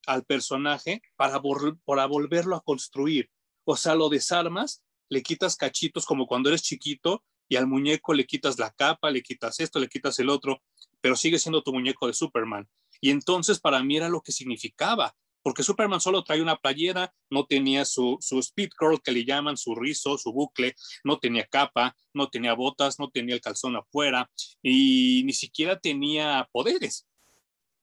al 0.07 0.25
personaje 0.25 1.03
para, 1.17 1.41
para 1.85 2.07
volverlo 2.07 2.57
a 2.57 2.63
construir. 2.63 3.31
O 3.65 3.77
sea, 3.77 3.95
lo 3.95 4.09
desarmas, 4.09 4.83
le 5.09 5.23
quitas 5.23 5.57
cachitos 5.57 6.07
como 6.07 6.27
cuando 6.27 6.49
eres 6.49 6.63
chiquito 6.63 7.23
y 7.49 7.57
al 7.57 7.67
muñeco 7.67 8.15
le 8.15 8.27
quitas 8.27 8.59
la 8.59 8.71
capa, 8.71 9.11
le 9.11 9.23
quitas 9.23 9.61
esto, 9.61 9.79
le 9.79 9.89
quitas 9.89 10.19
el 10.21 10.31
otro, 10.31 10.63
pero 11.01 11.17
sigue 11.17 11.39
siendo 11.39 11.63
tu 11.63 11.73
muñeco 11.73 12.07
de 12.07 12.15
Superman. 12.15 12.69
Y 13.01 13.11
entonces 13.11 13.61
para 13.61 13.83
mí 13.83 13.97
era 13.97 14.09
lo 14.09 14.23
que 14.23 14.33
significaba 14.33 15.15
porque 15.43 15.63
Superman 15.63 16.01
solo 16.01 16.23
trae 16.23 16.43
una 16.43 16.57
playera, 16.57 17.15
no 17.31 17.47
tenía 17.47 17.85
su, 17.85 18.19
su 18.21 18.39
speed 18.39 18.71
curl 18.79 19.01
que 19.03 19.13
le 19.13 19.25
llaman, 19.25 19.57
su 19.57 19.75
rizo, 19.75 20.19
su 20.19 20.33
bucle, 20.33 20.75
no 21.05 21.19
tenía 21.19 21.47
capa, 21.47 21.97
no 22.13 22.29
tenía 22.29 22.55
botas, 22.55 22.99
no 22.99 23.11
tenía 23.11 23.35
el 23.35 23.41
calzón 23.41 23.77
afuera 23.77 24.31
y 24.63 25.23
ni 25.25 25.33
siquiera 25.33 25.79
tenía 25.79 26.49
poderes. 26.53 27.07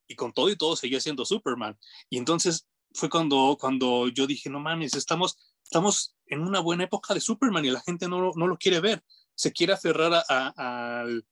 Y 0.08 0.16
con 0.16 0.34
todo 0.34 0.50
y 0.50 0.56
todo 0.56 0.76
seguía 0.76 1.00
siendo 1.00 1.26
Superman. 1.26 1.78
Y 2.10 2.18
entonces 2.18 2.68
fue 2.94 3.10
cuando, 3.10 3.58
cuando 3.60 4.08
yo 4.08 4.28
dije, 4.28 4.50
no 4.50 4.60
mames, 4.60 4.96
estamos, 4.96 5.38
estamos 5.64 6.16
en 6.28 6.42
una 6.42 6.60
buena 6.60 6.86
época 6.86 7.14
de 7.14 7.22
Superman 7.22 7.66
y 7.66 7.72
la 7.72 7.82
gente 7.82 8.08
no, 8.08 8.32
no 8.36 8.48
lo 8.48 8.58
quiere 8.58 8.80
ver. 8.80 9.04
Se 9.36 9.52
quiere 9.52 9.74
aferrar 9.74 10.24
al, 10.28 11.26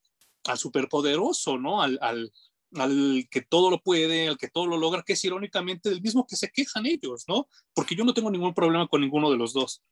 al 0.43 0.57
superpoderoso, 0.57 1.57
¿no? 1.57 1.81
Al, 1.81 1.97
al, 2.01 2.31
al, 2.79 3.27
que 3.29 3.41
todo 3.41 3.69
lo 3.69 3.79
puede, 3.79 4.29
al 4.29 4.37
que 4.37 4.49
todo 4.49 4.67
lo 4.67 4.77
logra, 4.77 5.03
que 5.03 5.13
es 5.13 5.23
irónicamente 5.25 5.89
del 5.89 6.01
mismo 6.01 6.25
que 6.27 6.35
se 6.35 6.49
quejan 6.49 6.85
ellos, 6.85 7.25
¿no? 7.27 7.47
Porque 7.73 7.95
yo 7.95 8.03
no 8.03 8.13
tengo 8.13 8.31
ningún 8.31 8.53
problema 8.53 8.87
con 8.87 9.01
ninguno 9.01 9.31
de 9.31 9.37
los 9.37 9.53
dos. 9.53 9.83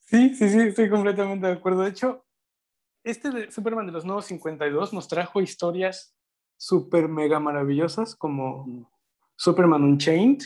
Sí, 0.00 0.34
sí, 0.34 0.48
sí, 0.48 0.58
estoy 0.60 0.88
completamente 0.88 1.46
de 1.46 1.52
acuerdo. 1.52 1.82
De 1.82 1.90
hecho, 1.90 2.24
este 3.04 3.30
de 3.30 3.50
Superman 3.52 3.86
de 3.86 3.92
los 3.92 4.04
nuevos 4.04 4.26
52 4.26 4.92
nos 4.92 5.08
trajo 5.08 5.40
historias 5.40 6.14
súper 6.56 7.08
mega 7.08 7.38
maravillosas 7.38 8.16
como 8.16 8.90
Superman 9.36 9.84
Unchained, 9.84 10.42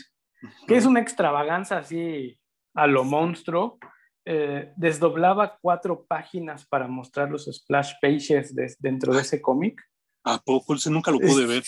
que 0.67 0.77
es 0.77 0.85
una 0.85 0.99
extravaganza 0.99 1.77
así 1.77 2.39
a 2.73 2.87
lo 2.87 3.03
monstruo. 3.03 3.79
Eh, 4.25 4.71
desdoblaba 4.77 5.57
cuatro 5.61 6.05
páginas 6.05 6.65
para 6.65 6.87
mostrar 6.87 7.29
los 7.29 7.45
splash 7.45 7.93
pages 8.01 8.55
dentro 8.79 9.13
de 9.13 9.21
ese 9.21 9.41
cómic. 9.41 9.81
¿A 10.23 10.41
poco? 10.41 10.75
Nunca 10.89 11.11
lo 11.11 11.19
pude 11.19 11.45
ver. 11.45 11.63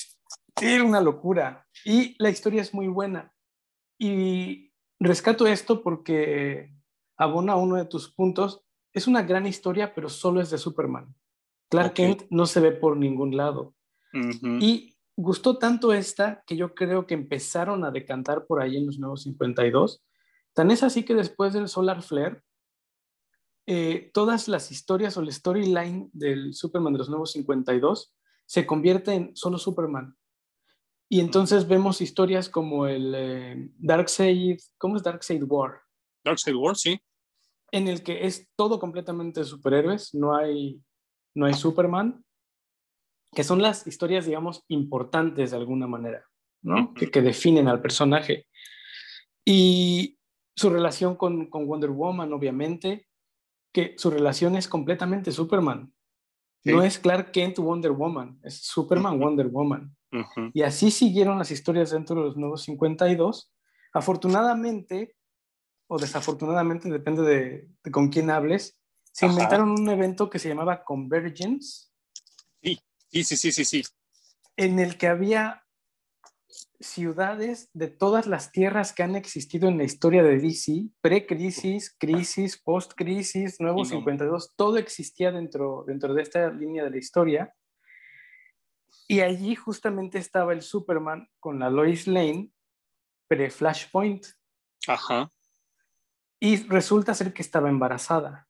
Era 0.61 0.83
una 0.83 1.01
locura. 1.01 1.67
Y 1.83 2.15
la 2.17 2.29
historia 2.29 2.61
es 2.61 2.73
muy 2.73 2.87
buena. 2.87 3.33
Y 3.97 4.71
rescato 4.99 5.47
esto 5.47 5.83
porque 5.83 6.73
abona 7.17 7.55
uno 7.55 7.75
de 7.75 7.85
tus 7.85 8.11
puntos. 8.11 8.63
Es 8.93 9.07
una 9.07 9.23
gran 9.23 9.45
historia, 9.45 9.93
pero 9.93 10.09
solo 10.09 10.41
es 10.41 10.49
de 10.49 10.57
Superman. 10.57 11.13
Clark 11.69 11.93
Kent 11.93 12.23
no 12.29 12.45
se 12.45 12.59
ve 12.59 12.71
por 12.71 12.95
ningún 12.95 13.35
lado. 13.35 13.75
Y 14.61 14.95
gustó 15.17 15.57
tanto 15.57 15.91
esta 15.91 16.43
que 16.47 16.55
yo 16.55 16.73
creo 16.73 17.05
que 17.05 17.13
empezaron 17.13 17.83
a 17.83 17.91
decantar 17.91 18.45
por 18.45 18.61
ahí 18.61 18.77
en 18.77 18.85
los 18.85 18.97
nuevos 18.97 19.23
52. 19.23 20.01
Tan 20.53 20.71
es 20.71 20.83
así 20.83 21.03
que 21.03 21.15
después 21.15 21.51
del 21.53 21.67
Solar 21.67 22.01
Flare, 22.01 22.41
eh, 23.67 24.11
todas 24.13 24.47
las 24.47 24.71
historias 24.71 25.17
o 25.17 25.21
la 25.21 25.31
storyline 25.31 26.09
del 26.13 26.53
Superman 26.53 26.93
de 26.93 26.99
los 26.99 27.09
nuevos 27.09 27.31
52 27.33 28.13
se 28.45 28.65
convierte 28.65 29.13
en 29.13 29.35
solo 29.35 29.57
Superman. 29.57 30.15
Y 31.09 31.19
entonces 31.19 31.67
vemos 31.67 32.01
historias 32.01 32.49
como 32.49 32.87
el 32.87 33.13
eh, 33.15 33.69
Darkseid, 33.77 34.59
¿cómo 34.77 34.97
es 34.97 35.03
Darkseid 35.03 35.43
War? 35.43 35.81
Darkseid 36.23 36.55
War, 36.55 36.75
sí. 36.75 36.99
En 37.71 37.87
el 37.87 38.03
que 38.03 38.25
es 38.25 38.49
todo 38.55 38.79
completamente 38.79 39.43
superhéroes, 39.43 40.13
no 40.15 40.35
hay, 40.35 40.81
no 41.35 41.45
hay 41.45 41.53
Superman, 41.53 42.23
que 43.33 43.43
son 43.43 43.61
las 43.61 43.85
historias, 43.85 44.25
digamos, 44.25 44.63
importantes 44.69 45.51
de 45.51 45.57
alguna 45.57 45.87
manera, 45.87 46.25
¿no? 46.61 46.93
que, 46.93 47.11
que, 47.11 47.21
definen 47.21 47.67
al 47.67 47.81
personaje. 47.81 48.47
Y 49.43 50.17
su 50.55 50.69
relación 50.69 51.15
con, 51.15 51.49
con 51.49 51.67
Wonder 51.67 51.91
Woman, 51.91 52.31
obviamente, 52.33 53.07
que 53.73 53.93
su 53.97 54.09
relación 54.09 54.55
es 54.55 54.67
completamente 54.67 55.31
Superman. 55.31 55.93
No 56.65 56.83
es 56.83 56.97
Clark 56.97 57.31
Kent 57.31 57.59
Wonder 57.59 57.91
Woman, 57.91 58.39
es 58.43 58.57
Superman 58.57 59.19
Wonder 59.19 59.47
Woman. 59.47 59.95
Y 60.53 60.61
así 60.61 60.91
siguieron 60.91 61.37
las 61.37 61.51
historias 61.51 61.91
dentro 61.91 62.15
de 62.15 62.21
los 62.21 62.37
nuevos 62.37 62.63
52. 62.63 63.53
Afortunadamente, 63.93 65.15
o 65.87 65.99
desafortunadamente, 65.99 66.89
depende 66.89 67.21
de, 67.21 67.91
con 67.91 68.09
quién 68.09 68.29
hables, 68.29 68.81
se 69.11 69.25
inventaron 69.25 69.71
un 69.71 69.89
evento 69.89 70.29
que 70.29 70.39
se 70.39 70.49
llamaba 70.49 70.83
Convergence. 70.83 71.89
Sí, 72.61 72.79
sí, 73.09 73.23
sí, 73.23 73.51
sí, 73.51 73.65
sí. 73.65 73.83
En 74.57 74.79
el 74.79 74.97
que 74.97 75.07
había 75.07 75.64
ciudades 76.79 77.69
de 77.73 77.87
todas 77.87 78.27
las 78.27 78.51
tierras 78.51 78.93
que 78.93 79.03
han 79.03 79.15
existido 79.15 79.67
en 79.67 79.77
la 79.77 79.83
historia 79.83 80.23
de 80.23 80.37
DC, 80.39 80.89
pre-crisis, 81.01 81.95
crisis, 81.97 82.57
post-crisis, 82.57 83.59
nuevo 83.59 83.85
52, 83.85 84.53
todo 84.55 84.77
existía 84.77 85.31
dentro, 85.31 85.83
dentro 85.87 86.13
de 86.13 86.21
esta 86.21 86.49
línea 86.51 86.83
de 86.83 86.91
la 86.91 86.97
historia. 86.97 87.53
Y 89.07 89.21
allí 89.21 89.55
justamente 89.55 90.17
estaba 90.17 90.53
el 90.53 90.61
Superman 90.61 91.29
con 91.39 91.59
la 91.59 91.69
Lois 91.69 92.07
Lane 92.07 92.51
pre-Flashpoint. 93.27 94.25
Ajá. 94.87 95.31
Y 96.39 96.57
resulta 96.67 97.13
ser 97.13 97.33
que 97.33 97.41
estaba 97.41 97.69
embarazada. 97.69 98.47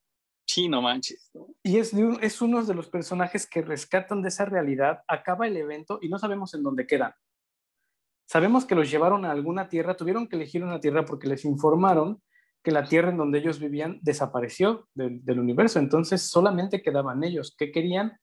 Sí, 0.47 0.69
no 0.69 0.81
manches. 0.81 1.31
Y 1.63 1.77
es, 1.77 1.91
es 2.21 2.41
uno 2.41 2.63
de 2.63 2.73
los 2.73 2.88
personajes 2.88 3.47
que 3.47 3.61
rescatan 3.61 4.21
de 4.21 4.29
esa 4.29 4.45
realidad. 4.45 5.03
Acaba 5.07 5.47
el 5.47 5.57
evento 5.57 5.99
y 6.01 6.09
no 6.09 6.19
sabemos 6.19 6.53
en 6.53 6.63
dónde 6.63 6.85
quedan. 6.85 7.13
Sabemos 8.25 8.65
que 8.65 8.75
los 8.75 8.89
llevaron 8.89 9.23
a 9.25 9.31
alguna 9.31 9.69
tierra, 9.69 9.95
tuvieron 9.95 10.27
que 10.27 10.35
elegir 10.35 10.63
una 10.63 10.79
tierra 10.79 11.05
porque 11.05 11.27
les 11.27 11.45
informaron 11.45 12.21
que 12.63 12.71
la 12.71 12.85
tierra 12.85 13.11
en 13.11 13.17
donde 13.17 13.38
ellos 13.38 13.59
vivían 13.59 13.99
desapareció 14.01 14.89
del, 14.95 15.39
universo, 15.39 15.77
entonces 15.77 16.23
solamente 16.23 16.81
quedaban 16.81 17.23
ellos. 17.23 17.55
¿Qué 17.55 17.71
querían? 17.71 18.19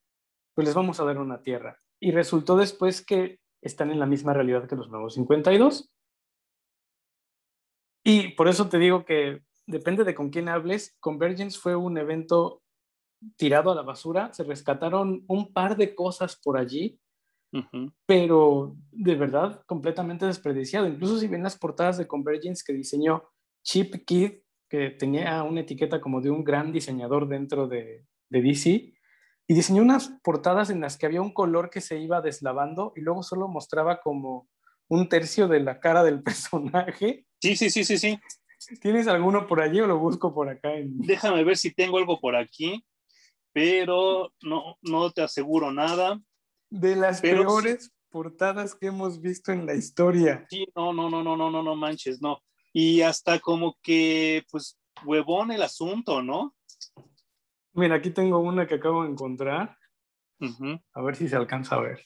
Pues 0.55 0.67
les 0.67 0.75
vamos 0.75 0.99
a 0.99 1.05
dar 1.05 1.19
una 1.19 1.43
tierra. 1.43 1.79
Y 2.01 2.11
resultó 2.11 2.57
después 2.57 3.07
que 3.07 3.39
están 3.63 3.93
en 3.93 4.01
la 4.01 4.07
misma 4.07 4.35
realidad 4.35 4.69
que 4.69 4.75
los 4.75 4.91
nuevos 4.91 5.15
52. 5.15 5.93
Y 8.05 8.31
por 8.31 8.49
eso 8.49 8.69
te 8.69 8.79
digo 8.79 9.05
que 9.05 9.43
depende 9.69 10.03
de 10.03 10.17
con 10.17 10.31
quién 10.31 10.49
hables. 10.49 10.97
Convergence 10.99 11.57
fue 11.57 11.77
un 11.77 11.97
evento 11.97 12.63
tirado 13.37 13.71
a 13.71 13.77
la 13.77 13.83
basura. 13.83 14.33
Se 14.33 14.43
rescataron 14.43 15.25
un 15.29 15.53
par 15.53 15.77
de 15.77 15.95
cosas 15.95 16.41
por 16.43 16.59
allí 16.59 16.99
pero 18.07 18.77
de 18.91 19.15
verdad 19.15 19.63
completamente 19.67 20.27
desperdiciado. 20.27 20.87
Incluso 20.87 21.19
si 21.19 21.29
ven 21.29 21.43
las 21.43 21.59
portadas 21.59 21.99
de 21.99 22.07
Convergence 22.07 22.65
que 22.67 22.73
diseñó 22.73 23.25
Chip 23.63 24.05
Kid, 24.07 24.33
que 24.69 24.91
tenía 24.91 25.43
una 25.43 25.61
etiqueta 25.61 26.01
como 26.01 26.21
de 26.21 26.31
un 26.31 26.45
gran 26.45 26.73
diseñador 26.73 27.29
dentro 27.29 27.69
de, 27.69 28.07
de 28.31 28.43
DC, 28.43 28.95
y 29.49 29.55
diseñó 29.55 29.83
unas 29.83 30.09
portadas 30.23 30.71
en 30.71 30.81
las 30.81 30.97
que 30.97 31.07
había 31.07 31.21
un 31.21 31.35
color 31.35 31.69
que 31.69 31.81
se 31.81 31.99
iba 31.99 32.23
deslavando 32.23 32.93
y 32.97 33.01
luego 33.03 33.23
solo 33.23 33.49
mostraba 33.49 34.01
como 34.01 34.49
un 34.89 35.09
tercio 35.09 35.49
de 35.49 35.61
la 35.61 35.81
cara 35.81 36.03
del 36.05 36.23
personaje. 36.25 37.27
Sí, 37.41 37.57
sí, 37.57 37.71
sí, 37.71 37.85
sí, 37.85 37.99
sí. 37.99 38.19
¿Tienes 38.81 39.09
alguno 39.09 39.47
por 39.47 39.61
allí 39.61 39.81
o 39.81 39.87
lo 39.87 39.99
busco 39.99 40.33
por 40.33 40.49
acá? 40.49 40.71
Déjame 40.85 41.43
ver 41.45 41.57
si 41.57 41.75
tengo 41.75 41.99
algo 41.99 42.21
por 42.21 42.37
aquí, 42.37 42.85
pero 43.53 44.33
no, 44.43 44.77
no 44.83 45.11
te 45.11 45.23
aseguro 45.23 45.73
nada 45.73 46.21
de 46.73 46.97
las 46.97 47.21
peores 47.21 47.93
portadas 48.09 48.75
que 48.75 48.87
hemos 48.87 49.21
visto 49.21 49.53
en 49.53 49.67
la 49.67 49.75
historia. 49.75 50.47
Sí, 50.49 50.67
no, 50.75 50.93
no, 50.93 51.11
no, 51.11 51.23
no, 51.23 51.37
no, 51.37 51.51
no, 51.51 51.63
no 51.63 51.77
manches, 51.77 52.21
no. 52.23 52.43
Y 52.73 53.03
hasta 53.03 53.39
como 53.41 53.77
que, 53.83 54.45
pues, 54.51 54.79
huevón 55.05 55.53
el 55.53 55.63
asunto, 55.63 56.23
¿no? 56.23 56.55
Mira, 57.75 57.97
aquí 57.97 58.11
tengo 58.11 58.39
una 58.39 58.67
que 58.67 58.77
acabo 58.77 59.05
de 59.05 59.11
encontrar. 59.11 59.77
A 60.95 61.03
ver 61.03 61.15
si 61.15 61.29
se 61.29 61.37
alcanza 61.37 61.77
a 61.77 61.81
ver. 61.81 62.05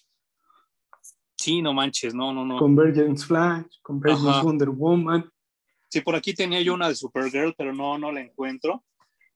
Sí, 1.37 1.63
no 1.63 1.73
manches, 1.73 2.13
no, 2.13 2.33
no, 2.33 2.45
no. 2.45 2.59
Convergence 2.59 3.25
Flash, 3.25 3.79
Convergence 3.83 4.43
Wonder 4.43 4.71
Woman. 4.71 5.31
Sí, 5.89 6.01
por 6.01 6.17
aquí 6.17 6.35
tenía 6.35 6.61
yo 6.61 6.75
una 6.75 6.89
de 6.89 6.97
Supergirl, 6.97 7.55
pero 7.57 7.73
no, 7.73 7.97
no 7.99 8.11
la 8.11 8.21
encuentro. 8.21 8.85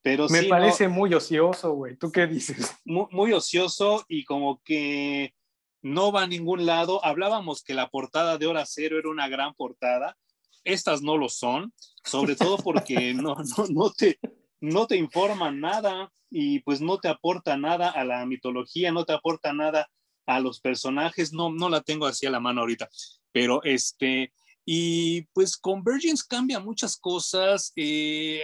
Pero 0.02 0.28
Me 0.28 0.44
parece 0.44 0.88
muy 0.88 1.12
ocioso, 1.12 1.74
güey. 1.74 1.96
¿Tú 1.96 2.10
qué 2.10 2.26
dices? 2.26 2.74
Muy, 2.84 3.32
ocioso 3.32 4.04
y 4.08 4.24
como 4.24 4.62
que 4.64 5.34
no 5.82 6.10
va 6.10 6.22
a 6.22 6.26
ningún 6.26 6.64
lado. 6.64 7.04
Hablábamos 7.04 7.62
que 7.62 7.74
la 7.74 7.90
portada 7.90 8.38
de 8.38 8.46
Hora 8.46 8.64
Cero 8.66 8.98
era 8.98 9.10
una 9.10 9.28
gran 9.28 9.54
portada. 9.54 10.16
Estas 10.64 11.02
no 11.02 11.16
lo 11.16 11.28
son, 11.28 11.72
sobre 12.04 12.34
todo 12.34 12.56
porque 12.56 13.12
no, 13.14 13.34
no, 13.34 13.66
no, 13.68 13.90
te, 13.90 14.18
no 14.60 14.86
te 14.86 14.96
informan 14.96 15.60
nada 15.60 16.10
y 16.30 16.60
pues 16.60 16.80
no 16.80 16.98
te 16.98 17.08
aporta 17.08 17.56
nada 17.58 17.90
a 17.90 18.04
la 18.04 18.24
mitología, 18.24 18.92
no 18.92 19.04
te 19.04 19.12
aporta 19.12 19.52
nada 19.52 19.90
a 20.26 20.40
los 20.40 20.60
personajes. 20.60 21.32
No, 21.32 21.50
no 21.50 21.68
la 21.68 21.82
tengo 21.82 22.06
así 22.06 22.24
a 22.24 22.30
la 22.30 22.40
mano 22.40 22.62
ahorita, 22.62 22.88
pero 23.32 23.62
este, 23.64 24.32
y 24.64 25.22
pues 25.32 25.56
Convergence 25.58 26.24
cambia 26.26 26.58
muchas 26.58 26.96
cosas. 26.96 27.72
Eh, 27.76 28.42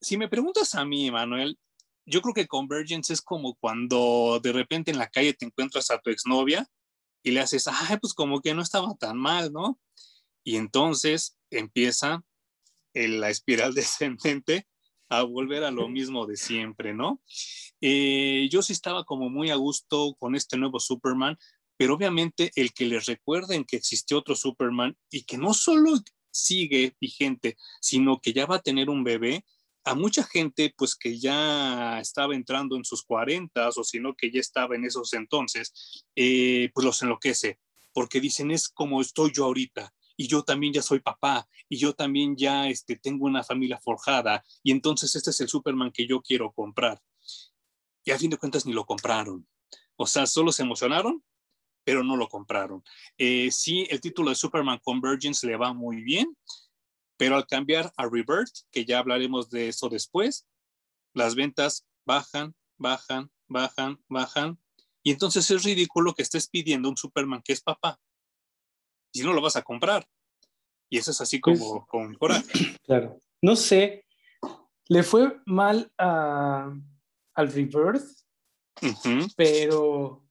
si 0.00 0.16
me 0.16 0.28
preguntas 0.28 0.74
a 0.74 0.84
mí, 0.84 1.10
Manuel, 1.10 1.58
yo 2.06 2.22
creo 2.22 2.34
que 2.34 2.46
Convergence 2.46 3.12
es 3.12 3.20
como 3.20 3.54
cuando 3.56 4.40
de 4.42 4.52
repente 4.52 4.90
en 4.90 4.98
la 4.98 5.08
calle 5.08 5.34
te 5.34 5.44
encuentras 5.44 5.90
a 5.90 6.00
tu 6.00 6.10
exnovia 6.10 6.66
y 7.22 7.32
le 7.32 7.40
haces, 7.40 7.68
ay, 7.68 7.98
pues 8.00 8.14
como 8.14 8.40
que 8.40 8.54
no 8.54 8.62
estaba 8.62 8.94
tan 8.96 9.18
mal, 9.18 9.52
¿no? 9.52 9.78
Y 10.44 10.56
entonces 10.56 11.36
empieza 11.50 12.22
la 12.94 13.30
espiral 13.30 13.74
descendente 13.74 14.66
a 15.10 15.22
volver 15.22 15.64
a 15.64 15.70
lo 15.70 15.88
mismo 15.88 16.26
de 16.26 16.36
siempre, 16.36 16.94
¿no? 16.94 17.22
Eh, 17.80 18.48
yo 18.50 18.62
sí 18.62 18.72
estaba 18.72 19.04
como 19.04 19.30
muy 19.30 19.50
a 19.50 19.56
gusto 19.56 20.14
con 20.18 20.34
este 20.34 20.56
nuevo 20.56 20.80
Superman, 20.80 21.38
pero 21.76 21.94
obviamente 21.94 22.50
el 22.56 22.72
que 22.72 22.86
les 22.86 23.06
recuerden 23.06 23.64
que 23.64 23.76
existió 23.76 24.18
otro 24.18 24.34
Superman 24.34 24.96
y 25.10 25.22
que 25.22 25.38
no 25.38 25.54
solo 25.54 25.92
sigue 26.30 26.94
vigente, 27.00 27.56
sino 27.80 28.20
que 28.20 28.32
ya 28.32 28.46
va 28.46 28.56
a 28.56 28.62
tener 28.62 28.90
un 28.90 29.04
bebé, 29.04 29.44
a 29.84 29.94
mucha 29.94 30.24
gente, 30.24 30.74
pues 30.76 30.94
que 30.94 31.18
ya 31.18 32.00
estaba 32.00 32.34
entrando 32.34 32.76
en 32.76 32.84
sus 32.84 33.02
cuarentas 33.02 33.78
o 33.78 33.84
sino 33.84 34.14
que 34.14 34.30
ya 34.30 34.40
estaba 34.40 34.76
en 34.76 34.84
esos 34.84 35.12
entonces, 35.14 36.04
eh, 36.14 36.70
pues 36.74 36.84
los 36.84 37.02
enloquece, 37.02 37.58
porque 37.92 38.20
dicen 38.20 38.50
es 38.50 38.68
como 38.68 39.00
estoy 39.00 39.32
yo 39.34 39.44
ahorita. 39.44 39.92
y 40.20 40.26
yo 40.26 40.42
también 40.42 40.72
ya 40.72 40.82
soy 40.82 40.98
papá 40.98 41.48
y 41.68 41.78
yo 41.78 41.94
también 41.94 42.36
ya 42.36 42.68
este, 42.68 42.96
tengo 42.96 43.26
una 43.26 43.44
familia 43.44 43.78
forjada 43.78 44.44
y 44.64 44.72
entonces 44.72 45.14
este 45.14 45.30
es 45.30 45.40
el 45.40 45.48
Superman 45.48 45.92
que 45.92 46.08
yo 46.08 46.20
quiero 46.20 46.52
comprar. 46.52 47.00
Y 48.04 48.10
a 48.10 48.18
fin 48.18 48.30
de 48.30 48.36
cuentas 48.36 48.66
ni 48.66 48.72
lo 48.72 48.84
compraron. 48.84 49.46
O 49.96 50.06
sea, 50.06 50.26
solo 50.26 50.50
se 50.50 50.62
emocionaron, 50.62 51.22
pero 51.84 52.02
no 52.02 52.16
lo 52.16 52.28
compraron. 52.28 52.82
Eh, 53.16 53.50
sí, 53.50 53.86
el 53.90 54.00
título 54.00 54.30
de 54.30 54.36
Superman 54.36 54.80
Convergence 54.82 55.46
le 55.46 55.56
va 55.56 55.72
muy 55.72 56.02
bien, 56.02 56.36
pero 57.18 57.36
al 57.36 57.46
cambiar 57.46 57.92
a 57.96 58.04
Rebirth, 58.04 58.64
que 58.70 58.86
ya 58.86 59.00
hablaremos 59.00 59.50
de 59.50 59.68
eso 59.68 59.88
después, 59.88 60.46
las 61.12 61.34
ventas 61.34 61.86
bajan, 62.06 62.54
bajan, 62.78 63.30
bajan, 63.48 64.00
bajan. 64.08 64.58
Y 65.02 65.10
entonces 65.10 65.50
es 65.50 65.64
ridículo 65.64 66.14
que 66.14 66.22
estés 66.22 66.48
pidiendo 66.48 66.88
un 66.88 66.96
Superman 66.96 67.42
que 67.44 67.52
es 67.52 67.60
papá. 67.60 68.00
Y 69.12 69.22
no 69.22 69.32
lo 69.32 69.42
vas 69.42 69.56
a 69.56 69.62
comprar. 69.62 70.08
Y 70.88 70.98
eso 70.98 71.10
es 71.10 71.20
así 71.20 71.40
como 71.40 71.58
pues, 71.58 71.88
con 71.88 72.14
coraje. 72.14 72.44
Claro. 72.84 73.18
No 73.42 73.54
sé. 73.54 74.06
Le 74.86 75.02
fue 75.02 75.38
mal 75.44 75.92
a, 75.98 76.72
al 77.34 77.52
Rebirth, 77.52 78.24
pero 79.36 80.24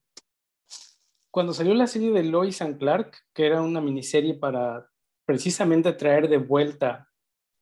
cuando 1.30 1.54
salió 1.54 1.72
la 1.74 1.86
serie 1.86 2.10
de 2.10 2.24
Lois 2.24 2.60
and 2.60 2.78
Clark, 2.78 3.16
que 3.32 3.46
era 3.46 3.62
una 3.62 3.80
miniserie 3.80 4.34
para 4.34 4.90
precisamente 5.28 5.92
traer 5.92 6.26
de 6.26 6.38
vuelta 6.38 7.06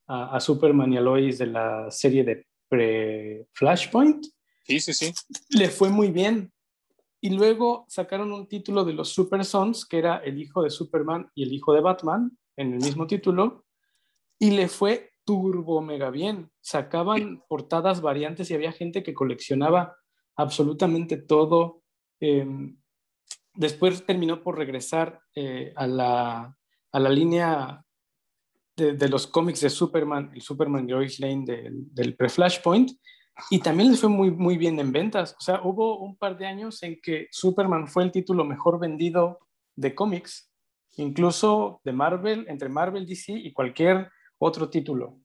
a, 0.07 0.37
a 0.37 0.39
Superman 0.39 0.93
y 0.93 0.99
a 0.99 1.01
Lois 1.01 1.39
de 1.39 1.47
la 1.47 1.91
serie 1.91 2.23
de 2.23 2.47
pre-Flashpoint, 2.69 4.25
sí, 4.65 4.79
sí, 4.79 4.95
sí. 4.95 5.13
le 5.51 5.69
fue 5.69 5.89
muy 5.89 6.13
bien. 6.13 6.53
Y 7.21 7.31
luego 7.31 7.85
sacaron 7.89 8.33
un 8.33 8.47
título 8.47 8.85
de 8.85 8.93
los 8.93 9.09
Super 9.09 9.45
Sons, 9.45 9.85
que 9.85 9.99
era 9.99 10.19
el 10.19 10.41
hijo 10.41 10.63
de 10.63 10.71
Superman 10.71 11.29
y 11.35 11.43
el 11.43 11.53
hijo 11.53 11.75
de 11.75 11.81
Batman, 11.81 12.39
en 12.57 12.75
el 12.75 12.79
mismo 12.79 13.09
título, 13.09 13.65
y 14.39 14.53
le 14.53 14.69
fue 14.69 15.11
turbo 15.25 15.83
mega 15.83 16.11
bien. 16.11 16.53
Sacaban 16.61 17.43
portadas 17.49 18.01
variantes 18.01 18.49
y 18.49 18.55
había 18.55 18.71
gente 18.71 19.03
que 19.03 19.13
coleccionaba 19.13 19.97
absolutamente 20.37 21.17
todo. 21.17 21.83
Em, 22.21 22.79
después 23.55 24.07
terminó 24.07 24.45
por 24.45 24.57
regresar 24.57 25.21
eh, 25.35 25.73
a, 25.75 25.89
la, 25.89 26.56
a, 26.97 27.01
la, 27.01 27.11
línea 27.11 27.85
de, 28.77 29.09
los 29.09 29.27
cómics 29.27 29.61
de 29.61 29.71
Superman, 29.71 30.31
el 30.35 30.41
Superman 30.41 30.87
Lois 30.89 31.21
Lane 31.21 31.45
del, 31.45 31.95
del 31.95 32.17
pre-Flashpoint, 32.17 32.93
y 33.51 33.59
también 33.61 33.91
les 33.91 34.01
fue 34.01 34.09
muy, 34.09 34.31
muy 34.31 34.57
bien 34.57 34.79
en 34.81 34.93
ventas. 34.93 35.37
O 35.39 35.41
sea, 35.43 35.61
hubo 35.63 35.99
un 35.99 36.17
par 36.17 36.39
de 36.39 36.47
años 36.47 36.83
en 36.83 36.99
que 37.01 37.29
Superman 37.31 37.87
fue 37.87 38.05
el 38.05 38.13
título 38.13 38.45
mejor 38.45 38.81
vendido 38.81 39.41
de 39.75 39.95
cómics, 39.95 40.51
incluso 40.97 41.81
de 41.85 41.93
Marvel, 41.93 42.47
entre 42.49 42.69
Marvel, 42.69 43.07
DC 43.07 43.33
y 43.33 43.53
cualquier 43.53 44.11
otro 44.39 44.71
título. 44.71 45.21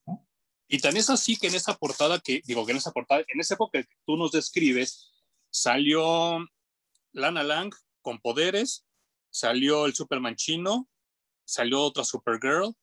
Y 0.67 0.79
tan 0.79 0.97
es 0.97 1.09
así 1.09 1.37
que 1.37 1.47
en 1.47 1.55
esa 1.55 1.75
portada 1.75 2.19
que, 2.19 2.41
digo 2.45 2.65
que 2.65 2.71
en 2.71 2.77
esa 2.77 2.91
portada, 2.91 3.23
en 3.27 3.39
esa 3.39 3.53
época 3.53 3.81
que 3.81 3.89
tú 4.05 4.17
nos 4.17 4.31
describes, 4.31 5.13
salió 5.49 6.37
Lana 7.13 7.43
Lang 7.43 7.73
con 8.01 8.19
poderes, 8.19 8.85
salió 9.29 9.85
el 9.85 9.93
Superman 9.93 10.35
chino, 10.35 10.89
salió 11.51 11.81
otra 11.81 12.03
Supergirl 12.03 12.73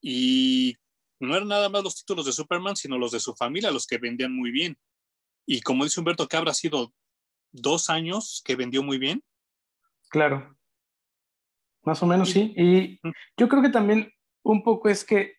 y 0.00 0.76
no 1.20 1.34
eran 1.34 1.48
nada 1.48 1.68
más 1.68 1.82
los 1.82 1.96
títulos 1.96 2.26
de 2.26 2.32
Superman, 2.32 2.76
sino 2.76 2.98
los 2.98 3.12
de 3.12 3.20
su 3.20 3.34
familia, 3.34 3.70
los 3.70 3.86
que 3.86 3.98
vendían 3.98 4.34
muy 4.34 4.50
bien. 4.50 4.76
Y 5.46 5.60
como 5.60 5.84
dice 5.84 6.00
Humberto, 6.00 6.28
que 6.28 6.36
habrá 6.36 6.54
sido 6.54 6.92
dos 7.52 7.90
años 7.90 8.42
que 8.44 8.56
vendió 8.56 8.82
muy 8.82 8.98
bien. 8.98 9.22
Claro. 10.08 10.56
Más 11.82 12.02
o 12.02 12.06
menos, 12.06 12.30
sí. 12.30 12.54
Y 12.56 13.00
yo 13.36 13.48
creo 13.48 13.62
que 13.62 13.68
también 13.68 14.12
un 14.42 14.62
poco 14.62 14.88
es 14.88 15.04
que 15.04 15.36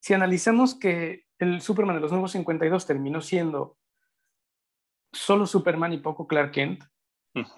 si 0.00 0.14
analizamos 0.14 0.74
que 0.74 1.24
el 1.38 1.60
Superman 1.60 1.96
de 1.96 2.02
los 2.02 2.12
nuevos 2.12 2.32
52 2.32 2.86
terminó 2.86 3.20
siendo 3.20 3.76
solo 5.12 5.46
Superman 5.46 5.92
y 5.92 5.98
poco 5.98 6.26
Clark 6.26 6.52
Kent, 6.52 6.84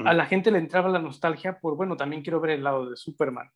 a 0.05 0.13
la 0.13 0.27
gente 0.27 0.51
le 0.51 0.59
entraba 0.59 0.89
la 0.89 0.99
nostalgia 0.99 1.61
por, 1.61 1.77
bueno, 1.77 1.97
también 1.97 2.23
quiero 2.23 2.41
ver 2.41 2.53
el 2.53 2.65
lado 2.65 2.91
de 2.91 2.97
Superman. 2.97 3.51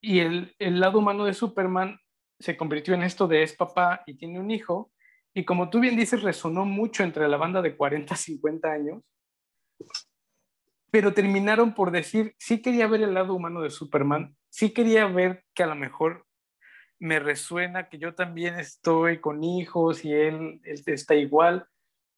Y 0.00 0.20
el, 0.20 0.54
el 0.58 0.80
lado 0.80 0.98
humano 0.98 1.24
de 1.24 1.34
Superman 1.34 2.00
se 2.38 2.56
convirtió 2.56 2.94
en 2.94 3.02
esto 3.02 3.26
de 3.26 3.42
es 3.42 3.54
papá 3.54 4.02
y 4.06 4.14
tiene 4.14 4.38
un 4.38 4.50
hijo. 4.50 4.92
Y 5.34 5.44
como 5.44 5.70
tú 5.70 5.80
bien 5.80 5.96
dices, 5.96 6.22
resonó 6.22 6.64
mucho 6.64 7.02
entre 7.02 7.28
la 7.28 7.36
banda 7.36 7.62
de 7.62 7.76
40 7.76 8.14
50 8.14 8.70
años. 8.70 9.02
Pero 10.90 11.12
terminaron 11.12 11.74
por 11.74 11.90
decir, 11.90 12.34
sí 12.38 12.62
quería 12.62 12.86
ver 12.86 13.02
el 13.02 13.14
lado 13.14 13.34
humano 13.34 13.60
de 13.60 13.70
Superman, 13.70 14.36
sí 14.48 14.70
quería 14.70 15.06
ver 15.06 15.44
que 15.54 15.62
a 15.62 15.66
lo 15.66 15.74
mejor 15.74 16.26
me 16.98 17.20
resuena 17.20 17.88
que 17.88 17.98
yo 17.98 18.14
también 18.14 18.58
estoy 18.58 19.20
con 19.20 19.44
hijos 19.44 20.04
y 20.04 20.12
él, 20.12 20.60
él 20.64 20.82
está 20.86 21.14
igual, 21.14 21.68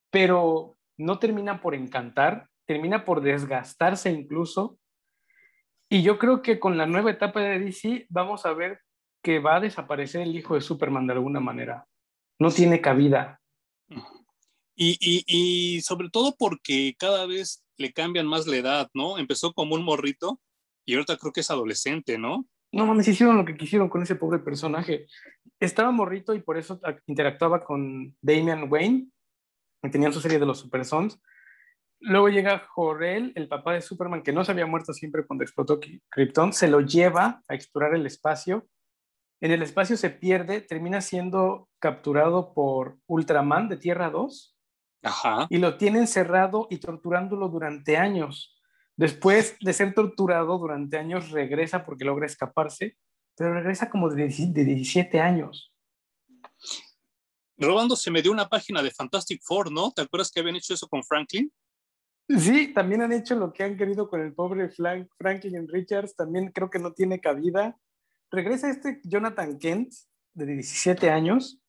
pero 0.09 0.77
no 0.97 1.19
termina 1.19 1.61
por 1.61 1.75
encantar, 1.75 2.47
termina 2.65 3.05
por 3.05 3.21
desgastarse 3.21 4.11
incluso. 4.11 4.79
Y 5.91 6.03
yo 6.03 6.17
creo 6.17 6.41
que 6.41 6.57
con 6.57 6.77
la 6.77 6.85
nueva 6.85 7.11
etapa 7.11 7.41
de 7.41 7.59
DC 7.59 8.05
vamos 8.07 8.45
a 8.45 8.53
ver 8.53 8.79
que 9.21 9.39
va 9.39 9.57
a 9.57 9.59
desaparecer 9.59 10.21
el 10.21 10.33
hijo 10.33 10.55
de 10.55 10.61
Superman 10.61 11.05
de 11.05 11.11
alguna 11.11 11.41
manera. 11.41 11.85
No 12.39 12.49
tiene 12.49 12.79
cabida. 12.79 13.41
Y, 14.73 14.97
y, 15.01 15.25
y, 15.27 15.81
sobre 15.81 16.09
todo 16.09 16.33
porque 16.39 16.95
cada 16.97 17.25
vez 17.25 17.65
le 17.75 17.91
cambian 17.91 18.25
más 18.25 18.47
la 18.47 18.55
edad, 18.55 18.89
¿no? 18.93 19.17
Empezó 19.17 19.51
como 19.51 19.75
un 19.75 19.83
morrito 19.83 20.39
y 20.85 20.93
ahorita 20.93 21.17
creo 21.17 21.33
que 21.33 21.41
es 21.41 21.51
adolescente, 21.51 22.17
¿no? 22.17 22.47
No 22.71 22.85
mames, 22.85 23.09
hicieron 23.09 23.35
lo 23.35 23.43
que 23.43 23.57
quisieron 23.57 23.89
con 23.89 24.01
ese 24.01 24.15
pobre 24.15 24.39
personaje. 24.39 25.07
Estaba 25.59 25.91
morrito 25.91 26.33
y 26.33 26.39
por 26.39 26.57
eso 26.57 26.79
interactuaba 27.05 27.65
con 27.65 28.15
Damian 28.21 28.71
Wayne, 28.71 29.09
que 29.83 29.89
tenían 29.89 30.13
su 30.13 30.21
serie 30.21 30.39
de 30.39 30.45
los 30.45 30.59
Super 30.59 30.85
Sons. 30.85 31.19
Luego 32.01 32.29
llega 32.29 32.67
Jorel, 32.69 33.31
el 33.35 33.47
papá 33.47 33.73
de 33.73 33.81
Superman, 33.81 34.23
que 34.23 34.33
no 34.33 34.43
se 34.43 34.51
había 34.51 34.65
muerto 34.65 34.93
siempre 34.93 35.25
cuando 35.25 35.43
explotó 35.43 35.79
Krypton, 36.09 36.51
se 36.51 36.67
lo 36.67 36.81
lleva 36.81 37.43
a 37.47 37.55
explorar 37.55 37.95
el 37.95 38.05
espacio 38.05 38.67
en 39.41 39.51
el 39.51 39.63
espacio 39.63 39.97
se 39.97 40.11
pierde, 40.11 40.61
termina 40.61 41.01
siendo 41.01 41.67
capturado 41.79 42.53
por 42.53 42.99
Ultraman 43.07 43.69
de 43.69 43.77
Tierra 43.77 44.11
2 44.11 44.55
y 45.49 45.57
lo 45.57 45.77
tiene 45.77 45.97
encerrado 45.97 46.67
y 46.69 46.77
torturándolo 46.77 47.49
durante 47.49 47.97
años. 47.97 48.55
Después 48.95 49.57
de 49.59 49.73
ser 49.73 49.95
torturado 49.95 50.59
durante 50.59 50.99
años, 50.99 51.31
regresa 51.31 51.83
porque 51.83 52.05
logra 52.05 52.27
escaparse, 52.27 52.97
pero 53.35 53.55
regresa 53.55 53.89
como 53.89 54.11
de 54.11 54.27
17 54.27 55.19
años. 55.19 55.73
Robando 57.57 57.95
se 57.95 58.11
me 58.11 58.21
dio 58.21 58.31
una 58.31 58.47
página 58.47 58.83
de 58.83 58.91
Fantastic 58.91 59.41
Four, 59.43 59.71
¿no? 59.71 59.91
¿Te 59.91 60.03
acuerdas 60.03 60.29
que 60.31 60.39
habían 60.39 60.55
hecho 60.55 60.75
eso 60.75 60.87
con 60.87 61.03
Franklin? 61.03 61.51
Sí, 62.39 62.73
también 62.73 63.01
han 63.01 63.11
hecho 63.11 63.35
lo 63.35 63.51
que 63.51 63.63
han 63.63 63.77
querido 63.77 64.09
con 64.09 64.21
el 64.21 64.33
pobre 64.33 64.69
Franklin 64.69 65.67
Richards, 65.67 66.15
también 66.15 66.51
creo 66.51 66.69
que 66.69 66.79
no 66.79 66.93
tiene 66.93 67.19
cabida 67.19 67.77
regresa 68.31 68.69
este 68.69 69.01
Jonathan 69.03 69.59
Kent 69.59 69.93
de 70.33 70.45
17 70.45 71.09
años 71.09 71.61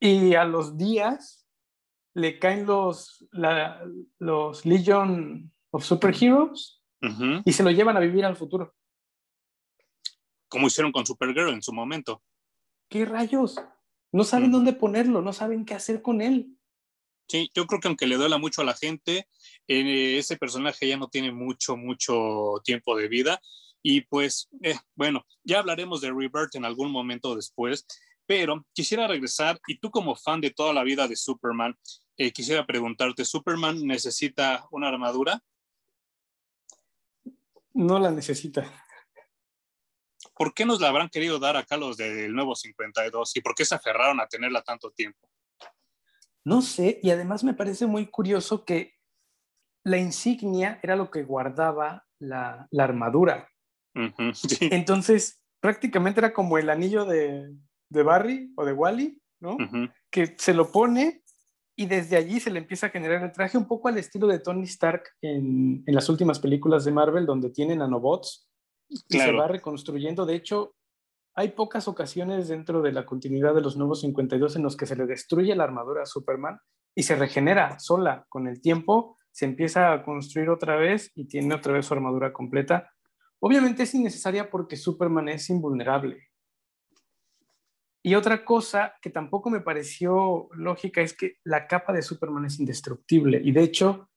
y 0.00 0.34
a 0.34 0.44
los 0.44 0.78
días 0.78 1.46
le 2.14 2.38
caen 2.38 2.64
los, 2.66 3.26
los 4.18 4.64
Legion 4.64 5.52
of 5.70 5.84
Superheroes 5.84 6.82
y 7.44 7.52
se 7.52 7.62
lo 7.62 7.70
llevan 7.70 7.96
a 7.96 8.00
vivir 8.00 8.24
al 8.24 8.36
futuro. 8.36 8.74
Como 10.48 10.68
hicieron 10.68 10.92
con 10.92 11.04
Supergirl 11.04 11.50
en 11.50 11.62
su 11.62 11.72
momento. 11.72 12.22
¿Qué 12.88 13.04
rayos? 13.04 13.56
No 14.10 14.24
saben 14.24 14.50
dónde 14.50 14.72
ponerlo, 14.72 15.20
no 15.20 15.32
saben 15.32 15.66
qué 15.66 15.74
hacer 15.74 16.00
con 16.00 16.22
él. 16.22 16.57
Sí, 17.28 17.50
yo 17.54 17.66
creo 17.66 17.78
que 17.80 17.88
aunque 17.88 18.06
le 18.06 18.16
duela 18.16 18.38
mucho 18.38 18.62
a 18.62 18.64
la 18.64 18.74
gente, 18.74 19.28
eh, 19.68 20.18
ese 20.18 20.38
personaje 20.38 20.88
ya 20.88 20.96
no 20.96 21.08
tiene 21.08 21.30
mucho, 21.30 21.76
mucho 21.76 22.54
tiempo 22.64 22.96
de 22.96 23.08
vida 23.08 23.40
y 23.82 24.00
pues, 24.02 24.48
eh, 24.62 24.76
bueno, 24.94 25.26
ya 25.44 25.58
hablaremos 25.58 26.00
de 26.00 26.08
Rebirth 26.08 26.54
en 26.54 26.64
algún 26.64 26.90
momento 26.90 27.36
después, 27.36 27.86
pero 28.26 28.66
quisiera 28.72 29.06
regresar 29.06 29.60
y 29.66 29.78
tú 29.78 29.90
como 29.90 30.16
fan 30.16 30.40
de 30.40 30.50
toda 30.50 30.72
la 30.72 30.82
vida 30.84 31.06
de 31.06 31.16
Superman, 31.16 31.76
eh, 32.16 32.32
quisiera 32.32 32.66
preguntarte, 32.66 33.24
¿Superman 33.24 33.86
necesita 33.86 34.66
una 34.70 34.88
armadura? 34.88 35.42
No 37.74 37.98
la 37.98 38.10
necesita. 38.10 38.86
¿Por 40.34 40.54
qué 40.54 40.64
nos 40.64 40.80
la 40.80 40.88
habrán 40.88 41.08
querido 41.08 41.38
dar 41.38 41.56
acá 41.56 41.76
los 41.76 41.96
del 41.96 42.34
nuevo 42.34 42.56
52 42.56 43.36
y 43.36 43.40
por 43.40 43.54
qué 43.54 43.64
se 43.64 43.74
aferraron 43.74 44.18
a 44.18 44.26
tenerla 44.26 44.62
tanto 44.62 44.90
tiempo? 44.90 45.28
No 46.48 46.62
sé, 46.62 46.98
y 47.02 47.10
además 47.10 47.44
me 47.44 47.52
parece 47.52 47.86
muy 47.86 48.06
curioso 48.06 48.64
que 48.64 48.94
la 49.84 49.98
insignia 49.98 50.80
era 50.82 50.96
lo 50.96 51.10
que 51.10 51.22
guardaba 51.22 52.06
la, 52.18 52.66
la 52.70 52.84
armadura. 52.84 53.50
Entonces, 53.94 55.42
prácticamente 55.60 56.20
era 56.20 56.32
como 56.32 56.56
el 56.56 56.70
anillo 56.70 57.04
de, 57.04 57.54
de 57.90 58.02
Barry 58.02 58.50
o 58.56 58.64
de 58.64 58.72
Wally, 58.72 59.20
¿no? 59.42 59.58
Que 60.10 60.36
se 60.38 60.54
lo 60.54 60.72
pone 60.72 61.22
y 61.76 61.84
desde 61.84 62.16
allí 62.16 62.40
se 62.40 62.50
le 62.50 62.60
empieza 62.60 62.86
a 62.86 62.90
generar 62.90 63.22
el 63.22 63.32
traje 63.32 63.58
un 63.58 63.68
poco 63.68 63.88
al 63.88 63.98
estilo 63.98 64.26
de 64.26 64.38
Tony 64.38 64.64
Stark 64.64 65.02
en, 65.20 65.84
en 65.86 65.94
las 65.94 66.08
últimas 66.08 66.38
películas 66.38 66.86
de 66.86 66.92
Marvel, 66.92 67.26
donde 67.26 67.50
tienen 67.50 67.80
nanobots 67.80 68.48
y 68.88 69.18
se 69.18 69.32
va 69.32 69.48
reconstruyendo. 69.48 70.24
De 70.24 70.36
hecho, 70.36 70.74
hay 71.38 71.50
pocas 71.50 71.86
ocasiones 71.86 72.48
dentro 72.48 72.82
de 72.82 72.90
la 72.90 73.06
continuidad 73.06 73.54
de 73.54 73.60
los 73.60 73.76
nuevos 73.76 74.00
52 74.00 74.56
en 74.56 74.64
los 74.64 74.76
que 74.76 74.86
se 74.86 74.96
le 74.96 75.06
destruye 75.06 75.54
la 75.54 75.62
armadura 75.62 76.02
a 76.02 76.06
Superman 76.06 76.58
y 76.96 77.04
se 77.04 77.14
regenera 77.14 77.78
sola 77.78 78.26
con 78.28 78.48
el 78.48 78.60
tiempo, 78.60 79.16
se 79.30 79.44
empieza 79.44 79.92
a 79.92 80.02
construir 80.02 80.50
otra 80.50 80.74
vez 80.74 81.12
y 81.14 81.28
tiene 81.28 81.54
otra 81.54 81.74
vez 81.74 81.86
su 81.86 81.94
armadura 81.94 82.32
completa. 82.32 82.90
Obviamente 83.38 83.84
es 83.84 83.94
innecesaria 83.94 84.50
porque 84.50 84.74
Superman 84.74 85.28
es 85.28 85.48
invulnerable. 85.48 86.26
Y 88.02 88.16
otra 88.16 88.44
cosa 88.44 88.94
que 89.00 89.10
tampoco 89.10 89.48
me 89.48 89.60
pareció 89.60 90.48
lógica 90.54 91.02
es 91.02 91.16
que 91.16 91.36
la 91.44 91.68
capa 91.68 91.92
de 91.92 92.02
Superman 92.02 92.46
es 92.46 92.58
indestructible 92.58 93.40
y 93.44 93.52
de 93.52 93.62
hecho 93.62 94.10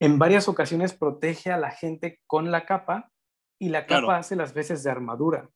en 0.00 0.18
varias 0.18 0.48
ocasiones 0.48 0.94
protege 0.94 1.52
a 1.52 1.58
la 1.58 1.70
gente 1.70 2.22
con 2.26 2.50
la 2.50 2.64
capa 2.64 3.12
y 3.58 3.68
la 3.68 3.84
capa 3.84 4.16
hace 4.16 4.36
las 4.36 4.54
veces 4.54 4.82
de 4.82 4.90
armadura. 4.90 5.50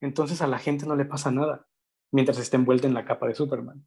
Entonces 0.00 0.42
a 0.42 0.46
la 0.46 0.58
gente 0.58 0.86
no 0.86 0.96
le 0.96 1.04
pasa 1.04 1.30
nada 1.30 1.66
mientras 2.10 2.38
está 2.38 2.56
envuelta 2.56 2.86
en 2.86 2.94
la 2.94 3.04
capa 3.04 3.26
de 3.26 3.34
Superman. 3.34 3.86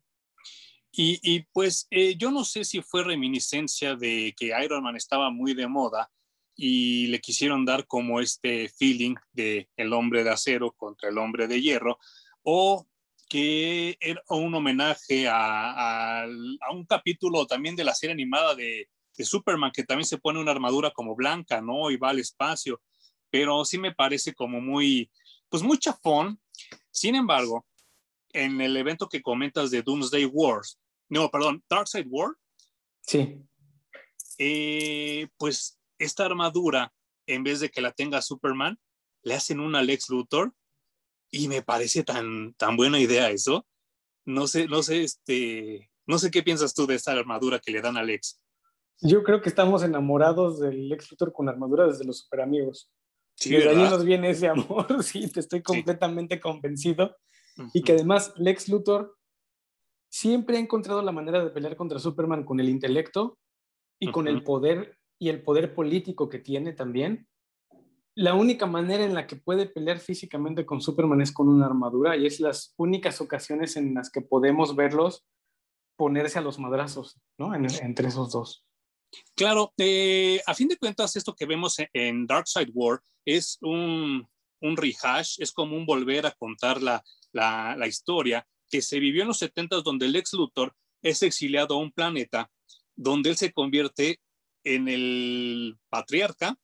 Y, 0.94 1.44
pues 1.54 1.88
eh, 1.90 2.16
yo 2.18 2.32
no 2.32 2.44
sé 2.44 2.66
si 2.66 2.82
fue 2.82 3.06
reminiscencia 3.06 3.96
de 3.96 4.36
que 4.38 4.52
Iron 4.64 4.84
Man 4.84 4.98
estaba 4.98 5.32
muy 5.32 5.54
de 5.54 5.68
moda 5.68 6.12
y 6.54 7.08
le 7.08 7.22
quisieron 7.22 7.64
dar 7.64 7.88
como 7.88 8.20
este 8.20 8.68
feeling 8.68 9.16
de 9.32 9.70
el 9.78 9.94
hombre 9.94 10.24
de 10.26 10.32
acero 10.32 10.74
contra 10.74 11.10
el 11.10 11.18
hombre 11.18 11.48
de 11.48 11.62
hierro, 11.62 11.98
o 12.44 12.86
que 13.30 13.98
era 14.02 14.22
un 14.28 14.54
homenaje 14.54 15.30
a, 15.30 16.26
un 16.74 16.86
capítulo 16.86 17.48
también 17.48 17.78
de 17.78 17.86
la 17.86 17.96
serie 17.96 18.14
animada 18.14 18.54
de, 18.54 18.90
de, 19.18 19.24
Superman, 19.24 19.72
que 19.74 19.86
también 19.86 20.06
se 20.06 20.18
pone 20.18 20.42
una 20.42 20.52
armadura 20.52 20.92
como 20.92 21.16
blanca, 21.16 21.62
¿no? 21.62 21.90
Y 21.90 21.96
va 21.96 22.10
al 22.10 22.20
espacio, 22.20 22.82
pero 23.30 23.64
sí 23.64 23.78
me 23.78 23.96
parece 23.96 24.34
como 24.34 24.60
muy, 24.60 25.10
pues 25.52 25.62
mucha 25.62 25.94
fun. 25.94 26.40
Sin 26.90 27.14
embargo, 27.14 27.68
en 28.30 28.60
el 28.62 28.76
evento 28.78 29.08
que 29.08 29.22
comentas 29.22 29.70
de 29.70 29.84
Doomsday 29.84 30.26
Wars, 30.26 30.80
no, 31.10 31.30
perdón, 31.30 31.64
Darkseid 31.70 32.08
War. 32.10 32.32
Sí. 33.02 33.38
Eh, 34.38 35.28
pues 35.38 35.78
esta 36.00 36.26
armadura, 36.26 36.94
en 37.28 37.44
vez 37.44 37.60
de 37.60 37.70
que 37.70 37.82
la 37.82 37.92
tenga 37.92 38.22
Superman, 38.22 38.80
le 39.24 39.34
hacen 39.36 39.60
una 39.60 39.84
Lex 39.84 40.10
Luthor 40.10 40.54
y 41.30 41.50
me 41.50 41.62
parece 41.62 42.04
tan, 42.04 42.54
tan 42.54 42.78
buena 42.78 42.98
idea 43.00 43.30
eso. 43.30 43.68
No 44.26 44.48
sé, 44.48 44.68
no 44.68 44.82
sé, 44.84 45.04
este, 45.04 45.92
no 46.08 46.18
sé 46.18 46.32
qué 46.32 46.44
piensas 46.44 46.74
tú 46.74 46.88
de 46.88 46.96
esta 46.96 47.12
armadura 47.12 47.60
que 47.60 47.72
le 47.72 47.82
dan 47.82 47.98
a 47.98 48.04
Lex. 48.04 48.42
Yo 49.02 49.24
creo 49.24 49.42
que 49.42 49.50
estamos 49.50 49.84
enamorados 49.84 50.62
del 50.62 50.88
Lex 50.88 51.12
Luthor 51.12 51.34
con 51.34 51.50
armadura 51.50 51.88
desde 51.88 52.06
los 52.06 52.20
super 52.20 52.40
amigos. 52.40 52.90
Sí, 53.42 53.50
Desde 53.50 53.72
ahí 53.72 53.90
nos 53.90 54.06
viene 54.06 54.30
ese 54.30 54.50
amor, 54.50 54.86
sí, 55.04 55.28
te 55.32 55.40
estoy 55.40 55.64
completamente 55.64 56.40
convencido. 56.40 57.18
Y 57.74 57.82
que 57.82 57.94
además 57.94 58.34
Lex 58.38 58.70
Luthor 58.70 59.18
siempre 60.12 60.58
ha 60.58 60.60
encontrado 60.60 61.02
la 61.02 61.12
manera 61.12 61.44
de 61.44 61.50
pelear 61.50 61.76
contra 61.76 61.98
Superman 61.98 62.44
con 62.44 62.60
el 62.60 62.70
intelecto 62.70 63.40
y 64.00 64.12
con 64.12 64.28
el 64.28 64.44
poder 64.44 65.00
y 65.18 65.30
el 65.30 65.42
poder 65.42 65.74
político 65.74 66.30
que 66.30 66.38
tiene 66.38 66.74
también. 66.74 67.28
La 68.14 68.36
única 68.36 68.68
manera 68.68 69.04
en 69.04 69.16
la 69.16 69.26
que 69.26 69.38
puede 69.38 69.66
pelear 69.66 69.98
físicamente 69.98 70.64
con 70.64 70.80
Superman 70.80 71.22
es 71.22 71.32
con 71.32 71.50
una 71.50 71.66
armadura 71.66 72.18
y 72.18 72.28
es 72.28 72.40
las 72.40 72.76
únicas 72.78 73.22
ocasiones 73.22 73.76
en 73.76 73.96
las 73.96 74.12
que 74.12 74.22
podemos 74.22 74.76
verlos 74.76 75.26
ponerse 75.98 76.38
a 76.38 76.44
los 76.44 76.60
madrazos, 76.60 77.20
¿no? 77.40 77.56
entre 77.56 78.08
esos 78.08 78.32
dos. 78.32 78.68
Claro, 79.36 79.74
eh, 79.78 80.42
a 80.46 80.54
fin 80.54 80.68
de 80.68 80.78
cuentas, 80.78 81.16
esto 81.16 81.36
que 81.36 81.46
vemos 81.46 81.78
en, 81.94 82.28
Dark 82.28 82.48
Side 82.48 82.72
War 82.74 83.02
es 83.26 83.58
un, 83.62 84.28
un, 84.62 84.78
rehash, 84.78 85.36
es 85.40 85.52
como 85.52 85.76
un 85.76 85.86
volver 85.86 86.26
a 86.26 86.32
contar 86.32 86.82
la, 86.82 87.04
la, 87.34 87.88
historia 87.88 88.48
que 88.70 88.82
se 88.82 89.00
vivió 89.00 89.22
en 89.22 89.30
los 89.30 89.40
70 89.40 89.82
donde 89.82 90.06
el 90.06 90.16
ex 90.16 90.34
Luthor 90.34 90.76
es 91.02 91.24
exiliado 91.24 91.76
a 91.76 91.80
un 91.80 91.92
planeta 91.92 92.50
donde 92.96 93.32
él 93.32 93.38
se 93.38 93.52
convierte 93.52 94.20
en 94.64 94.88
el 94.88 95.78
patriarca. 95.90 96.56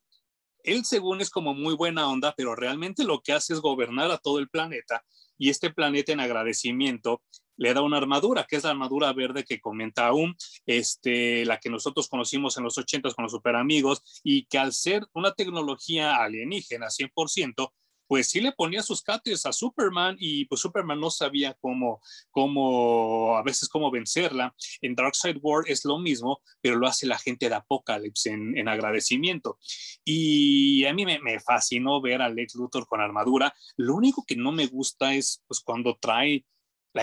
Él 0.63 0.85
según 0.85 1.21
es 1.21 1.29
como 1.29 1.53
muy 1.53 1.75
buena 1.75 2.07
onda, 2.07 2.33
pero 2.35 2.55
realmente 2.55 3.03
lo 3.03 3.21
que 3.21 3.33
hace 3.33 3.53
es 3.53 3.59
gobernar 3.59 4.11
a 4.11 4.17
todo 4.17 4.39
el 4.39 4.49
planeta 4.49 5.03
y 5.37 5.49
este 5.49 5.71
planeta 5.71 6.11
en 6.11 6.19
agradecimiento 6.19 7.21
le 7.57 7.73
da 7.73 7.81
una 7.81 7.97
armadura, 7.97 8.45
que 8.47 8.55
es 8.55 8.63
la 8.63 8.71
armadura 8.71 9.11
verde 9.13 9.43
que 9.43 9.59
comenta 9.59 10.07
aún, 10.07 10.35
este, 10.65 11.45
la 11.45 11.59
que 11.59 11.69
nosotros 11.69 12.07
conocimos 12.07 12.57
en 12.57 12.63
los 12.63 12.77
80 12.77 13.13
con 13.13 13.23
los 13.23 13.31
super 13.31 13.55
amigos, 13.55 14.21
y 14.23 14.45
que 14.45 14.57
al 14.57 14.73
ser 14.73 15.05
una 15.13 15.33
tecnología 15.33 16.15
alienígena 16.17 16.87
100%, 16.87 17.71
pues 18.07 18.29
sí 18.29 18.39
le 18.39 18.53
ponía 18.53 18.81
sus 18.81 19.01
cates 19.01 19.45
a 19.45 19.51
Superman 19.51 20.15
y 20.19 20.45
pues 20.45 20.61
Superman 20.61 20.99
no 20.99 21.11
sabía 21.11 21.55
cómo, 21.59 22.01
cómo, 22.31 23.35
a 23.35 23.43
veces 23.43 23.67
cómo 23.69 23.91
vencerla. 23.91 24.55
En 24.81 24.95
Darkseid 24.95 25.37
War 25.41 25.63
es 25.67 25.83
lo 25.85 25.99
mismo, 25.99 26.41
pero 26.61 26.77
lo 26.77 26.87
hace 26.87 27.05
la 27.05 27.19
gente 27.19 27.49
de 27.49 27.55
Apocalypse 27.55 28.31
en, 28.31 28.57
en 28.57 28.67
agradecimiento. 28.67 29.59
Y 30.05 30.85
a 30.85 30.93
mí 30.93 31.05
me, 31.05 31.19
me, 31.19 31.39
fascinó 31.39 32.01
ver 32.01 32.21
a 32.21 32.29
Lex 32.29 32.55
Luthor 32.55 32.87
con 32.87 33.01
armadura. 33.01 33.53
Lo 33.75 33.95
único 33.95 34.23
que 34.25 34.35
no 34.35 34.51
me 34.51 34.67
gusta 34.67 35.13
es 35.13 35.43
pues 35.47 35.59
cuando 35.59 35.97
trae 35.99 36.45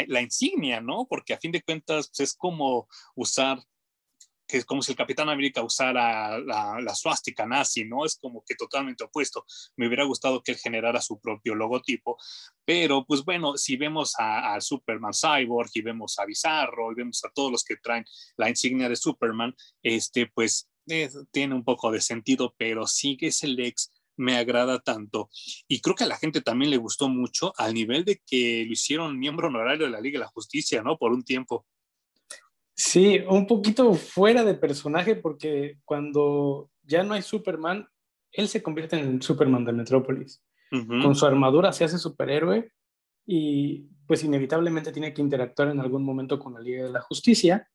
la, 0.03 0.21
insignia, 0.21 0.81
¿no? 0.81 1.07
Porque 1.09 1.35
a 1.35 1.39
fin 1.39 1.53
de 1.53 1.63
cuentas 1.63 2.09
pues, 2.09 2.21
es 2.21 2.35
como 2.37 2.89
usar, 3.15 3.59
que 4.47 4.59
es 4.59 4.65
como 4.65 4.83
si 4.83 4.93
el 4.93 4.99
Capitán 4.99 5.29
América 5.29 5.63
usara 5.63 6.39
la, 6.39 6.81
la 6.81 6.95
suástica 6.95 7.47
nazi, 7.47 7.85
¿no? 7.85 8.05
Es 8.05 8.17
como 8.17 8.45
que 8.47 8.55
totalmente 8.55 9.05
opuesto. 9.05 9.45
Me 9.77 9.87
hubiera 9.87 10.05
gustado 10.05 10.43
que 10.43 10.53
él 10.53 10.59
generara 10.59 11.01
su 11.01 11.19
propio 11.21 11.55
logotipo, 11.55 12.17
pero 12.65 13.05
pues 13.07 13.25
bueno, 13.25 13.57
si 13.57 13.77
vemos 13.77 14.15
a, 14.19 14.61
Superman 14.61 15.13
Cyborg 15.13 15.71
y 15.75 15.83
vemos 15.83 16.19
a 16.19 16.25
Bizarro 16.25 16.93
y 16.93 16.97
vemos 16.97 17.25
a 17.25 17.31
todos 17.31 17.53
los 17.53 17.65
que 17.65 17.77
traen 17.77 18.05
la 18.37 18.49
insignia 18.49 18.89
de 18.89 18.97
Superman, 18.97 19.55
este, 19.83 20.27
pues 20.27 20.69
eh, 20.89 21.11
tiene 21.31 21.55
un 21.55 21.65
poco 21.65 21.91
de 21.91 22.01
sentido, 22.01 22.55
pero 22.59 22.87
sí 22.87 23.17
que 23.17 23.29
es 23.29 23.43
el 23.43 23.59
ex 23.61 23.91
me 24.17 24.37
agrada 24.37 24.81
tanto. 24.81 25.29
Y 25.69 25.81
creo 25.81 25.95
que 25.95 26.05
a 26.05 26.09
la 26.09 26.17
gente 26.17 26.41
también 26.41 26.71
le 26.71 26.77
gustó 26.77 27.09
mucho 27.09 27.53
al 27.57 27.75
nivel 27.75 28.05
de 28.05 28.21
que 28.27 28.65
lo 28.67 28.73
hicieron 28.73 29.19
miembro 29.19 29.49
honorario 29.49 29.87
de 29.87 29.93
la 29.93 30.01
Liga 30.01 30.19
de 30.19 30.25
la 30.25 30.31
Justicia, 30.31 30.83
¿no? 30.83 30.97
Por 30.99 31.13
un 31.13 31.23
tiempo. 31.23 31.67
Sí, 32.75 33.21
un 33.29 33.47
poquito 33.47 33.95
fuera 33.95 34.45
de 34.45 34.55
personaje 34.55 35.15
porque 35.15 35.79
cuando 35.85 36.71
ya 36.83 37.03
no 37.03 37.15
hay 37.15 37.23
Superman, 37.23 37.89
él 38.33 38.49
se 38.49 38.63
convierte 38.63 38.99
en 38.99 39.09
el 39.09 39.23
Superman 39.23 39.65
de 39.65 39.73
Metrópolis. 39.73 40.43
Con 40.71 41.15
su 41.15 41.25
armadura 41.25 41.73
se 41.73 41.85
hace 41.85 41.99
superhéroe 41.99 42.73
y 43.25 43.87
pues 44.09 44.25
inevitablemente 44.25 44.91
tiene 44.91 45.15
que 45.15 45.23
interactuar 45.23 45.69
en 45.69 45.79
algún 45.79 46.05
momento 46.05 46.37
con 46.41 46.55
la 46.55 46.61
Liga 46.61 46.83
de 46.83 46.91
la 46.91 47.01
Justicia. 47.01 47.69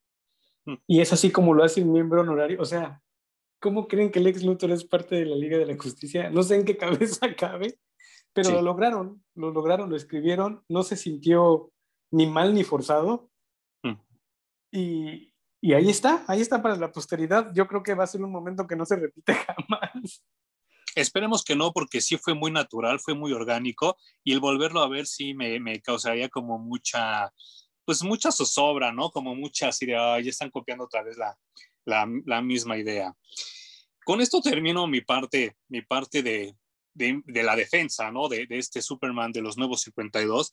Mm. 0.66 0.74
Y 0.86 1.00
es 1.00 1.10
así 1.10 1.30
como 1.30 1.54
lo 1.54 1.64
hace 1.64 1.82
un 1.82 1.92
miembro 1.92 2.20
honorario. 2.20 2.60
O 2.60 2.66
sea, 2.66 3.00
¿Cómo 3.60 3.86
creen 3.88 4.10
que 4.10 4.20
Lex 4.20 4.42
Luthor 4.42 4.70
es 4.70 4.84
parte 4.84 5.16
de 5.16 5.26
la 5.26 5.36
Liga 5.36 5.58
de 5.58 5.66
la 5.66 5.76
Justicia? 5.76 6.30
No 6.30 6.42
sé 6.42 6.56
en 6.56 6.64
qué 6.64 6.76
cabeza 6.78 7.34
cabe, 7.36 7.78
pero 8.32 8.50
lo 8.50 8.62
lograron, 8.62 9.22
lo 9.34 9.50
lograron, 9.50 9.90
lo 9.90 9.96
escribieron, 9.96 10.64
no 10.68 10.82
se 10.82 10.96
sintió 10.96 11.70
ni 12.10 12.26
mal 12.26 12.54
ni 12.54 12.64
forzado. 12.64 13.30
Mm. 13.82 14.00
Y, 14.72 15.34
y, 15.60 15.74
ahí 15.74 15.90
está, 15.90 16.24
ahí 16.26 16.40
está 16.40 16.62
para 16.62 16.76
la 16.76 16.90
posteridad. 16.90 17.52
Yo 17.54 17.66
creo 17.66 17.82
que 17.82 17.94
va 17.94 18.04
a 18.04 18.08
ser 18.08 18.22
un 18.22 18.32
momento 18.32 18.66
que 18.66 18.76
no 18.76 18.86
se 18.86 18.96
repite 18.96 19.34
jamás. 19.46 20.24
Esperemos 20.94 21.44
que 21.44 21.54
no, 21.54 21.72
porque 21.72 22.00
sí 22.00 22.16
fue 22.16 22.34
muy 22.34 22.50
natural, 22.50 22.98
fue 22.98 23.14
muy 23.14 23.32
orgánico 23.32 23.96
y 24.24 24.32
el 24.32 24.40
volverlo 24.40 24.80
a 24.80 24.88
ver 24.88 25.06
sí 25.06 25.34
me, 25.34 25.60
me 25.60 25.80
causaría 25.80 26.28
como 26.28 26.58
mucha, 26.58 27.32
pues 27.84 28.02
mucha 28.02 28.32
zozobra, 28.32 28.90
¿no? 28.90 29.10
Como 29.10 29.36
muchas 29.36 29.80
ideas, 29.82 30.24
ya 30.24 30.30
están 30.30 30.50
copiando 30.50 30.84
otra 30.84 31.04
vez 31.04 31.16
la, 31.16 31.38
la, 31.84 32.06
misma 32.42 32.78
idea. 32.78 33.14
Con 34.04 34.20
esto 34.20 34.40
termino 34.40 34.86
mi 34.86 35.00
parte, 35.00 35.56
mi 35.68 35.82
parte 35.82 36.22
de, 36.22 36.54
la 37.26 37.56
defensa, 37.56 38.10
¿no? 38.10 38.28
De, 38.28 38.46
este 38.50 38.82
Superman 38.82 39.32
de 39.32 39.42
los 39.42 39.56
nuevos 39.56 39.82
52. 39.82 40.52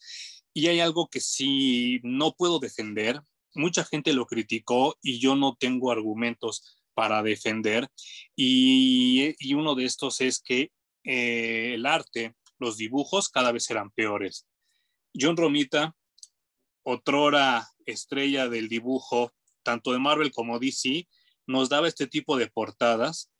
Y 0.53 0.67
hay 0.67 0.79
algo 0.79 1.07
que 1.07 1.19
sí 1.19 1.99
no 2.03 2.33
puedo 2.33 2.59
defender. 2.59 3.21
Mucha 3.55 3.83
gente 3.83 4.13
lo 4.13 4.25
criticó 4.25 4.97
y 5.01 5.19
yo 5.19 5.35
no 5.35 5.55
tengo 5.59 5.91
argumentos 5.91 6.83
para 6.93 7.21
defender. 7.21 7.87
Y, 8.35 9.35
uno 9.53 9.75
de 9.75 9.85
estos 9.85 10.21
es 10.21 10.39
que 10.41 10.71
eh, 11.03 11.73
el 11.75 11.85
arte, 11.85 12.35
los 12.59 12.77
dibujos 12.77 13.29
cada 13.29 13.51
vez 13.51 13.69
eran 13.69 13.91
peores. 13.91 14.47
John 15.19 15.37
Romita, 15.37 15.95
otrora 16.83 17.67
estrella 17.85 18.49
del 18.49 18.69
dibujo, 18.69 19.33
tanto 19.63 19.91
de 19.91 19.99
Marvel 19.99 20.31
como 20.31 20.59
DC, 20.59 21.07
nos 21.47 21.69
daba 21.69 21.87
este 21.87 22.07
tipo 22.07 22.37
de 22.37 22.47
portadas, 22.47 23.31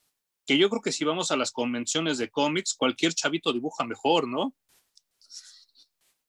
que 0.45 0.58
yo 0.58 0.70
creo 0.70 0.82
que 0.82 0.91
si 0.91 1.03
vamos 1.03 1.32
a 1.32 1.38
las 1.38 1.51
convenciones 1.51 2.18
de 2.18 2.30
cómics, 2.30 2.74
cualquier 2.74 3.14
chavito 3.14 3.51
dibuja 3.51 3.84
mejor, 3.84 4.28
¿no? 4.28 4.55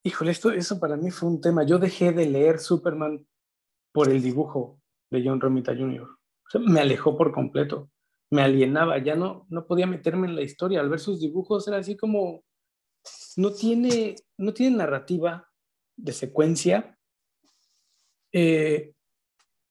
Híjole, 0.03 0.33
esto, 0.33 0.51
eso 0.51 0.81
para 0.81 0.97
mí 0.97 1.11
fue 1.11 1.29
un 1.29 1.41
tema. 1.41 1.65
Yo 1.65 1.79
dejé 1.79 2.13
de 2.13 2.27
leer 2.27 2.59
Superman 2.59 3.27
por 3.93 4.11
el 4.11 4.23
dibujo 4.23 4.81
de 5.11 5.23
John 5.25 5.41
Romita 5.41 5.75
Jr. 5.75 6.09
me 6.61 6.81
alejó 6.81 7.17
por 7.17 7.33
completo, 7.33 7.91
me 8.31 8.43
alienaba, 8.43 8.99
ya 8.99 9.15
no, 9.15 9.47
no 9.49 9.67
podía 9.67 9.87
meterme 9.87 10.27
en 10.27 10.37
la 10.37 10.43
historia. 10.43 10.81
Al 10.81 10.89
ver 10.89 11.01
sus 11.01 11.21
dibujos 11.21 11.67
era 11.69 11.79
así 11.79 11.97
como, 11.97 12.45
no 13.37 13.53
tiene, 13.53 14.17
no 14.37 14.53
tiene 14.53 14.77
narrativa 14.77 15.49
de 15.97 16.13
secuencia, 16.13 16.99
eh, 18.33 18.93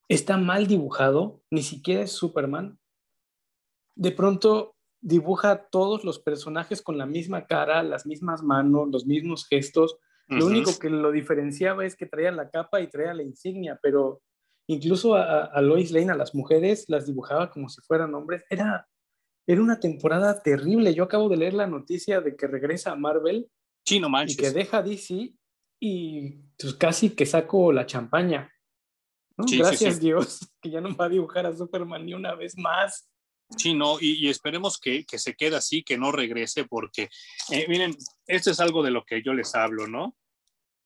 está 0.10 0.38
mal 0.38 0.68
dibujado, 0.68 1.42
ni 1.52 1.64
siquiera 1.64 2.02
es 2.02 2.12
Superman. 2.12 2.80
De 3.96 4.12
pronto 4.12 4.76
dibuja 5.02 5.52
a 5.52 5.68
todos 5.70 6.04
los 6.04 6.20
personajes 6.20 6.82
con 6.82 6.98
la 6.98 7.06
misma 7.06 7.46
cara, 7.46 7.84
las 7.84 8.06
mismas 8.06 8.44
manos, 8.44 8.90
los 8.92 9.06
mismos 9.06 9.48
gestos. 9.48 9.98
Lo 10.30 10.46
único 10.46 10.78
que 10.78 10.90
lo 10.90 11.12
diferenciaba 11.12 11.86
es 11.86 11.96
que 11.96 12.06
traía 12.06 12.32
la 12.32 12.50
capa 12.50 12.82
y 12.82 12.90
traía 12.90 13.14
la 13.14 13.24
insignia, 13.24 13.80
pero 13.82 14.22
incluso 14.68 15.16
a, 15.16 15.62
Lois 15.62 15.92
Lane, 15.92 16.12
a 16.12 16.16
las 16.16 16.36
mujeres, 16.36 16.86
las 16.90 17.06
dibujaba 17.06 17.50
como 17.50 17.70
si 17.70 17.82
fueran 17.82 18.14
hombres. 18.14 18.44
Era, 18.50 18.88
era 19.48 19.62
una 19.62 19.80
temporada 19.80 20.42
terrible. 20.44 20.94
Yo 20.94 21.06
acabo 21.06 21.30
de 21.30 21.38
leer 21.38 21.54
la 21.54 21.68
noticia 21.68 22.20
de 22.20 22.36
que 22.36 22.48
regresa 22.48 22.92
a 22.92 22.96
Marvel 22.98 23.50
Chino 23.86 24.10
y 24.28 24.36
que 24.36 24.52
deja 24.52 24.84
DC 24.84 25.34
y 25.80 26.32
pues 26.60 26.74
casi 26.74 27.12
que 27.12 27.26
saco 27.26 27.72
la 27.72 27.86
champaña. 27.86 28.52
Gracias 29.38 30.00
Dios, 30.00 30.40
que 30.62 30.70
ya 30.70 30.82
no 30.82 30.96
va 30.96 31.06
a 31.06 31.10
dibujar 31.10 31.46
a 31.46 31.56
Superman 31.56 32.06
ni 32.06 32.14
una 32.14 32.36
vez 32.36 32.58
más. 32.58 33.08
Sí, 33.56 33.74
no, 33.74 33.98
y, 34.02 34.28
esperemos 34.28 34.78
que, 34.78 35.06
se 35.08 35.36
quede 35.36 35.56
así, 35.56 35.82
que 35.82 35.98
no 35.98 36.12
regrese, 36.12 36.66
porque, 36.66 37.10
eh, 37.50 37.66
miren, 37.70 37.96
esto 38.26 38.52
es 38.52 38.60
algo 38.60 38.84
de 38.84 38.92
lo 38.92 39.06
que 39.06 39.24
yo 39.24 39.34
les 39.34 39.56
hablo, 39.56 39.88
¿no? 39.88 40.18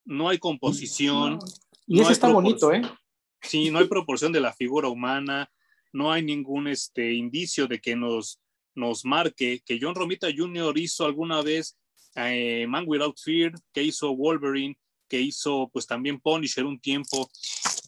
No 0.05 0.29
hay 0.29 0.37
composición. 0.37 1.39
Y 1.87 2.01
eso 2.01 2.11
está 2.11 2.31
bonito, 2.31 2.71
¿eh? 2.71 2.83
Sí, 3.41 3.71
no 3.71 3.79
hay 3.79 3.85
proporción 3.85 4.31
de 4.31 4.41
la 4.41 4.53
figura 4.53 4.89
humana, 4.89 5.51
no 5.91 6.11
hay 6.11 6.21
ningún 6.21 6.67
este, 6.67 7.13
indicio 7.13 7.67
de 7.67 7.81
que 7.81 7.95
nos, 7.95 8.39
nos 8.75 9.05
marque 9.05 9.61
que 9.65 9.79
John 9.81 9.95
Romita 9.95 10.27
Jr. 10.35 10.77
hizo 10.77 11.05
alguna 11.05 11.41
vez 11.41 11.79
eh, 12.15 12.65
Man 12.67 12.83
Without 12.87 13.17
Fear, 13.19 13.53
que 13.73 13.83
hizo 13.83 14.15
Wolverine, 14.15 14.77
que 15.07 15.19
hizo 15.19 15.69
pues 15.73 15.87
también 15.87 16.19
Punisher 16.19 16.65
un 16.65 16.79
tiempo, 16.79 17.29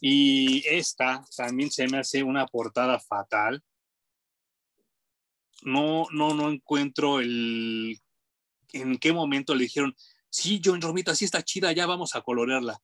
y 0.06 0.62
esta 0.68 1.24
también 1.34 1.70
se 1.70 1.88
me 1.88 1.96
hace 1.96 2.22
una 2.22 2.46
portada 2.46 2.98
fatal 3.00 3.62
no, 5.62 6.04
no, 6.12 6.34
no 6.34 6.50
encuentro 6.50 7.20
el 7.20 7.98
en 8.74 8.98
qué 8.98 9.14
momento 9.14 9.54
le 9.54 9.62
dijeron, 9.62 9.94
sí, 10.28 10.60
John 10.62 10.82
Romita, 10.82 11.14
sí 11.14 11.24
está 11.24 11.42
chida, 11.42 11.72
ya 11.72 11.86
vamos 11.86 12.14
a 12.14 12.20
colorearla. 12.20 12.78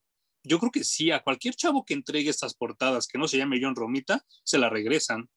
Yo 0.45 0.59
creo 0.59 0.71
que 0.71 0.83
sí, 0.83 1.11
a 1.11 1.23
cualquier 1.23 1.55
chavo 1.55 1.85
que 1.85 1.93
entregue 1.93 2.31
estas 2.31 2.55
portadas 2.55 3.07
que 3.07 3.19
no 3.19 3.29
se 3.29 3.37
llame 3.37 3.59
John 3.61 3.77
Romita, 3.77 4.25
se 4.43 4.57
la 4.57 4.71
regresan. 4.71 5.29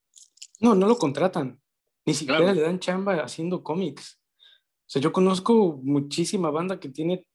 No, 0.60 0.74
no 0.74 0.86
lo 0.86 0.96
contratan. 0.96 1.60
Ni 2.06 2.14
siquiera 2.14 2.54
le 2.54 2.62
dan 2.62 2.78
chamba 2.78 3.16
haciendo 3.16 3.62
cómics. 3.62 4.20
O 4.38 4.86
sea, 4.86 5.02
yo 5.02 5.12
conozco 5.12 5.80
muchísima 5.82 6.50
banda 6.50 6.80
que 6.80 6.88
tiene 6.88 7.26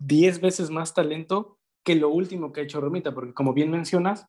10 0.00 0.40
veces 0.40 0.70
más 0.70 0.92
talento 0.92 1.55
que 1.86 1.94
lo 1.94 2.10
último 2.10 2.52
que 2.52 2.60
ha 2.60 2.64
hecho 2.64 2.80
Romita, 2.82 3.14
porque 3.14 3.32
como 3.32 3.54
bien 3.54 3.70
mencionas, 3.70 4.26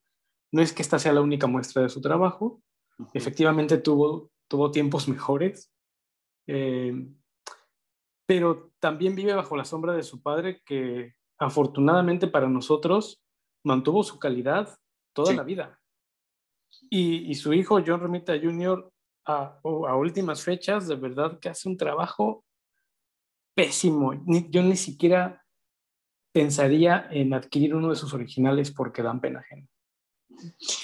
no 0.53 0.61
es 0.61 0.71
que 0.71 0.83
esta 0.83 0.99
sea 0.99 1.11
la 1.11 1.21
única 1.21 1.47
muestra 1.47 1.81
de 1.81 1.89
su 1.89 1.99
trabajo. 1.99 2.61
Efectivamente 3.13 3.79
tuvo 3.79 4.31
tuvo 4.47 4.71
tiempos 4.71 5.07
mejores, 5.07 5.71
eh, 6.47 6.93
pero 8.25 8.71
también 8.79 9.15
vive 9.15 9.33
bajo 9.33 9.55
la 9.55 9.65
sombra 9.65 9.93
de 9.93 10.03
su 10.03 10.21
padre 10.21 10.61
que 10.65 11.15
afortunadamente 11.39 12.27
para 12.27 12.49
nosotros 12.49 13.21
mantuvo 13.63 14.03
su 14.03 14.19
calidad 14.19 14.77
toda 15.13 15.33
la 15.33 15.43
vida. 15.43 15.79
Y, 16.89 17.33
su 17.35 17.53
hijo 17.53 17.81
John 17.85 17.99
Romita 17.99 18.37
Jr. 18.39 18.91
A, 19.25 19.59
a, 19.63 19.95
últimas 19.95 20.43
fechas, 20.43 20.87
de 20.87 20.95
verdad 20.95 21.39
que 21.39 21.49
hace 21.49 21.67
un 21.67 21.77
trabajo 21.77 22.45
pésimo. 23.55 24.13
yo 24.49 24.61
ni 24.61 24.75
siquiera 24.75 25.43
pensaría 26.37 27.07
en 27.09 27.33
adquirir 27.33 27.73
uno 27.73 27.89
de 27.89 27.95
sus 27.95 28.13
originales 28.13 28.69
porque 28.69 29.01
dan 29.01 29.19
pena 29.19 29.39
ajena. 29.39 29.67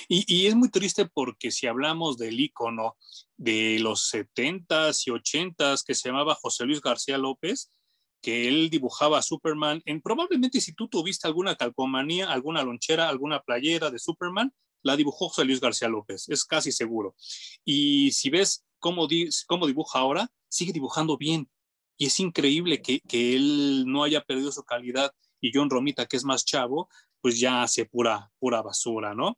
Y, 0.07 0.47
es 0.47 0.55
muy 0.55 0.69
triste 0.69 1.05
porque 1.05 1.51
si 1.51 1.67
hablamos 1.67 2.17
del 2.17 2.39
icono 2.39 2.97
de 3.37 3.77
los 3.79 4.11
70s 4.11 5.03
y 5.05 5.11
80s 5.11 5.83
que 5.85 5.93
se 5.93 6.09
llamaba 6.09 6.33
José 6.33 6.65
Luis 6.65 6.81
García 6.81 7.19
López, 7.19 7.71
que 8.19 8.47
él 8.47 8.71
dibujaba 8.71 9.19
a 9.19 9.21
Superman, 9.21 9.83
en 9.85 10.01
probablemente 10.01 10.59
si 10.59 10.73
tú 10.73 10.87
tuviste 10.87 11.27
alguna 11.27 11.55
calcomanía, 11.55 12.31
alguna 12.31 12.63
lonchera, 12.63 13.07
alguna 13.07 13.39
playera 13.41 13.91
de 13.91 13.99
Superman, 13.99 14.51
la 14.81 14.97
dibujó 14.97 15.29
José 15.29 15.45
Luis 15.45 15.61
García 15.61 15.87
López, 15.87 16.29
es 16.29 16.45
casi 16.45 16.71
seguro. 16.71 17.15
Y 17.63 18.11
si 18.13 18.31
ves 18.31 18.65
cómo, 18.79 19.07
cómo 19.45 19.67
dibuja 19.67 19.99
ahora, 19.99 20.31
sigue 20.49 20.73
dibujando 20.73 21.15
bien. 21.15 21.47
Y 21.95 22.07
es 22.07 22.19
increíble 22.19 22.81
que, 22.81 23.01
que 23.01 23.35
él 23.35 23.83
no 23.85 24.03
haya 24.03 24.21
perdido 24.21 24.51
su 24.51 24.63
calidad 24.63 25.13
y 25.43 25.51
John 25.53 25.69
Romita, 25.69 26.05
que 26.05 26.15
es 26.15 26.23
más 26.23 26.45
chavo, 26.45 26.89
pues 27.19 27.37
ya 27.37 27.63
hace 27.63 27.85
pura, 27.85 28.31
pura 28.39 28.61
basura, 28.61 29.13
¿no? 29.13 29.37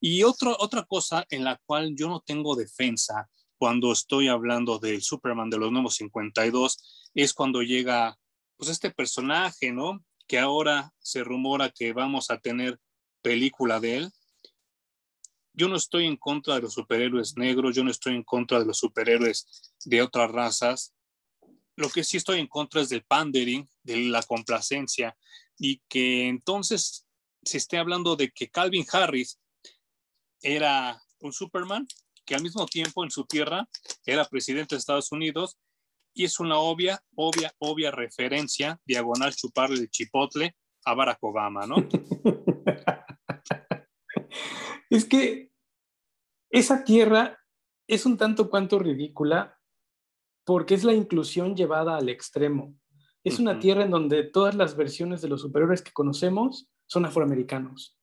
Y 0.00 0.24
otro, 0.24 0.56
otra 0.58 0.82
cosa 0.82 1.24
en 1.30 1.44
la 1.44 1.60
cual 1.64 1.94
yo 1.94 2.08
no 2.08 2.20
tengo 2.20 2.56
defensa 2.56 3.30
cuando 3.56 3.92
estoy 3.92 4.26
hablando 4.26 4.80
del 4.80 5.00
Superman 5.00 5.48
de 5.50 5.58
los 5.58 5.70
nuevos 5.70 5.94
52 5.94 7.10
es 7.14 7.32
cuando 7.32 7.62
llega, 7.62 8.18
pues 8.56 8.68
este 8.68 8.90
personaje, 8.90 9.70
¿no? 9.70 10.04
Que 10.26 10.40
ahora 10.40 10.92
se 10.98 11.22
rumora 11.22 11.70
que 11.70 11.92
vamos 11.92 12.30
a 12.30 12.38
tener 12.38 12.80
película 13.22 13.78
de 13.78 13.96
él. 13.98 14.12
Yo 15.52 15.68
no 15.68 15.76
estoy 15.76 16.06
en 16.06 16.16
contra 16.16 16.56
de 16.56 16.62
los 16.62 16.74
superhéroes 16.74 17.36
negros, 17.36 17.76
yo 17.76 17.84
no 17.84 17.92
estoy 17.92 18.16
en 18.16 18.24
contra 18.24 18.58
de 18.58 18.66
los 18.66 18.78
superhéroes 18.78 19.72
de 19.84 20.02
otras 20.02 20.32
razas. 20.32 20.94
Lo 21.76 21.88
que 21.90 22.02
sí 22.02 22.16
estoy 22.16 22.40
en 22.40 22.48
contra 22.48 22.80
es 22.80 22.88
del 22.88 23.04
pandering, 23.04 23.68
de 23.84 23.96
la 24.08 24.22
complacencia, 24.22 25.16
y 25.58 25.82
que 25.88 26.28
entonces 26.28 27.06
se 27.42 27.58
esté 27.58 27.78
hablando 27.78 28.16
de 28.16 28.30
que 28.30 28.50
Calvin 28.50 28.84
Harris 28.92 29.38
era 30.42 31.02
un 31.20 31.32
Superman, 31.32 31.86
que 32.24 32.34
al 32.34 32.42
mismo 32.42 32.66
tiempo 32.66 33.04
en 33.04 33.10
su 33.10 33.24
tierra 33.24 33.68
era 34.04 34.24
presidente 34.24 34.74
de 34.74 34.78
Estados 34.78 35.12
Unidos, 35.12 35.58
y 36.14 36.24
es 36.24 36.38
una 36.38 36.58
obvia, 36.58 37.02
obvia, 37.16 37.52
obvia 37.58 37.90
referencia, 37.90 38.80
diagonal 38.84 39.34
chuparle 39.34 39.80
el 39.80 39.90
chipotle 39.90 40.56
a 40.84 40.94
Barack 40.94 41.22
Obama, 41.22 41.66
¿no? 41.66 41.76
es 44.90 45.04
que 45.06 45.50
esa 46.50 46.84
tierra 46.84 47.40
es 47.88 48.06
un 48.06 48.16
tanto 48.16 48.48
cuanto 48.48 48.78
ridícula 48.78 49.58
porque 50.44 50.74
es 50.74 50.84
la 50.84 50.92
inclusión 50.92 51.56
llevada 51.56 51.96
al 51.96 52.08
extremo. 52.08 52.74
Es 53.24 53.38
una 53.38 53.58
tierra 53.58 53.84
en 53.84 53.90
donde 53.90 54.22
todas 54.22 54.54
las 54.54 54.76
versiones 54.76 55.22
de 55.22 55.28
los 55.28 55.40
superhéroes 55.40 55.82
que 55.82 55.92
conocemos 55.92 56.68
son 56.86 57.06
afroamericanos. 57.06 57.98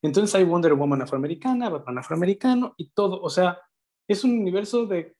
Entonces 0.00 0.34
hay 0.34 0.44
Wonder 0.44 0.74
Woman 0.74 1.02
afroamericana, 1.02 1.68
Batman 1.68 1.98
afroamericano 1.98 2.74
y 2.76 2.88
todo. 2.90 3.20
O 3.20 3.30
sea, 3.30 3.60
es 4.08 4.24
un 4.24 4.32
universo 4.32 4.86
de 4.86 5.14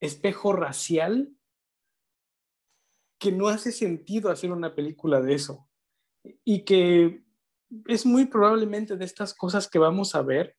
espejo 0.00 0.52
racial 0.52 1.32
que 3.18 3.32
no 3.32 3.48
hace 3.48 3.72
sentido 3.72 4.30
hacer 4.30 4.52
una 4.52 4.74
película 4.74 5.20
de 5.20 5.34
eso. 5.34 5.68
Y 6.44 6.64
que 6.64 7.24
es 7.86 8.04
muy 8.04 8.26
probablemente 8.26 8.96
de 8.96 9.04
estas 9.04 9.34
cosas 9.34 9.68
que 9.68 9.78
vamos 9.78 10.14
a 10.14 10.22
ver, 10.22 10.56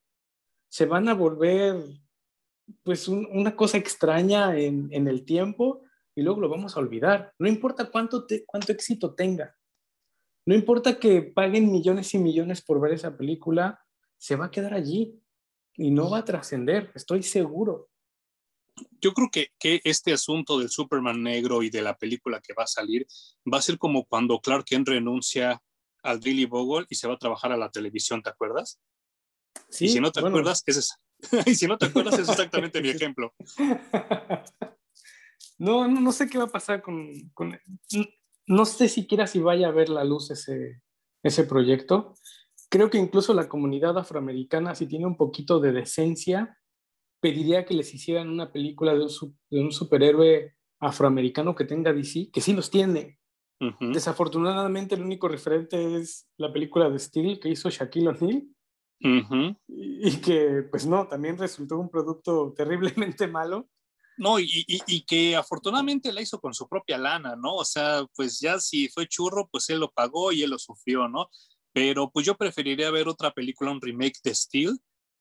se 0.69 0.85
van 0.85 1.07
a 1.07 1.13
volver 1.13 1.83
pues 2.81 3.07
una 3.07 3.55
cosa 3.55 3.77
extraña 3.77 4.57
en, 4.57 4.89
en, 4.91 5.07
el 5.07 5.23
tiempo 5.23 5.83
y 6.15 6.23
luego 6.23 6.39
lo 6.39 6.49
vamos 6.49 6.75
a 6.75 6.79
olvidar. 6.79 7.33
No 7.37 7.47
importa 7.47 7.91
cuánto, 7.91 8.25
cuánto 8.45 8.71
éxito 8.71 9.13
tenga. 9.13 9.55
No 10.45 10.55
importa 10.55 10.99
que 10.99 11.21
paguen 11.21 11.71
millones 11.71 12.13
y 12.13 12.19
millones 12.19 12.61
por 12.61 12.79
ver 12.79 12.93
esa 12.93 13.17
película, 13.17 13.83
se 14.17 14.35
va 14.35 14.45
a 14.45 14.51
quedar 14.51 14.73
allí 14.73 15.19
y 15.75 15.91
no 15.91 16.09
va 16.09 16.19
a 16.19 16.25
trascender, 16.25 16.91
estoy 16.95 17.23
seguro. 17.23 17.89
Yo 19.01 19.13
creo 19.13 19.29
que, 19.31 19.49
que, 19.59 19.81
este 19.83 20.13
asunto 20.13 20.59
del 20.59 20.69
Superman 20.69 21.23
negro 21.23 21.63
y 21.63 21.69
de 21.69 21.81
la 21.81 21.97
película 21.97 22.41
que 22.41 22.53
va 22.53 22.63
a 22.63 22.67
salir 22.67 23.07
va 23.51 23.57
a 23.57 23.61
ser 23.61 23.77
como 23.77 24.05
cuando 24.05 24.39
Clark 24.39 24.65
Kent 24.65 24.89
renuncia 24.89 25.61
al 26.03 26.19
Billy 26.19 26.45
Bogle 26.45 26.85
y 26.89 26.95
se 26.95 27.07
va 27.07 27.15
a 27.15 27.19
trabajar 27.19 27.51
a 27.51 27.57
la 27.57 27.71
televisión, 27.71 28.21
¿te 28.21 28.29
acuerdas? 28.29 28.79
Sí, 29.69 29.85
y 29.85 29.89
si 29.89 29.99
no 29.99 30.11
te 30.11 30.19
acuerdas, 30.19 30.63
es 30.65 30.99
y 31.45 31.55
si 31.55 31.67
no 31.67 31.77
te 31.77 31.85
acuerdas, 31.85 32.19
es 32.19 32.29
exactamente 32.29 32.81
mi 32.81 32.89
ejemplo. 32.91 33.33
No, 35.57 35.87
no, 35.87 36.01
no, 36.01 36.11
sé 36.11 36.29
qué 36.29 36.37
va 36.37 36.45
a 36.45 36.47
pasar 36.47 36.81
con, 36.81 37.11
con, 37.33 37.57
no 38.47 38.65
sé 38.65 38.89
siquiera 38.89 39.27
si 39.27 39.39
vaya 39.39 39.67
a 39.67 39.71
ver 39.71 39.89
la 39.89 40.03
luz 40.03 40.31
ese, 40.31 40.81
ese 41.23 41.43
proyecto. 41.43 42.13
Creo 42.69 42.89
que 42.89 42.97
incluso 42.97 43.33
la 43.33 43.47
comunidad 43.47 43.97
afroamericana, 43.97 44.75
si 44.75 44.87
tiene 44.87 45.05
un 45.05 45.17
poquito 45.17 45.59
de 45.59 45.71
decencia, 45.71 46.57
pediría 47.19 47.65
que 47.65 47.73
les 47.73 47.93
hicieran 47.93 48.29
una 48.29 48.51
película 48.51 48.93
de 48.93 49.07
un, 49.51 49.71
superhéroe 49.71 50.55
afroamericano 50.79 51.55
que 51.55 51.65
tenga 51.65 51.93
DC, 51.93 52.29
que 52.31 52.41
sí 52.41 52.53
los 52.53 52.69
tiene. 52.69 53.19
Desafortunadamente, 53.79 54.95
el 54.95 55.01
único 55.01 55.27
referente 55.27 55.95
es 55.95 56.29
la 56.37 56.51
película 56.51 56.89
de 56.89 56.99
Steel 56.99 57.39
que 57.39 57.49
hizo 57.49 57.69
Shaquille 57.69 58.09
O'Neal. 58.09 58.43
y, 58.99 60.09
y, 60.09 60.21
que, 60.21 60.63
pues 60.69 60.85
no, 60.85 61.07
también 61.07 61.37
resultó 61.37 61.79
un 61.79 61.89
producto 61.89 62.53
terriblemente 62.55 63.27
malo. 63.27 63.69
No, 64.17 64.39
y, 64.39 64.65
y, 64.67 65.01
que 65.05 65.35
afortunadamente 65.35 66.13
la 66.13 66.21
hizo 66.21 66.39
con 66.39 66.53
su 66.53 66.69
propia 66.69 66.97
lana, 66.97 67.35
¿no? 67.35 67.55
O 67.55 67.65
sea, 67.65 68.05
pues 68.15 68.39
ya 68.39 68.59
si 68.59 68.87
fue 68.87 69.07
churro, 69.07 69.49
pues 69.51 69.69
él 69.69 69.79
lo 69.79 69.91
pagó 69.91 70.31
y 70.31 70.41
él 70.43 70.51
lo 70.51 70.59
sufrió, 70.59 71.09
¿no? 71.09 71.29
Pero 71.73 72.09
pues 72.09 72.25
yo 72.25 72.37
preferiría 72.37 72.91
ver 72.91 73.09
otra 73.09 73.31
película, 73.31 73.71
un 73.71 73.81
remake 73.81 74.19
de 74.23 74.33
Steel, 74.33 74.79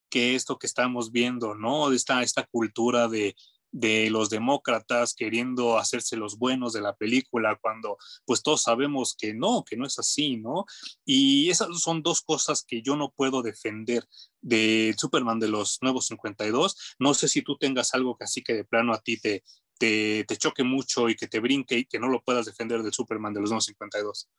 que 0.08 0.36
esto 0.36 0.58
que 0.58 0.68
estamos 0.68 1.10
viendo, 1.10 1.56
¿no? 1.56 1.90
Esta, 1.92 2.22
esta 2.22 2.46
cultura 2.46 3.08
de, 3.08 3.34
de 3.74 4.08
los 4.08 4.30
demócratas 4.30 5.14
queriendo 5.14 5.78
hacerse 5.78 6.16
los 6.16 6.38
buenos 6.38 6.72
de 6.72 6.80
la 6.80 6.94
película 6.94 7.58
cuando 7.60 7.98
pues 8.24 8.40
todos 8.40 8.62
sabemos 8.62 9.16
que 9.18 9.34
no, 9.34 9.64
que 9.64 9.76
no 9.76 9.84
es 9.84 9.98
así, 9.98 10.36
¿no? 10.36 10.64
Y 11.04 11.50
esas 11.50 11.80
son 11.80 12.00
dos 12.00 12.22
cosas 12.22 12.64
que 12.64 12.82
yo 12.82 12.94
no 12.94 13.10
puedo 13.10 13.42
defender 13.42 14.04
de 14.40 14.94
Superman 14.96 15.40
de 15.40 15.48
los 15.48 15.82
nuevos 15.82 16.06
52. 16.06 16.94
No 17.00 17.14
sé 17.14 17.26
si 17.26 17.42
tú 17.42 17.56
tengas 17.56 17.94
algo 17.94 18.16
que 18.16 18.22
así 18.22 18.44
que 18.44 18.54
de 18.54 18.64
plano 18.64 18.94
a 18.94 19.00
ti 19.00 19.20
te, 19.20 19.42
te, 19.76 20.22
te 20.22 20.36
choque 20.36 20.62
mucho 20.62 21.08
y 21.08 21.16
que 21.16 21.26
te 21.26 21.40
brinque 21.40 21.78
y 21.78 21.84
que 21.84 21.98
no 21.98 22.06
lo 22.06 22.22
puedas 22.22 22.46
defender 22.46 22.80
del 22.80 22.92
Superman 22.92 23.34
de 23.34 23.40
los 23.40 23.50
nuevos 23.50 23.64
52. 23.64 24.30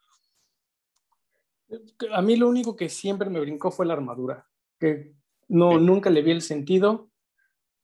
A 2.14 2.22
mí 2.22 2.38
lo 2.38 2.48
único 2.48 2.78
que 2.78 2.88
siempre 2.88 3.30
me 3.30 3.42
brincó 3.42 3.70
fue 3.70 3.86
la 3.86 3.96
armadura, 3.96 4.48
que 4.80 5.14
no, 5.50 5.78
nunca 5.78 6.10
le 6.10 6.22
vi 6.22 6.32
el 6.32 6.42
sentido 6.42 7.10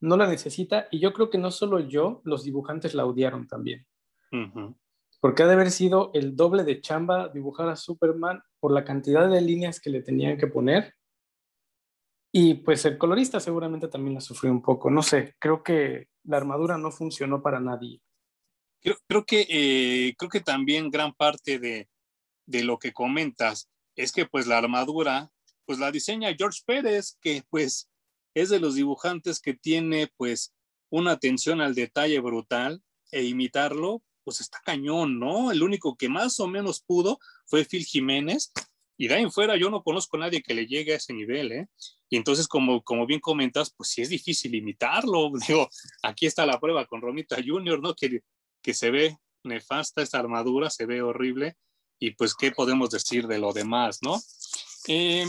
no 0.02 0.18
la 0.18 0.28
necesita 0.28 0.88
y 0.91 0.99
yo 0.99 1.14
creo 1.14 1.30
que 1.30 1.38
no 1.38 1.52
solo 1.52 1.80
yo, 1.80 2.22
los 2.26 2.43
dibujantes 2.43 2.93
la 2.93 3.06
odiaron 3.06 3.47
también. 3.47 3.86
Porque 5.20 5.43
ha 5.43 5.47
de 5.47 5.54
haber 5.54 5.72
sido 5.72 6.12
el 6.14 6.36
doble 6.36 6.64
de 6.64 6.82
chamba 6.82 7.30
dibujar 7.30 7.70
a 7.70 7.76
Superman 7.76 8.41
por 8.60 8.74
la 8.74 8.84
cantidad 8.84 9.30
de 9.30 9.41
líneas 9.41 9.80
que 9.80 9.89
le 9.89 10.02
tenían 10.02 10.38
que 10.38 10.47
poner. 10.47 10.95
Y 12.34 12.56
pues 12.56 12.86
el 12.86 12.97
colorista 12.97 13.39
seguramente 13.39 13.88
también 13.88 14.16
la 14.16 14.22
sufrió 14.22 14.52
un 14.52 14.62
poco. 14.62 14.89
No 14.89 15.04
sé, 15.04 15.36
creo 15.38 15.64
que 15.64 16.08
la 16.24 16.38
armadura 16.38 16.78
no 16.78 16.91
funcionó 16.91 17.41
para 17.41 17.60
nadie. 17.60 18.02
Creo, 19.08 19.26
que, 19.26 19.45
eh, 19.47 20.16
creo 20.18 20.30
que 20.30 20.39
también 20.39 20.89
gran 20.89 21.14
parte 21.14 21.60
de, 21.60 21.88
de 22.47 22.64
lo 22.64 22.80
que 22.80 22.93
comentas 22.93 23.70
es 23.95 24.12
que 24.12 24.26
pues 24.26 24.47
la 24.47 24.58
armadura 24.58 25.30
pues 25.66 25.80
la 25.80 25.91
diseña 25.91 26.34
George 26.38 26.62
Pérez, 26.66 27.18
que 27.22 27.43
pues 27.49 27.89
es 28.34 28.49
de 28.49 28.59
los 28.59 28.75
dibujantes 28.75 29.39
que 29.39 29.53
tiene 29.53 30.11
pues 30.17 30.53
una 30.89 31.11
atención 31.11 31.61
al 31.61 31.75
detalle 31.75 32.19
brutal 32.19 32.82
e 33.11 33.23
imitarlo, 33.23 34.03
pues 34.23 34.41
está 34.41 34.59
cañón, 34.63 35.19
¿no? 35.19 35.51
El 35.51 35.63
único 35.63 35.97
que 35.97 36.09
más 36.09 36.39
o 36.39 36.47
menos 36.47 36.82
pudo 36.82 37.19
fue 37.45 37.65
Phil 37.65 37.86
Jiménez 37.86 38.51
y 39.01 39.07
de 39.07 39.15
ahí 39.15 39.23
en 39.23 39.32
fuera 39.32 39.57
yo 39.57 39.71
no 39.71 39.82
conozco 39.82 40.17
a 40.17 40.19
nadie 40.19 40.43
que 40.43 40.53
le 40.53 40.67
llegue 40.67 40.93
a 40.93 40.97
ese 40.97 41.11
nivel, 41.11 41.51
¿eh? 41.51 41.67
Y 42.07 42.17
entonces, 42.17 42.47
como, 42.47 42.84
como 42.84 43.07
bien 43.07 43.19
comentas, 43.19 43.73
pues 43.75 43.89
sí 43.89 44.01
es 44.01 44.09
difícil 44.09 44.53
imitarlo. 44.53 45.32
Digo, 45.47 45.69
aquí 46.03 46.27
está 46.27 46.45
la 46.45 46.59
prueba 46.59 46.86
con 46.86 47.01
Romita 47.01 47.38
Junior, 47.43 47.82
¿no? 47.82 47.95
Que, 47.95 48.21
que 48.61 48.73
se 48.75 48.91
ve 48.91 49.17
nefasta 49.43 50.03
esta 50.03 50.19
armadura, 50.19 50.69
se 50.69 50.86
ve 50.86 51.01
horrible. 51.01 51.55
Y 51.99 52.11
pues, 52.11 52.36
¿qué 52.36 52.51
podemos 52.51 52.91
decir 52.91 53.25
de 53.25 53.39
lo 53.39 53.53
demás, 53.53 53.99
no? 54.03 54.21
Eh, 54.88 55.25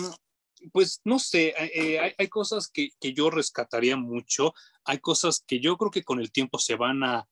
pues 0.72 1.00
no 1.04 1.18
sé, 1.18 1.48
eh, 1.48 1.70
eh, 1.74 2.14
hay, 2.18 2.28
cosas 2.28 2.68
que, 2.68 2.90
yo 3.00 3.30
rescataría 3.30 3.96
mucho, 3.96 4.54
hay 4.84 4.98
cosas 4.98 5.44
que 5.46 5.60
yo 5.60 5.76
creo 5.76 5.90
que 5.90 6.04
con 6.04 6.20
el 6.20 6.30
tiempo 6.30 6.58
se 6.58 6.76
van 6.76 7.02
a, 7.02 7.28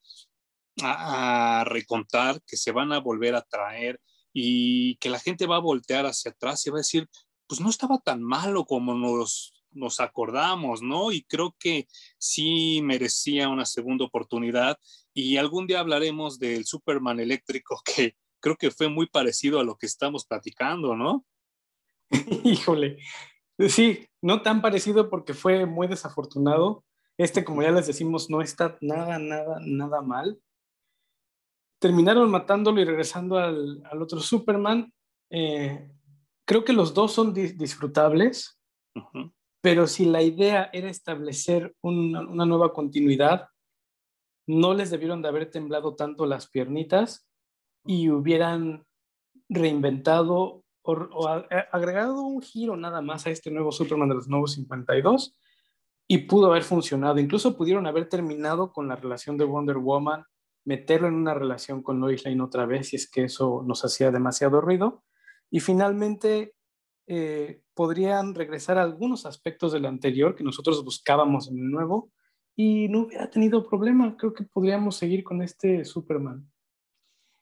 a, 0.82 1.64
recontar, 1.66 2.42
que 2.46 2.56
se 2.56 2.72
van 2.72 2.92
a 2.92 3.00
volver 3.00 3.34
a 3.34 3.42
traer 3.42 4.00
y 4.32 4.96
que 4.96 5.10
la 5.10 5.18
gente 5.18 5.46
va 5.46 5.56
a 5.56 5.60
voltear 5.60 6.06
hacia 6.06 6.30
atrás 6.30 6.66
y 6.66 6.70
va 6.70 6.78
a 6.78 6.80
decir, 6.80 7.08
pues 7.46 7.60
no 7.60 7.70
estaba 7.70 7.98
tan 7.98 8.22
malo 8.22 8.64
como 8.64 8.94
nos, 8.94 9.52
nos 9.72 10.00
acordamos, 10.00 10.82
¿no? 10.82 11.12
Y 11.12 11.22
creo 11.22 11.54
que 11.58 11.88
sí 12.18 12.80
merecía 12.82 13.48
una 13.48 13.66
segunda 13.66 14.04
oportunidad 14.04 14.78
y 15.14 15.36
algún 15.36 15.66
día 15.66 15.80
hablaremos 15.80 16.38
del 16.38 16.64
Superman 16.64 17.20
eléctrico 17.20 17.82
que 17.84 18.16
creo 18.40 18.56
que 18.56 18.70
fue 18.70 18.88
muy 18.88 19.06
parecido 19.06 19.60
a 19.60 19.64
lo 19.64 19.76
que 19.76 19.86
estamos 19.86 20.24
platicando, 20.26 20.96
¿no? 20.96 21.26
Híjole, 22.44 22.98
sí, 23.68 24.06
no 24.22 24.42
tan 24.42 24.62
parecido 24.62 25.08
porque 25.08 25.34
fue 25.34 25.66
muy 25.66 25.86
desafortunado. 25.86 26.84
Este, 27.18 27.44
como 27.44 27.62
ya 27.62 27.70
les 27.70 27.86
decimos, 27.86 28.30
no 28.30 28.40
está 28.40 28.78
nada, 28.80 29.18
nada, 29.18 29.58
nada 29.60 30.00
mal. 30.00 30.40
Terminaron 31.78 32.30
matándolo 32.30 32.80
y 32.80 32.84
regresando 32.84 33.38
al, 33.38 33.82
otro 34.00 34.20
Superman. 34.20 34.92
Eh, 35.30 35.88
creo 36.46 36.64
que 36.64 36.72
los 36.72 36.94
dos 36.94 37.12
son 37.12 37.32
disfrutables, 37.32 38.58
pero 39.62 39.86
si 39.86 40.04
la 40.04 40.22
idea 40.22 40.70
era 40.72 40.90
establecer 40.90 41.74
una, 41.82 42.20
una 42.20 42.44
nueva 42.46 42.72
continuidad, 42.72 43.48
no 44.46 44.74
les 44.74 44.90
debieron 44.90 45.22
de 45.22 45.28
haber 45.28 45.50
temblado 45.50 45.94
tanto 45.94 46.26
las 46.26 46.48
piernitas 46.48 47.28
y 47.84 48.10
hubieran 48.10 48.84
reinventado 49.48 50.64
o, 50.82 51.28
agregado 51.72 52.22
un 52.22 52.40
giro 52.42 52.76
nada 52.76 53.00
más 53.02 53.26
a 53.26 53.30
este 53.30 53.50
nuevo 53.50 53.72
Superman 53.72 54.08
de 54.08 54.14
los 54.16 54.28
nuevos 54.28 54.54
52 54.54 55.36
y 56.06 56.18
pudo 56.18 56.46
haber 56.48 56.64
funcionado. 56.64 57.18
Incluso 57.18 57.56
pudieron 57.56 57.86
haber 57.86 58.08
terminado 58.08 58.72
con 58.72 58.88
la 58.88 58.96
relación 58.96 59.36
de 59.36 59.44
Wonder 59.44 59.78
Woman, 59.78 60.24
meterlo 60.64 61.08
en 61.08 61.14
una 61.14 61.34
relación 61.34 61.82
con 61.82 62.00
Lois 62.00 62.24
Lane 62.24 62.42
otra 62.42 62.66
vez, 62.66 62.88
si 62.88 62.96
es 62.96 63.10
que 63.10 63.24
eso 63.24 63.62
nos 63.66 63.84
hacía 63.84 64.10
demasiado 64.10 64.60
ruido. 64.60 65.04
Y 65.50 65.60
finalmente 65.60 66.54
eh, 67.06 67.62
podrían 67.74 68.34
regresar 68.34 68.78
a 68.78 68.82
algunos 68.82 69.26
aspectos 69.26 69.72
del 69.72 69.86
anterior 69.86 70.34
que 70.34 70.44
nosotros 70.44 70.84
buscábamos 70.84 71.48
en 71.48 71.58
el 71.58 71.70
nuevo 71.70 72.10
y 72.56 72.88
no 72.88 73.00
hubiera 73.00 73.30
tenido 73.30 73.66
problema. 73.68 74.16
Creo 74.16 74.32
que 74.32 74.44
podríamos 74.44 74.96
seguir 74.96 75.24
con 75.24 75.42
este 75.42 75.84
Superman. 75.84 76.48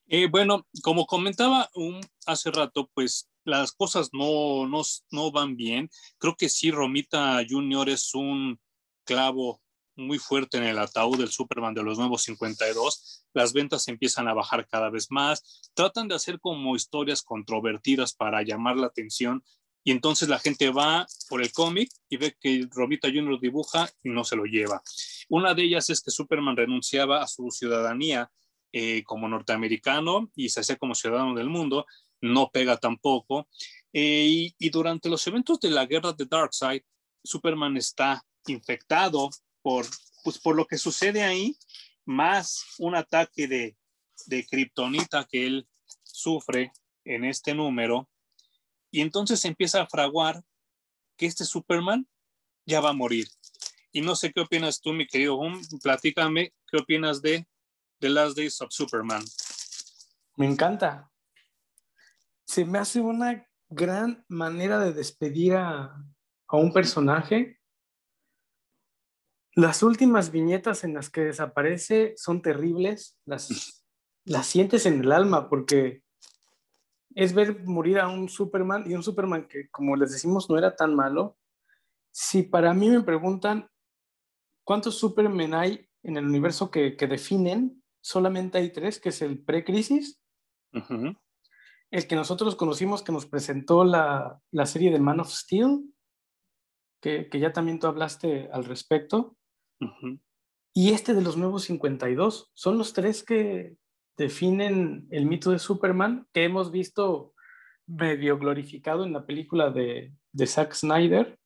Eh, 0.06 0.26
bueno, 0.26 0.66
como 0.82 1.06
comentaba 1.06 1.68
un, 1.74 2.00
hace 2.26 2.50
rato, 2.50 2.88
pues 2.94 3.27
las 3.48 3.72
cosas 3.72 4.10
no, 4.12 4.66
no, 4.66 4.82
no 5.10 5.32
van 5.32 5.56
bien. 5.56 5.90
Creo 6.18 6.36
que 6.36 6.48
sí, 6.48 6.70
Romita 6.70 7.42
Junior 7.48 7.88
es 7.88 8.14
un 8.14 8.60
clavo 9.04 9.60
muy 9.96 10.18
fuerte 10.18 10.58
en 10.58 10.64
el 10.64 10.78
ataúd 10.78 11.18
del 11.18 11.30
Superman 11.30 11.74
de 11.74 11.82
los 11.82 11.98
nuevos 11.98 12.22
52. 12.22 13.24
Las 13.32 13.52
ventas 13.52 13.88
empiezan 13.88 14.28
a 14.28 14.34
bajar 14.34 14.68
cada 14.68 14.90
vez 14.90 15.10
más. 15.10 15.70
Tratan 15.74 16.08
de 16.08 16.14
hacer 16.14 16.38
como 16.40 16.76
historias 16.76 17.22
controvertidas 17.22 18.12
para 18.12 18.42
llamar 18.42 18.76
la 18.76 18.86
atención 18.86 19.42
y 19.82 19.90
entonces 19.90 20.28
la 20.28 20.38
gente 20.38 20.70
va 20.70 21.06
por 21.28 21.42
el 21.42 21.50
cómic 21.52 21.90
y 22.08 22.18
ve 22.18 22.36
que 22.38 22.68
Romita 22.70 23.08
Junior 23.08 23.40
dibuja 23.40 23.88
y 24.02 24.10
no 24.10 24.22
se 24.24 24.36
lo 24.36 24.44
lleva. 24.44 24.82
Una 25.28 25.54
de 25.54 25.62
ellas 25.62 25.88
es 25.90 26.02
que 26.02 26.10
Superman 26.10 26.56
renunciaba 26.56 27.22
a 27.22 27.26
su 27.26 27.50
ciudadanía 27.50 28.30
eh, 28.70 29.02
como 29.04 29.28
norteamericano 29.28 30.30
y 30.36 30.50
se 30.50 30.60
hacía 30.60 30.76
como 30.76 30.94
ciudadano 30.94 31.34
del 31.34 31.48
mundo, 31.48 31.86
no 32.20 32.50
pega 32.50 32.76
tampoco. 32.76 33.48
Eh, 33.92 34.52
y, 34.58 34.70
durante 34.70 35.08
los 35.08 35.26
eventos 35.26 35.60
de 35.60 35.70
la 35.70 35.86
guerra 35.86 36.12
de 36.12 36.26
Darkseid, 36.26 36.82
Superman 37.22 37.76
está 37.76 38.24
infectado 38.46 39.30
por, 39.62 39.86
pues, 40.24 40.38
por 40.38 40.56
lo 40.56 40.66
que 40.66 40.78
sucede 40.78 41.22
ahí, 41.22 41.56
más 42.04 42.64
un 42.78 42.94
ataque 42.94 43.46
de, 43.46 43.76
de 44.26 44.46
kriptonita 44.46 45.26
que 45.30 45.46
él 45.46 45.68
sufre 46.02 46.72
en 47.04 47.24
este 47.24 47.54
número. 47.54 48.08
Y 48.90 49.00
entonces 49.00 49.44
empieza 49.44 49.82
a 49.82 49.86
fraguar 49.86 50.42
que 51.16 51.26
este 51.26 51.44
Superman 51.44 52.08
ya 52.64 52.80
va 52.80 52.90
a 52.90 52.94
morir. 52.94 53.28
Y 53.92 54.00
no 54.00 54.14
sé 54.14 54.32
qué 54.32 54.40
opinas 54.40 54.80
tú, 54.80 54.92
mi 54.92 55.06
querido 55.06 55.36
Hum, 55.36 55.60
platícame 55.82 56.52
qué 56.70 56.78
opinas 56.78 57.22
de 57.22 57.46
The 58.00 58.08
Last 58.10 58.36
Days 58.36 58.60
of 58.60 58.70
Superman. 58.70 59.24
Me 60.36 60.46
encanta. 60.46 61.10
Se 62.48 62.64
me 62.64 62.78
hace 62.78 63.02
una 63.02 63.46
gran 63.68 64.24
manera 64.26 64.80
de 64.80 64.94
despedir 64.94 65.54
a, 65.54 65.94
un 66.50 66.72
personaje. 66.72 67.60
Las 69.54 69.82
últimas 69.82 70.32
viñetas 70.32 70.82
en 70.82 70.94
las 70.94 71.10
que 71.10 71.20
desaparece 71.24 72.14
son 72.16 72.40
terribles. 72.40 73.18
Las, 73.26 73.84
las 74.24 74.46
sientes 74.46 74.86
en 74.86 75.00
el 75.00 75.12
alma 75.12 75.50
porque 75.50 76.02
es 77.14 77.34
ver 77.34 77.66
morir 77.66 77.98
a 77.98 78.08
un 78.08 78.30
Superman 78.30 78.90
y 78.90 78.94
un 78.94 79.02
Superman 79.02 79.46
que, 79.46 79.68
como 79.68 79.94
les 79.96 80.12
decimos, 80.12 80.48
no 80.48 80.56
era 80.56 80.74
tan 80.74 80.94
malo. 80.94 81.36
Si 82.12 82.44
para 82.44 82.72
mí 82.72 82.88
me 82.88 83.02
preguntan 83.02 83.68
cuántos 84.64 84.98
Superman 84.98 85.52
hay 85.52 85.86
en 86.02 86.16
el 86.16 86.24
universo 86.24 86.70
que, 86.70 86.96
que 86.96 87.06
definen, 87.06 87.82
solamente 88.00 88.56
hay 88.56 88.72
tres, 88.72 88.98
que 88.98 89.10
es 89.10 89.20
el 89.20 89.44
pre-crisis, 89.44 90.22
el 91.90 92.06
que 92.06 92.16
nosotros 92.16 92.56
conocimos 92.56 93.02
que 93.02 93.12
nos 93.12 93.26
presentó 93.26 93.84
la, 93.84 94.40
serie 94.66 94.90
de 94.90 94.98
Man 94.98 95.20
of 95.20 95.30
Steel, 95.30 95.84
que, 97.00 97.28
ya 97.32 97.52
también 97.52 97.78
tú 97.78 97.86
hablaste 97.86 98.48
al 98.52 98.64
respecto, 98.64 99.36
y 100.74 100.90
este 100.90 101.14
de 101.14 101.22
los 101.22 101.36
nuevos 101.36 101.64
52. 101.64 102.50
Son 102.54 102.78
los 102.78 102.92
tres 102.92 103.24
que 103.24 103.76
definen 104.16 105.06
el 105.10 105.26
mito 105.26 105.50
de 105.50 105.58
Superman 105.58 106.26
que 106.32 106.44
hemos 106.44 106.70
visto 106.70 107.34
medio 107.86 108.38
glorificado 108.38 109.04
en 109.04 109.12
la 109.12 109.24
película 109.24 109.70
de, 109.70 110.12
de 110.32 110.46
Zack 110.46 110.74
Snyder, 110.74 111.38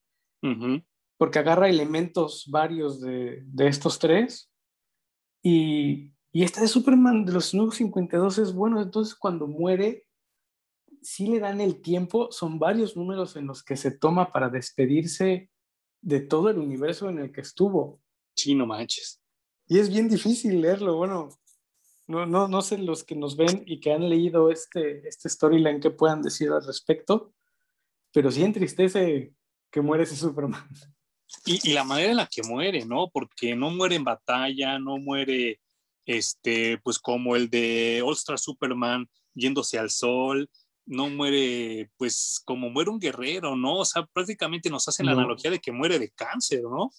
porque 1.19 1.39
agarra 1.39 1.69
elementos 1.69 2.49
varios 2.51 3.01
de, 3.01 3.43
de 3.47 3.69
estos 3.69 3.99
tres. 3.99 4.51
Y, 5.45 6.13
y 6.33 6.45
esta 6.45 6.63
de 6.63 6.69
Superman 6.69 7.25
de 7.25 7.33
los 7.33 7.55
nuevos 7.55 7.77
52 7.77 8.39
es 8.39 8.53
bueno, 8.55 8.81
entonces 8.81 9.15
cuando 9.15 9.47
muere, 9.47 10.05
sí 11.03 11.27
le 11.27 11.41
dan 11.41 11.61
el 11.61 11.81
tiempo, 11.83 12.31
son 12.31 12.59
varios 12.59 12.97
números 12.97 13.37
en 13.37 13.47
los 13.47 13.63
que 13.63 13.77
se 13.77 13.91
toma 13.91 14.31
para 14.31 14.49
despedirse 14.49 15.51
de 16.01 16.21
todo 16.21 16.51
el 16.51 16.59
universo 16.59 17.09
en 17.09 17.19
el 17.19 17.33
que 17.33 17.41
estuvo. 17.41 18.01
Sí, 18.35 18.55
no 18.55 18.67
manches. 18.67 19.21
Y 19.67 19.79
es 19.79 19.89
bien 19.89 20.09
difícil 20.09 20.61
leerlo, 20.61 20.97
bueno, 20.97 21.29
no, 22.07 22.27
no, 22.27 22.49
no 22.49 22.63
sé 22.63 22.79
los 22.79 23.05
que 23.05 23.15
nos 23.15 23.37
ven 23.37 23.63
y 23.67 23.81
que 23.81 23.93
han 23.93 24.09
leído 24.09 24.51
este, 24.51 25.07
este 25.09 25.29
storyline 25.29 25.81
que 25.81 25.91
puedan 25.91 26.23
decir 26.23 26.51
al 26.51 26.65
respecto, 26.65 27.33
pero 28.13 28.31
sí 28.31 28.43
entristece 28.43 29.33
que 29.71 29.81
muere 29.81 30.05
ese 30.05 30.17
Superman. 30.17 30.69
Y, 31.47 31.71
y, 31.71 31.73
la 31.73 31.85
manera 31.85 32.11
en 32.11 32.17
la 32.19 32.27
que 32.27 32.43
muere, 32.43 32.85
¿no? 32.85 33.09
Porque 33.09 33.57
no 33.57 33.71
muere 33.71 33.95
en 33.97 34.05
batalla, 34.05 34.79
no 34.79 34.99
muere, 34.99 35.61
este, 36.05 36.79
pues 36.85 36.99
como 36.99 37.37
el 37.37 37.49
de 37.49 38.03
All 38.05 38.13
Star 38.13 38.39
Superman 38.39 39.09
yéndose 39.35 39.79
al 39.79 39.89
sol, 39.89 40.51
no 40.87 41.09
muere, 41.09 41.91
pues 41.97 42.41
como 42.45 42.71
muere 42.71 42.91
un 42.91 42.99
guerrero, 42.99 43.57
¿no? 43.57 43.79
O 43.79 43.85
sea, 43.85 44.05
prácticamente 44.07 44.71
nos 44.71 44.89
hacen 44.89 45.07
la 45.07 45.13
analogía 45.13 45.51
de 45.51 45.61
que 45.61 45.73
muere 45.73 45.99
de 45.99 46.11
cáncer, 46.11 46.63
¿no? 46.63 46.91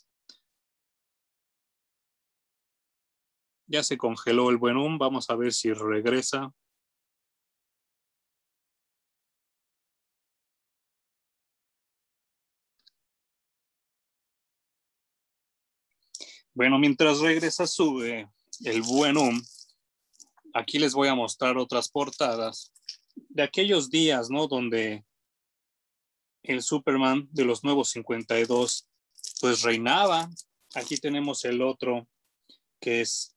Ya 3.67 3.83
se 3.83 3.97
congeló 3.97 4.49
el 4.49 4.57
buen 4.57 4.75
vamos 4.97 5.29
a 5.29 5.35
ver 5.35 5.53
si 5.53 5.73
regresa. 5.73 6.53
Bueno, 16.53 16.77
mientras 16.77 17.19
regresa 17.19 17.65
sube 17.65 18.29
el 18.63 18.81
buen 18.83 19.15
aquí 20.53 20.77
les 20.77 20.93
voy 20.93 21.07
a 21.07 21.15
mostrar 21.15 21.57
otras 21.57 21.89
portadas 21.89 22.71
de 23.15 23.43
aquellos 23.43 23.89
días, 23.89 24.29
¿no? 24.29 24.47
Donde 24.47 25.05
el 26.43 26.61
Superman 26.61 27.27
de 27.31 27.45
los 27.45 27.63
nuevos 27.63 27.89
52 27.91 28.87
pues 29.39 29.61
reinaba. 29.61 30.29
Aquí 30.75 30.97
tenemos 30.97 31.45
el 31.45 31.61
otro 31.61 32.07
que 32.79 33.01
es 33.01 33.35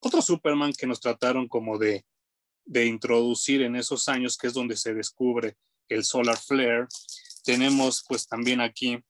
otro 0.00 0.22
Superman 0.22 0.72
que 0.72 0.86
nos 0.86 1.00
trataron 1.00 1.48
como 1.48 1.78
de, 1.78 2.06
de 2.64 2.86
introducir 2.86 3.62
en 3.62 3.74
esos 3.74 4.08
años, 4.08 4.36
que 4.36 4.46
es 4.46 4.54
donde 4.54 4.76
se 4.76 4.94
descubre 4.94 5.56
el 5.88 6.04
Solar 6.04 6.38
Flare. 6.38 6.86
Tenemos 7.44 8.04
pues 8.06 8.28
también 8.28 8.60
aquí, 8.60 9.02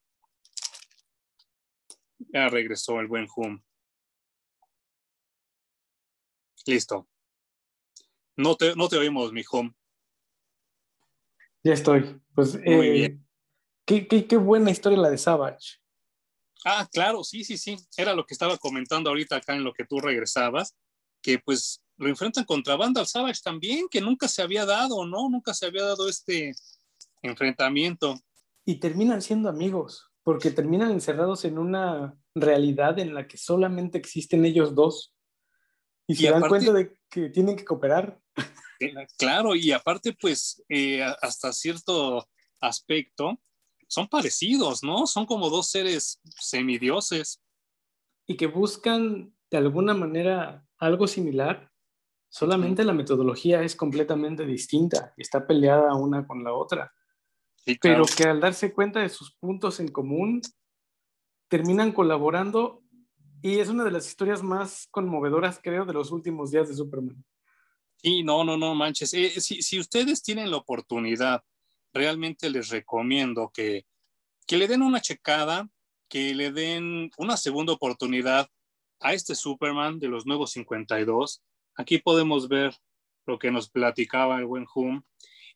ya 2.32 2.48
regresó 2.48 3.00
el 3.00 3.06
buen 3.06 3.26
Hum. 3.36 3.62
Listo. 6.66 7.08
No 8.36 8.56
te, 8.56 8.76
no 8.76 8.88
te 8.88 8.96
oímos, 8.96 9.32
mi 9.32 9.42
Hum. 9.50 9.74
Ya 11.64 11.72
estoy. 11.72 12.20
Pues, 12.34 12.54
Muy 12.54 12.86
eh, 12.86 12.90
bien. 12.92 13.26
Qué, 13.84 14.06
qué, 14.06 14.26
qué, 14.26 14.36
buena 14.36 14.70
historia 14.70 14.98
la 14.98 15.10
de 15.10 15.18
Savage. 15.18 15.78
Ah, 16.64 16.88
claro, 16.92 17.24
sí, 17.24 17.44
sí, 17.44 17.56
sí. 17.56 17.76
Era 17.96 18.14
lo 18.14 18.26
que 18.26 18.34
estaba 18.34 18.56
comentando 18.58 19.10
ahorita 19.10 19.36
acá 19.36 19.54
en 19.54 19.64
lo 19.64 19.72
que 19.72 19.84
tú 19.84 20.00
regresabas, 20.00 20.76
que 21.22 21.38
pues 21.38 21.82
lo 21.96 22.08
enfrentan 22.08 22.44
contra 22.44 22.76
Vandal 22.76 23.06
Savage 23.06 23.40
también, 23.42 23.86
que 23.90 24.00
nunca 24.00 24.28
se 24.28 24.42
había 24.42 24.64
dado, 24.64 25.06
¿no? 25.06 25.28
Nunca 25.28 25.54
se 25.54 25.66
había 25.66 25.84
dado 25.84 26.08
este 26.08 26.52
enfrentamiento. 27.22 28.18
Y 28.64 28.76
terminan 28.76 29.22
siendo 29.22 29.48
amigos, 29.48 30.10
porque 30.22 30.50
terminan 30.50 30.90
encerrados 30.90 31.44
en 31.44 31.58
una 31.58 32.16
realidad 32.34 32.98
en 32.98 33.14
la 33.14 33.26
que 33.26 33.36
solamente 33.36 33.98
existen 33.98 34.44
ellos 34.44 34.74
dos. 34.74 35.14
Y, 36.06 36.14
se 36.14 36.30
dan 36.30 36.48
cuenta 36.48 36.72
de 36.72 36.96
que 37.10 37.28
tienen 37.30 37.56
que 37.56 37.64
cooperar. 37.64 38.20
Claro, 39.16 39.54
y 39.54 39.72
aparte, 39.72 40.16
pues, 40.18 40.62
eh, 40.68 41.02
hasta 41.22 41.52
cierto 41.52 42.28
aspecto, 42.60 43.38
son 43.88 44.08
parecidos, 44.08 44.82
¿no? 44.82 45.06
Son 45.06 45.26
como 45.26 45.48
dos 45.48 45.70
seres 45.70 46.20
semidioses. 46.38 47.42
Y 48.26 48.36
que 48.36 48.46
buscan 48.46 49.34
de 49.50 49.56
alguna 49.56 49.94
manera 49.94 50.66
algo 50.76 51.06
similar, 51.06 51.70
solamente 52.28 52.84
la 52.84 52.92
metodología 52.92 53.62
es 53.62 53.74
completamente 53.74 54.44
distinta, 54.44 55.14
está 55.16 55.46
peleada 55.46 55.94
una 55.94 56.26
con 56.26 56.44
la 56.44 56.52
otra. 56.52 56.92
Pero 57.80 58.04
que 58.04 58.24
al 58.24 58.40
darse 58.40 58.72
cuenta 58.72 59.00
de 59.00 59.08
sus 59.08 59.34
puntos 59.34 59.80
en 59.80 59.88
común, 59.88 60.42
terminan 61.48 61.92
colaborando 61.92 62.82
y 63.40 63.58
es 63.58 63.68
una 63.68 63.84
de 63.84 63.90
las 63.90 64.06
historias 64.06 64.42
más 64.42 64.88
conmovedoras, 64.90 65.60
creo, 65.62 65.84
de 65.84 65.92
los 65.92 66.10
últimos 66.10 66.50
días 66.50 66.68
de 66.68 66.74
Superman. 66.74 67.24
Sí, 68.00 68.22
no, 68.22 68.44
no, 68.44 68.56
no 68.56 68.74
manches. 68.74 69.12
Eh, 69.14 69.40
si, 69.40 69.60
si, 69.62 69.78
ustedes 69.78 70.22
tienen 70.22 70.50
la 70.50 70.56
oportunidad, 70.58 71.42
realmente 71.92 72.48
les 72.48 72.68
recomiendo 72.68 73.50
que, 73.52 73.86
que 74.46 74.56
le 74.56 74.68
den 74.68 74.82
una 74.82 75.00
checada, 75.00 75.68
que 76.08 76.34
le 76.34 76.52
den 76.52 77.10
una 77.18 77.36
segunda 77.36 77.72
oportunidad 77.72 78.48
a 79.00 79.14
este 79.14 79.34
Superman 79.34 79.98
de 79.98 80.08
los 80.08 80.26
nuevos 80.26 80.52
52. 80.52 81.42
Aquí 81.76 81.98
podemos 81.98 82.48
ver 82.48 82.76
lo 83.26 83.38
que 83.38 83.50
nos 83.50 83.68
platicaba 83.68 84.38
el 84.38 84.46
buen 84.46 84.66
Hum. 84.74 85.02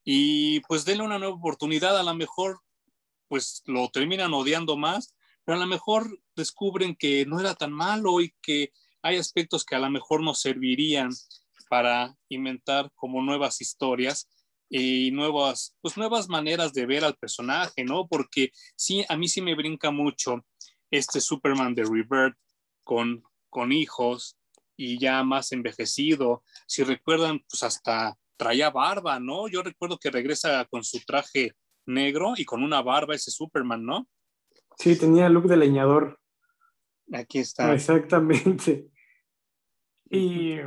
Y 0.05 0.61
pues 0.61 0.85
denle 0.85 1.05
una 1.05 1.19
nueva 1.19 1.37
oportunidad, 1.37 1.97
a 1.97 2.03
lo 2.03 2.15
mejor 2.15 2.61
pues 3.29 3.63
lo 3.67 3.89
terminan 3.89 4.35
odiando 4.35 4.77
más, 4.77 5.15
pero 5.45 5.57
a 5.57 5.61
lo 5.61 5.67
mejor 5.67 6.21
descubren 6.37 6.95
que 6.97 7.25
no 7.25 7.41
era 7.41 7.55
tan 7.55 7.73
malo 7.73 8.21
y 8.21 8.35
que 8.43 8.73
hay 9.01 9.17
aspectos 9.17 9.65
que 9.65 9.75
a 9.75 9.79
lo 9.79 9.91
mejor 9.91 10.23
nos 10.23 10.41
servirían 10.41 11.11
para 11.73 12.15
inventar 12.29 12.91
como 12.95 13.23
nuevas 13.23 13.63
historias 13.63 14.29
y 14.69 15.11
nuevas, 15.11 15.75
pues 15.81 15.97
nuevas 15.97 16.29
maneras 16.29 16.75
de 16.75 16.85
ver 16.85 17.03
al 17.03 17.17
personaje, 17.17 17.83
¿no? 17.83 18.07
Porque 18.07 18.51
sí, 18.77 19.07
a 19.09 19.17
mí 19.17 19.27
sí 19.27 19.41
me 19.41 19.55
brinca 19.55 19.91
mucho 19.91 20.45
este 20.91 21.19
Superman 21.19 21.75
de 21.75 21.85
Rebirth 21.85 22.37
con, 22.85 23.23
con 23.49 23.73
hijos 23.73 24.37
y 24.77 24.99
ya 24.99 25.25
más 25.25 25.51
envejecido. 25.53 26.45
Si 26.67 26.83
recuerdan, 26.85 27.41
pues 27.49 27.63
hasta 27.63 28.19
traía 28.37 28.69
barba, 28.69 29.19
¿no? 29.19 29.49
Yo 29.49 29.63
recuerdo 29.63 29.97
que 29.97 30.11
regresa 30.11 30.67
con 30.67 30.85
su 30.85 31.01
traje 31.07 31.53
negro 31.87 32.35
y 32.37 32.45
con 32.45 32.63
una 32.63 32.83
barba 32.83 33.15
ese 33.15 33.31
Superman, 33.31 33.83
¿no? 33.83 34.07
Sí, 34.77 34.95
tenía 34.99 35.31
look 35.31 35.49
de 35.49 35.57
leñador. 35.57 36.21
Aquí 37.15 37.39
está. 37.39 37.73
Exactamente. 37.73 38.91
Y 40.11 40.59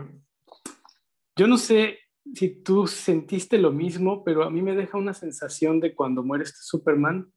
yo 1.35 1.47
no 1.47 1.57
sé 1.57 1.99
si 2.33 2.63
tú 2.63 2.87
sentiste 2.87 3.57
lo 3.57 3.71
mismo, 3.71 4.23
pero 4.23 4.43
a 4.43 4.49
mí 4.49 4.61
me 4.61 4.75
deja 4.75 4.97
una 4.97 5.13
sensación 5.13 5.79
de 5.79 5.93
cuando 5.93 6.23
muere 6.23 6.43
este 6.43 6.59
Superman, 6.61 7.31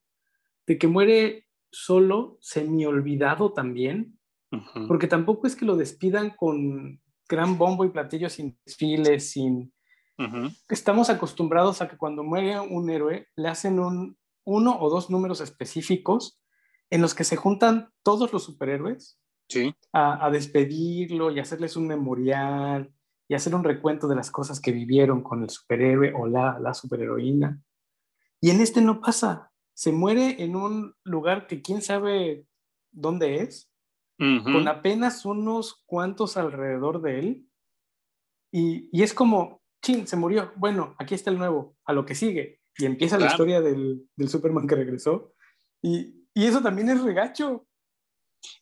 de 0.67 0.79
que 0.79 0.87
muere 0.87 1.47
solo, 1.71 2.39
semi 2.41 2.87
olvidado 2.87 3.53
también, 3.53 4.19
porque 4.87 5.09
tampoco 5.09 5.47
es 5.47 5.57
que 5.57 5.67
lo 5.67 5.77
despidan 5.77 6.31
con 6.31 7.03
gran 7.29 7.59
bombo 7.59 7.85
y 7.85 7.91
platillo 7.91 8.31
sin 8.31 8.59
desfiles, 8.65 9.31
sin... 9.31 9.73
Estamos 10.69 11.11
acostumbrados 11.11 11.81
a 11.81 11.89
que 11.89 11.97
cuando 11.97 12.25
muere 12.25 12.59
un 12.59 12.91
héroe 12.91 13.29
le 13.37 13.49
hacen 13.49 13.79
un, 13.79 14.17
uno 14.45 14.77
o 14.81 14.91
dos 14.91 15.11
números 15.11 15.41
específicos 15.41 16.41
en 16.91 17.03
los 17.03 17.15
que 17.15 17.25
se 17.25 17.37
juntan 17.37 17.91
todos 18.03 18.33
los 18.33 18.43
superhéroes 18.43 19.21
a, 19.93 20.27
a 20.27 20.31
despedirlo 20.31 21.31
y 21.31 21.39
hacerles 21.39 21.77
un 21.77 21.87
memorial 21.87 22.93
y 23.29 23.35
hacer 23.35 23.55
un 23.55 23.63
recuento 23.63 24.09
de 24.09 24.17
las 24.17 24.31
cosas 24.31 24.59
que 24.59 24.73
vivieron 24.73 25.23
con 25.23 25.43
el 25.43 25.51
superhéroe 25.51 26.15
o 26.15 26.27
la, 26.27 26.59
la 26.59 26.73
superheroína. 26.73 27.61
Y 28.41 28.51
en 28.51 28.61
este 28.61 28.81
no 28.81 29.01
pasa. 29.01 29.53
Se 29.75 29.93
muere 29.93 30.43
en 30.43 30.57
un 30.57 30.95
lugar 31.05 31.47
que 31.47 31.61
quién 31.61 31.83
sabe 31.83 32.47
dónde 32.91 33.43
es, 33.43 33.71
con 34.19 34.67
apenas 34.67 35.25
unos 35.25 35.85
cuantos 35.87 36.37
alrededor 36.37 37.01
de 37.03 37.19
él. 37.21 37.49
Y, 38.51 38.89
y, 38.91 39.03
es 39.05 39.15
como, 39.15 39.63
chin, 39.81 40.09
se 40.09 40.17
murió. 40.17 40.53
Bueno, 40.57 40.97
aquí 40.99 41.15
está 41.15 41.31
el 41.31 41.39
nuevo, 41.39 41.77
a 41.85 41.93
lo 41.93 42.05
que 42.05 42.17
sigue. 42.17 42.61
Y 42.77 42.87
empieza 42.87 43.19
la 43.19 43.27
historia 43.27 43.61
del, 43.61 44.09
del, 44.17 44.29
Superman 44.29 44.67
que 44.67 44.75
regresó. 44.75 45.35
Y, 45.83 46.27
y 46.35 46.47
eso 46.47 46.61
también 46.61 46.89
es 46.89 47.01
regacho. 47.01 47.69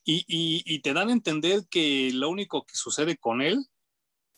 Y, 0.03 0.25
y, 0.27 0.61
y, 0.65 0.81
te 0.81 0.93
dan 0.93 1.09
a 1.09 1.13
entender 1.13 1.61
que 1.71 2.11
lo 2.13 2.29
único 2.29 2.63
que 2.65 2.75
sucede 2.75 3.17
con 3.17 3.41
él 3.41 3.65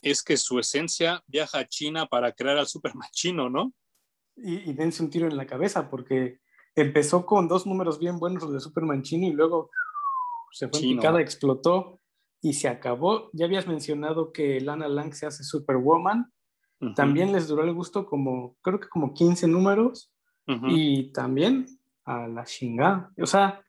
es 0.02 0.24
que 0.24 0.38
su 0.38 0.60
esencia 0.60 1.24
viaja 1.28 1.60
a 1.60 1.68
China 1.68 2.06
para 2.08 2.32
crear 2.32 2.58
al 2.58 2.68
Superman 2.68 3.10
chino, 3.12 3.50
¿no? 3.50 3.74
Y, 4.36 4.70
y 4.70 4.74
dense 4.74 5.04
un 5.04 5.10
tiro 5.10 5.28
en 5.28 5.38
la 5.38 5.46
cabeza, 5.46 5.90
porque 5.90 6.40
empezó 6.76 7.26
con 7.26 7.48
dos 7.48 7.66
números 7.66 8.00
bien 8.00 8.20
buenos 8.20 8.44
los 8.44 8.54
de 8.54 8.60
Superman 8.60 9.02
chino 9.02 9.28
y 9.28 9.34
luego 9.34 9.70
se 10.52 10.68
fue 10.68 10.80
en 10.80 10.98
picada, 10.98 11.22
explotó 11.22 12.00
y 12.42 12.54
se 12.54 12.68
acabó. 12.68 13.30
Ya 13.34 13.46
habías 13.46 13.68
mencionado 13.68 14.32
que 14.32 14.62
Lana 14.62 14.88
Lang 14.88 15.14
se 15.14 15.26
hace 15.26 15.44
Superwoman. 15.44 16.32
También 16.96 17.34
les 17.34 17.50
duró 17.50 17.64
el 17.64 17.74
gusto 17.74 18.06
como, 18.06 18.56
creo 18.62 18.80
que 18.80 18.88
como 18.88 19.14
15 19.14 19.48
números. 19.48 20.14
Y 20.68 21.12
también 21.12 21.68
a 22.06 22.28
la 22.28 22.46
chingada. 22.46 23.12
O 23.22 23.28
sea, 23.28 23.64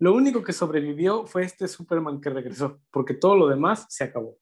Lo 0.00 0.14
único 0.14 0.42
que 0.42 0.52
sobrevivió 0.52 1.26
fue 1.26 1.42
este 1.42 1.68
Superman 1.68 2.20
que 2.20 2.30
regresó, 2.30 2.80
porque 2.90 3.14
todo 3.14 3.36
lo 3.36 3.48
demás 3.48 3.86
se 3.88 4.04
acabó. 4.04 4.38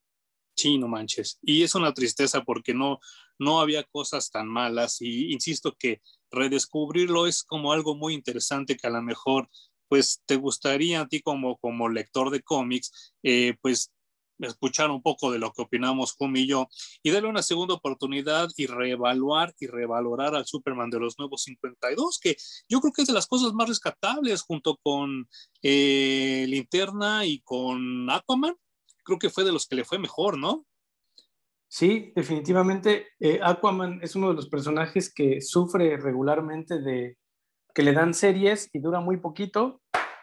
Sí, 0.56 0.78
no 0.78 0.88
manches. 0.88 1.38
Y 1.42 1.62
es 1.62 1.74
una 1.74 1.92
tristeza 1.92 2.42
porque 2.42 2.72
no, 2.72 2.98
no 3.38 3.60
había 3.60 3.84
cosas 3.84 4.30
tan 4.30 4.48
malas 4.48 5.02
y 5.02 5.32
insisto 5.32 5.76
que 5.78 6.00
redescubrirlo 6.30 7.26
es 7.26 7.42
como 7.44 7.72
algo 7.72 7.94
muy 7.94 8.14
interesante 8.14 8.76
que 8.76 8.86
a 8.86 8.90
lo 8.90 9.02
mejor 9.02 9.48
pues 9.88 10.22
te 10.26 10.36
gustaría 10.36 11.02
a 11.02 11.08
ti 11.08 11.20
como, 11.20 11.58
como 11.58 11.88
lector 11.88 12.30
de 12.30 12.42
cómics, 12.42 13.14
eh, 13.22 13.54
pues 13.60 13.92
escuchar 14.40 14.90
un 14.90 15.02
poco 15.02 15.30
de 15.30 15.38
lo 15.38 15.52
que 15.52 15.62
opinamos 15.62 16.12
Jum 16.12 16.36
y 16.36 16.46
yo 16.46 16.68
y 17.02 17.10
darle 17.10 17.28
una 17.28 17.42
segunda 17.42 17.74
oportunidad 17.74 18.48
y 18.56 18.66
reevaluar 18.66 19.54
y 19.60 19.66
revalorar 19.66 20.34
al 20.34 20.46
Superman 20.46 20.90
de 20.90 21.00
los 21.00 21.18
nuevos 21.18 21.42
52, 21.44 22.18
que 22.18 22.36
yo 22.68 22.80
creo 22.80 22.92
que 22.92 23.02
es 23.02 23.08
de 23.08 23.14
las 23.14 23.26
cosas 23.26 23.52
más 23.52 23.68
rescatables 23.68 24.42
junto 24.42 24.76
con 24.82 25.28
eh, 25.62 26.46
Linterna 26.48 27.24
y 27.26 27.40
con 27.40 28.10
Aquaman. 28.10 28.56
Creo 29.06 29.18
que 29.18 29.30
fue 29.30 29.44
de 29.44 29.52
los 29.52 29.66
que 29.66 29.76
le 29.76 29.84
fue 29.84 29.98
mejor, 29.98 30.36
¿no? 30.36 30.66
Sí, 31.68 32.12
definitivamente. 32.16 33.08
Eh, 33.20 33.40
Aquaman 33.42 34.00
es 34.02 34.16
uno 34.16 34.28
de 34.28 34.34
los 34.34 34.48
personajes 34.48 35.12
que 35.14 35.40
sufre 35.40 35.96
regularmente 35.96 36.80
de 36.80 37.16
que 37.72 37.82
le 37.82 37.92
dan 37.92 38.14
series 38.14 38.68
y 38.72 38.80
dura 38.80 39.00
muy 39.00 39.18
poquito. 39.18 39.80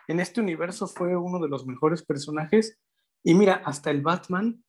En 0.07 0.19
este 0.19 0.41
universo 0.41 0.87
fue 0.87 1.15
uno 1.15 1.39
de 1.39 1.47
los 1.47 1.65
mejores 1.65 2.03
personajes 2.03 2.77
y 3.23 3.35
mira, 3.35 3.61
hasta 3.65 3.89
el 3.89 4.01
Batman, 4.01 4.63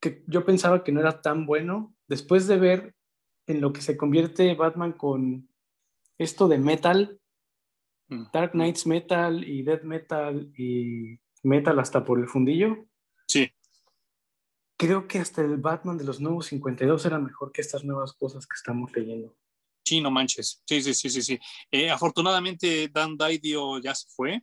que 0.00 0.22
yo 0.26 0.44
pensaba 0.44 0.84
que 0.84 0.92
no 0.92 1.00
era 1.00 1.22
tan 1.22 1.46
bueno, 1.46 1.94
después 2.06 2.46
de 2.46 2.58
ver 2.58 2.94
en 3.46 3.62
lo 3.62 3.72
que 3.72 3.80
se 3.80 3.96
convierte 3.96 4.54
Batman 4.54 4.92
con 4.92 5.48
esto 6.18 6.48
de 6.48 6.58
metal, 6.58 7.18
mm. 8.08 8.24
Dark 8.32 8.52
Knights 8.52 8.86
Metal 8.86 9.42
y 9.42 9.62
Death 9.62 9.84
Metal 9.84 10.52
y 10.56 11.18
Metal 11.42 11.78
hasta 11.78 12.04
por 12.04 12.18
el 12.18 12.28
fundillo. 12.28 12.86
Sí. 13.26 13.50
Creo 14.78 15.08
que 15.08 15.18
hasta 15.18 15.42
el 15.42 15.56
Batman 15.56 15.96
de 15.96 16.04
los 16.04 16.20
nuevos 16.20 16.46
52 16.46 17.06
era 17.06 17.18
mejor 17.18 17.52
que 17.52 17.62
estas 17.62 17.84
nuevas 17.84 18.12
cosas 18.12 18.46
que 18.46 18.54
estamos 18.54 18.94
leyendo. 18.94 19.34
Sí, 19.84 20.00
no 20.00 20.10
manches. 20.10 20.62
Sí, 20.66 20.82
sí, 20.82 20.94
sí, 20.94 21.08
sí. 21.08 21.22
sí. 21.22 21.38
Eh, 21.70 21.90
afortunadamente 21.90 22.88
Dan 22.88 23.16
Didio 23.16 23.78
ya 23.78 23.94
se 23.94 24.08
fue 24.08 24.42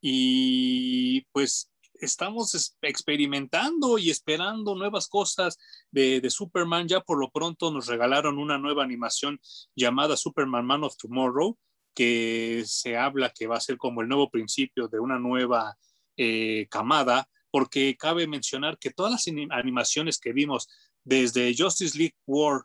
y 0.00 1.20
pues 1.32 1.72
estamos 1.94 2.76
experimentando 2.82 3.96
y 3.96 4.10
esperando 4.10 4.74
nuevas 4.74 5.08
cosas 5.08 5.58
de, 5.90 6.28
Superman. 6.28 6.88
Ya 6.88 7.00
por 7.00 7.18
lo 7.18 7.30
pronto 7.30 7.70
nos 7.70 7.86
regalaron 7.86 8.38
una 8.38 8.58
nueva 8.58 8.82
animación 8.82 9.40
llamada 9.76 10.16
Superman 10.16 10.66
Man 10.66 10.84
of 10.84 10.96
Tomorrow, 10.96 11.56
que 11.94 12.64
se 12.66 12.96
habla 12.96 13.30
que 13.30 13.46
va 13.46 13.56
a 13.56 13.60
ser 13.60 13.76
como 13.76 14.02
el 14.02 14.08
nuevo 14.08 14.30
principio 14.30 14.88
de 14.88 14.98
una 14.98 15.18
nueva 15.18 15.76
eh, 16.16 16.66
camada, 16.68 17.28
porque 17.52 17.96
cabe 17.96 18.26
mencionar 18.26 18.78
que 18.78 18.90
todas 18.90 19.12
las 19.12 19.26
animaciones 19.50 20.18
que 20.18 20.32
vimos 20.32 20.68
desde 21.04 21.54
Justice 21.56 21.96
League 21.96 22.16
War 22.26 22.62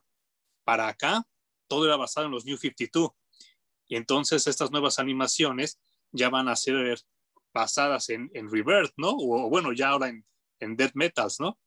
para 0.63 0.87
acá, 0.87 1.27
todo 1.67 1.85
era 1.85 1.97
basado 1.97 2.25
en 2.25 2.31
los 2.31 2.45
New 2.45 2.57
52. 2.57 3.11
Y 3.89 3.97
entonces 3.97 4.47
estas 4.47 4.71
nuevas 4.71 4.97
animaciones 4.97 5.79
ya 6.11 6.29
van 6.29 6.47
a 6.47 6.55
ser 6.55 6.97
basadas 7.53 8.09
en, 8.09 8.31
en 8.33 8.49
Rebirth, 8.49 8.93
¿no? 8.95 9.11
O, 9.11 9.49
bueno, 9.49 9.73
ya 9.73 9.89
ahora 9.89 10.07
en, 10.07 10.25
en 10.59 10.77
Death 10.77 10.93
Metals, 10.95 11.39
¿no? 11.39 11.59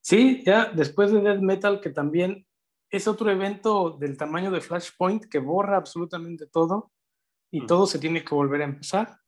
Sí, 0.00 0.42
ya 0.44 0.72
después 0.72 1.12
de 1.12 1.20
Death 1.20 1.40
Metal, 1.40 1.80
que 1.80 1.90
también 1.90 2.46
es 2.90 3.06
otro 3.06 3.30
evento 3.30 3.90
del 3.90 4.16
tamaño 4.16 4.50
de 4.50 4.62
Flashpoint 4.62 5.26
que 5.26 5.40
borra 5.40 5.76
absolutamente 5.76 6.46
todo 6.46 6.92
y 7.50 7.66
todo 7.66 7.86
se 7.86 7.98
tiene 7.98 8.24
que 8.24 8.34
volver 8.34 8.62
a 8.62 8.66
empezar. 8.66 9.18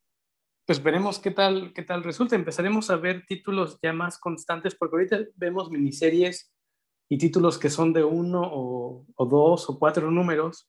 Pues 0.66 0.82
veremos 0.82 1.20
qué 1.20 1.30
tal, 1.30 1.72
qué 1.72 1.82
tal 1.82 2.02
resulta. 2.02 2.34
Empezaremos 2.34 2.90
a 2.90 2.96
ver 2.96 3.24
títulos 3.24 3.78
ya 3.80 3.92
más 3.92 4.18
constantes, 4.18 4.74
porque 4.74 4.96
ahorita 4.96 5.18
vemos 5.36 5.70
miniseries 5.70 6.52
y 7.08 7.18
títulos 7.18 7.56
que 7.56 7.70
son 7.70 7.92
de 7.92 8.02
uno 8.02 8.42
o, 8.44 9.06
dos 9.30 9.70
o 9.70 9.78
cuatro 9.78 10.10
números, 10.10 10.68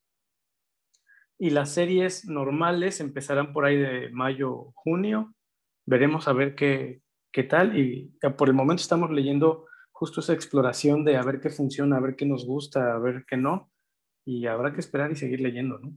y 1.39 1.49
las 1.49 1.71
series 1.73 2.25
normales 2.25 2.99
empezarán 2.99 3.53
por 3.53 3.65
ahí 3.65 3.77
de 3.77 4.09
mayo, 4.09 4.71
junio. 4.75 5.33
Veremos 5.87 6.27
a 6.27 6.33
ver 6.33 6.53
qué, 6.53 7.01
qué 7.31 7.43
tal 7.43 7.77
y 7.77 8.15
por 8.37 8.49
el 8.49 8.55
momento 8.55 8.81
estamos 8.81 9.09
leyendo 9.09 9.65
justo 9.91 10.19
esa 10.21 10.33
exploración 10.33 11.05
de 11.05 11.17
a 11.17 11.23
ver 11.23 11.39
qué 11.39 11.49
funciona, 11.49 11.97
a 11.97 12.01
ver 12.01 12.15
qué 12.15 12.25
nos 12.25 12.45
gusta, 12.45 12.93
a 12.93 12.99
ver 12.99 13.25
qué 13.27 13.37
no. 13.37 13.71
Y 14.25 14.45
habrá 14.45 14.73
que 14.73 14.79
esperar 14.79 15.11
y 15.11 15.15
seguir 15.15 15.41
leyendo, 15.41 15.79
¿no? 15.79 15.93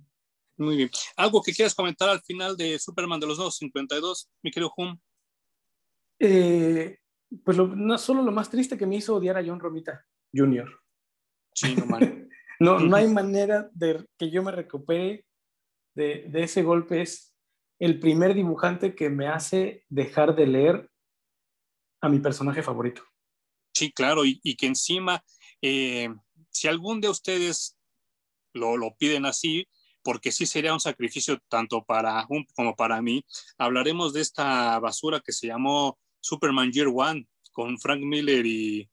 Muy 0.61 0.77
bien. 0.77 0.91
¿Algo 1.17 1.41
que 1.41 1.55
quieras 1.55 1.75
comentar 1.75 2.11
al 2.11 2.21
final 2.21 2.55
de 2.55 2.79
Superman 2.79 3.19
de 3.19 3.27
los 3.27 3.39
nuevos 3.39 3.57
52, 3.57 4.29
mi 4.43 4.51
querido 4.51 4.71
Hum? 4.77 5.01
Eh, 6.19 6.99
pues 7.43 7.57
no, 7.57 7.97
solo 7.97 8.23
lo 8.23 8.31
más 8.31 8.51
triste 8.51 8.77
que 8.77 8.85
me 8.85 8.97
hizo 8.97 9.17
odiar 9.17 9.39
a 9.39 9.45
John 9.45 9.59
Romita 9.59 10.05
Jr. 10.35 10.69
Sí, 11.55 11.75
no, 11.75 11.87
no, 12.61 12.79
no 12.79 12.97
hay 12.97 13.09
manera 13.09 13.71
de 13.73 14.07
que 14.19 14.31
yo 14.31 14.43
me 14.43 14.53
recupere 14.53 15.25
de, 15.95 16.31
ese 16.35 16.63
golpe 16.63 17.01
es 17.01 17.35
el 17.79 17.99
primer 17.99 18.35
dibujante 18.35 18.95
que 18.95 19.09
me 19.09 19.29
hace 19.29 19.87
dejar 19.89 20.37
de 20.37 20.47
leer 20.47 20.91
a 22.03 22.11
mi 22.11 22.19
personaje 22.19 22.63
favorito. 22.63 23.03
Sí, 23.73 23.91
claro, 23.93 24.27
y, 24.27 24.57
que 24.57 24.67
encima, 24.67 25.25
eh, 25.63 26.11
si 26.51 26.69
algún 26.69 27.01
de 27.01 27.09
ustedes 27.09 27.79
lo, 28.53 28.77
lo, 28.77 28.95
piden 28.97 29.25
así, 29.25 29.67
porque 30.03 30.33
sí 30.33 30.47
sería 30.47 30.73
un 30.73 30.81
sacrificio 30.81 31.39
tanto 31.49 31.85
para 31.85 32.27
un 32.29 32.47
como 32.55 32.75
para 32.75 33.01
mí, 33.03 33.25
hablaremos 33.59 34.13
de 34.13 34.21
esta 34.21 34.79
basura 34.79 35.21
que 35.21 35.33
se 35.33 35.49
llamó 35.49 35.99
Superman 36.21 36.73
Year 36.73 36.89
One 36.93 37.27
con 37.53 37.79
Frank 37.79 38.01
Miller 38.01 38.45
y, 38.47 38.89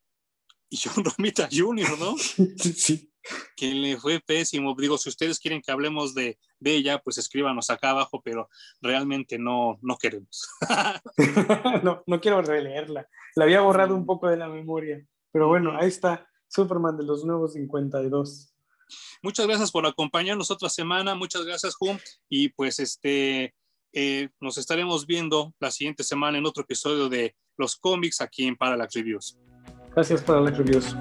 y 0.69 0.77
John 0.77 1.03
Romita 1.17 1.49
Jr., 1.51 1.97
¿no? 1.99 2.15
Sí 2.17 3.11
que 3.55 3.73
le 3.73 3.97
fue 3.97 4.19
pésimo. 4.19 4.75
Digo, 4.77 4.97
si 4.97 5.09
ustedes 5.09 5.39
quieren 5.39 5.61
que 5.61 5.71
hablemos 5.71 6.13
de, 6.13 6.37
ella, 6.63 6.99
pues 6.99 7.17
escríbanos 7.17 7.69
acá 7.69 7.91
abajo, 7.91 8.21
pero 8.23 8.49
realmente 8.81 9.37
no, 9.37 9.77
no 9.81 9.97
queremos. 9.97 10.47
no, 11.83 12.03
no 12.05 12.21
quiero 12.21 12.41
releerla. 12.41 13.07
La 13.35 13.45
había 13.45 13.61
borrado 13.61 13.95
un 13.95 14.05
poco 14.05 14.27
de 14.27 14.37
la 14.37 14.47
memoria. 14.47 15.05
Pero 15.31 15.47
bueno, 15.47 15.77
ahí 15.77 15.87
está 15.87 16.27
Superman 16.47 16.97
de 16.97 17.03
los 17.03 17.25
nuevos 17.25 17.53
52. 17.53 18.53
Muchas 19.21 19.47
gracias 19.47 19.71
por 19.71 19.85
acompañarnos 19.85 20.51
otra 20.51 20.69
semana. 20.69 21.15
Muchas 21.15 21.45
gracias, 21.45 21.75
Hum. 21.79 21.97
Y 22.29 22.49
pues 22.49 22.79
este, 22.79 23.53
eh, 23.93 24.29
nos 24.39 24.57
estaremos 24.57 25.05
viendo 25.05 25.53
la 25.59 25.71
siguiente 25.71 26.03
semana 26.03 26.37
en 26.37 26.45
otro 26.45 26.63
episodio 26.63 27.09
de 27.09 27.35
los 27.57 27.75
cómics 27.75 28.21
aquí 28.21 28.45
en 28.45 28.55
Parallax 28.55 28.93
Reviews. 28.95 29.37
Gracias, 29.93 30.21
Parallax 30.21 30.57
Reviews. 30.57 30.95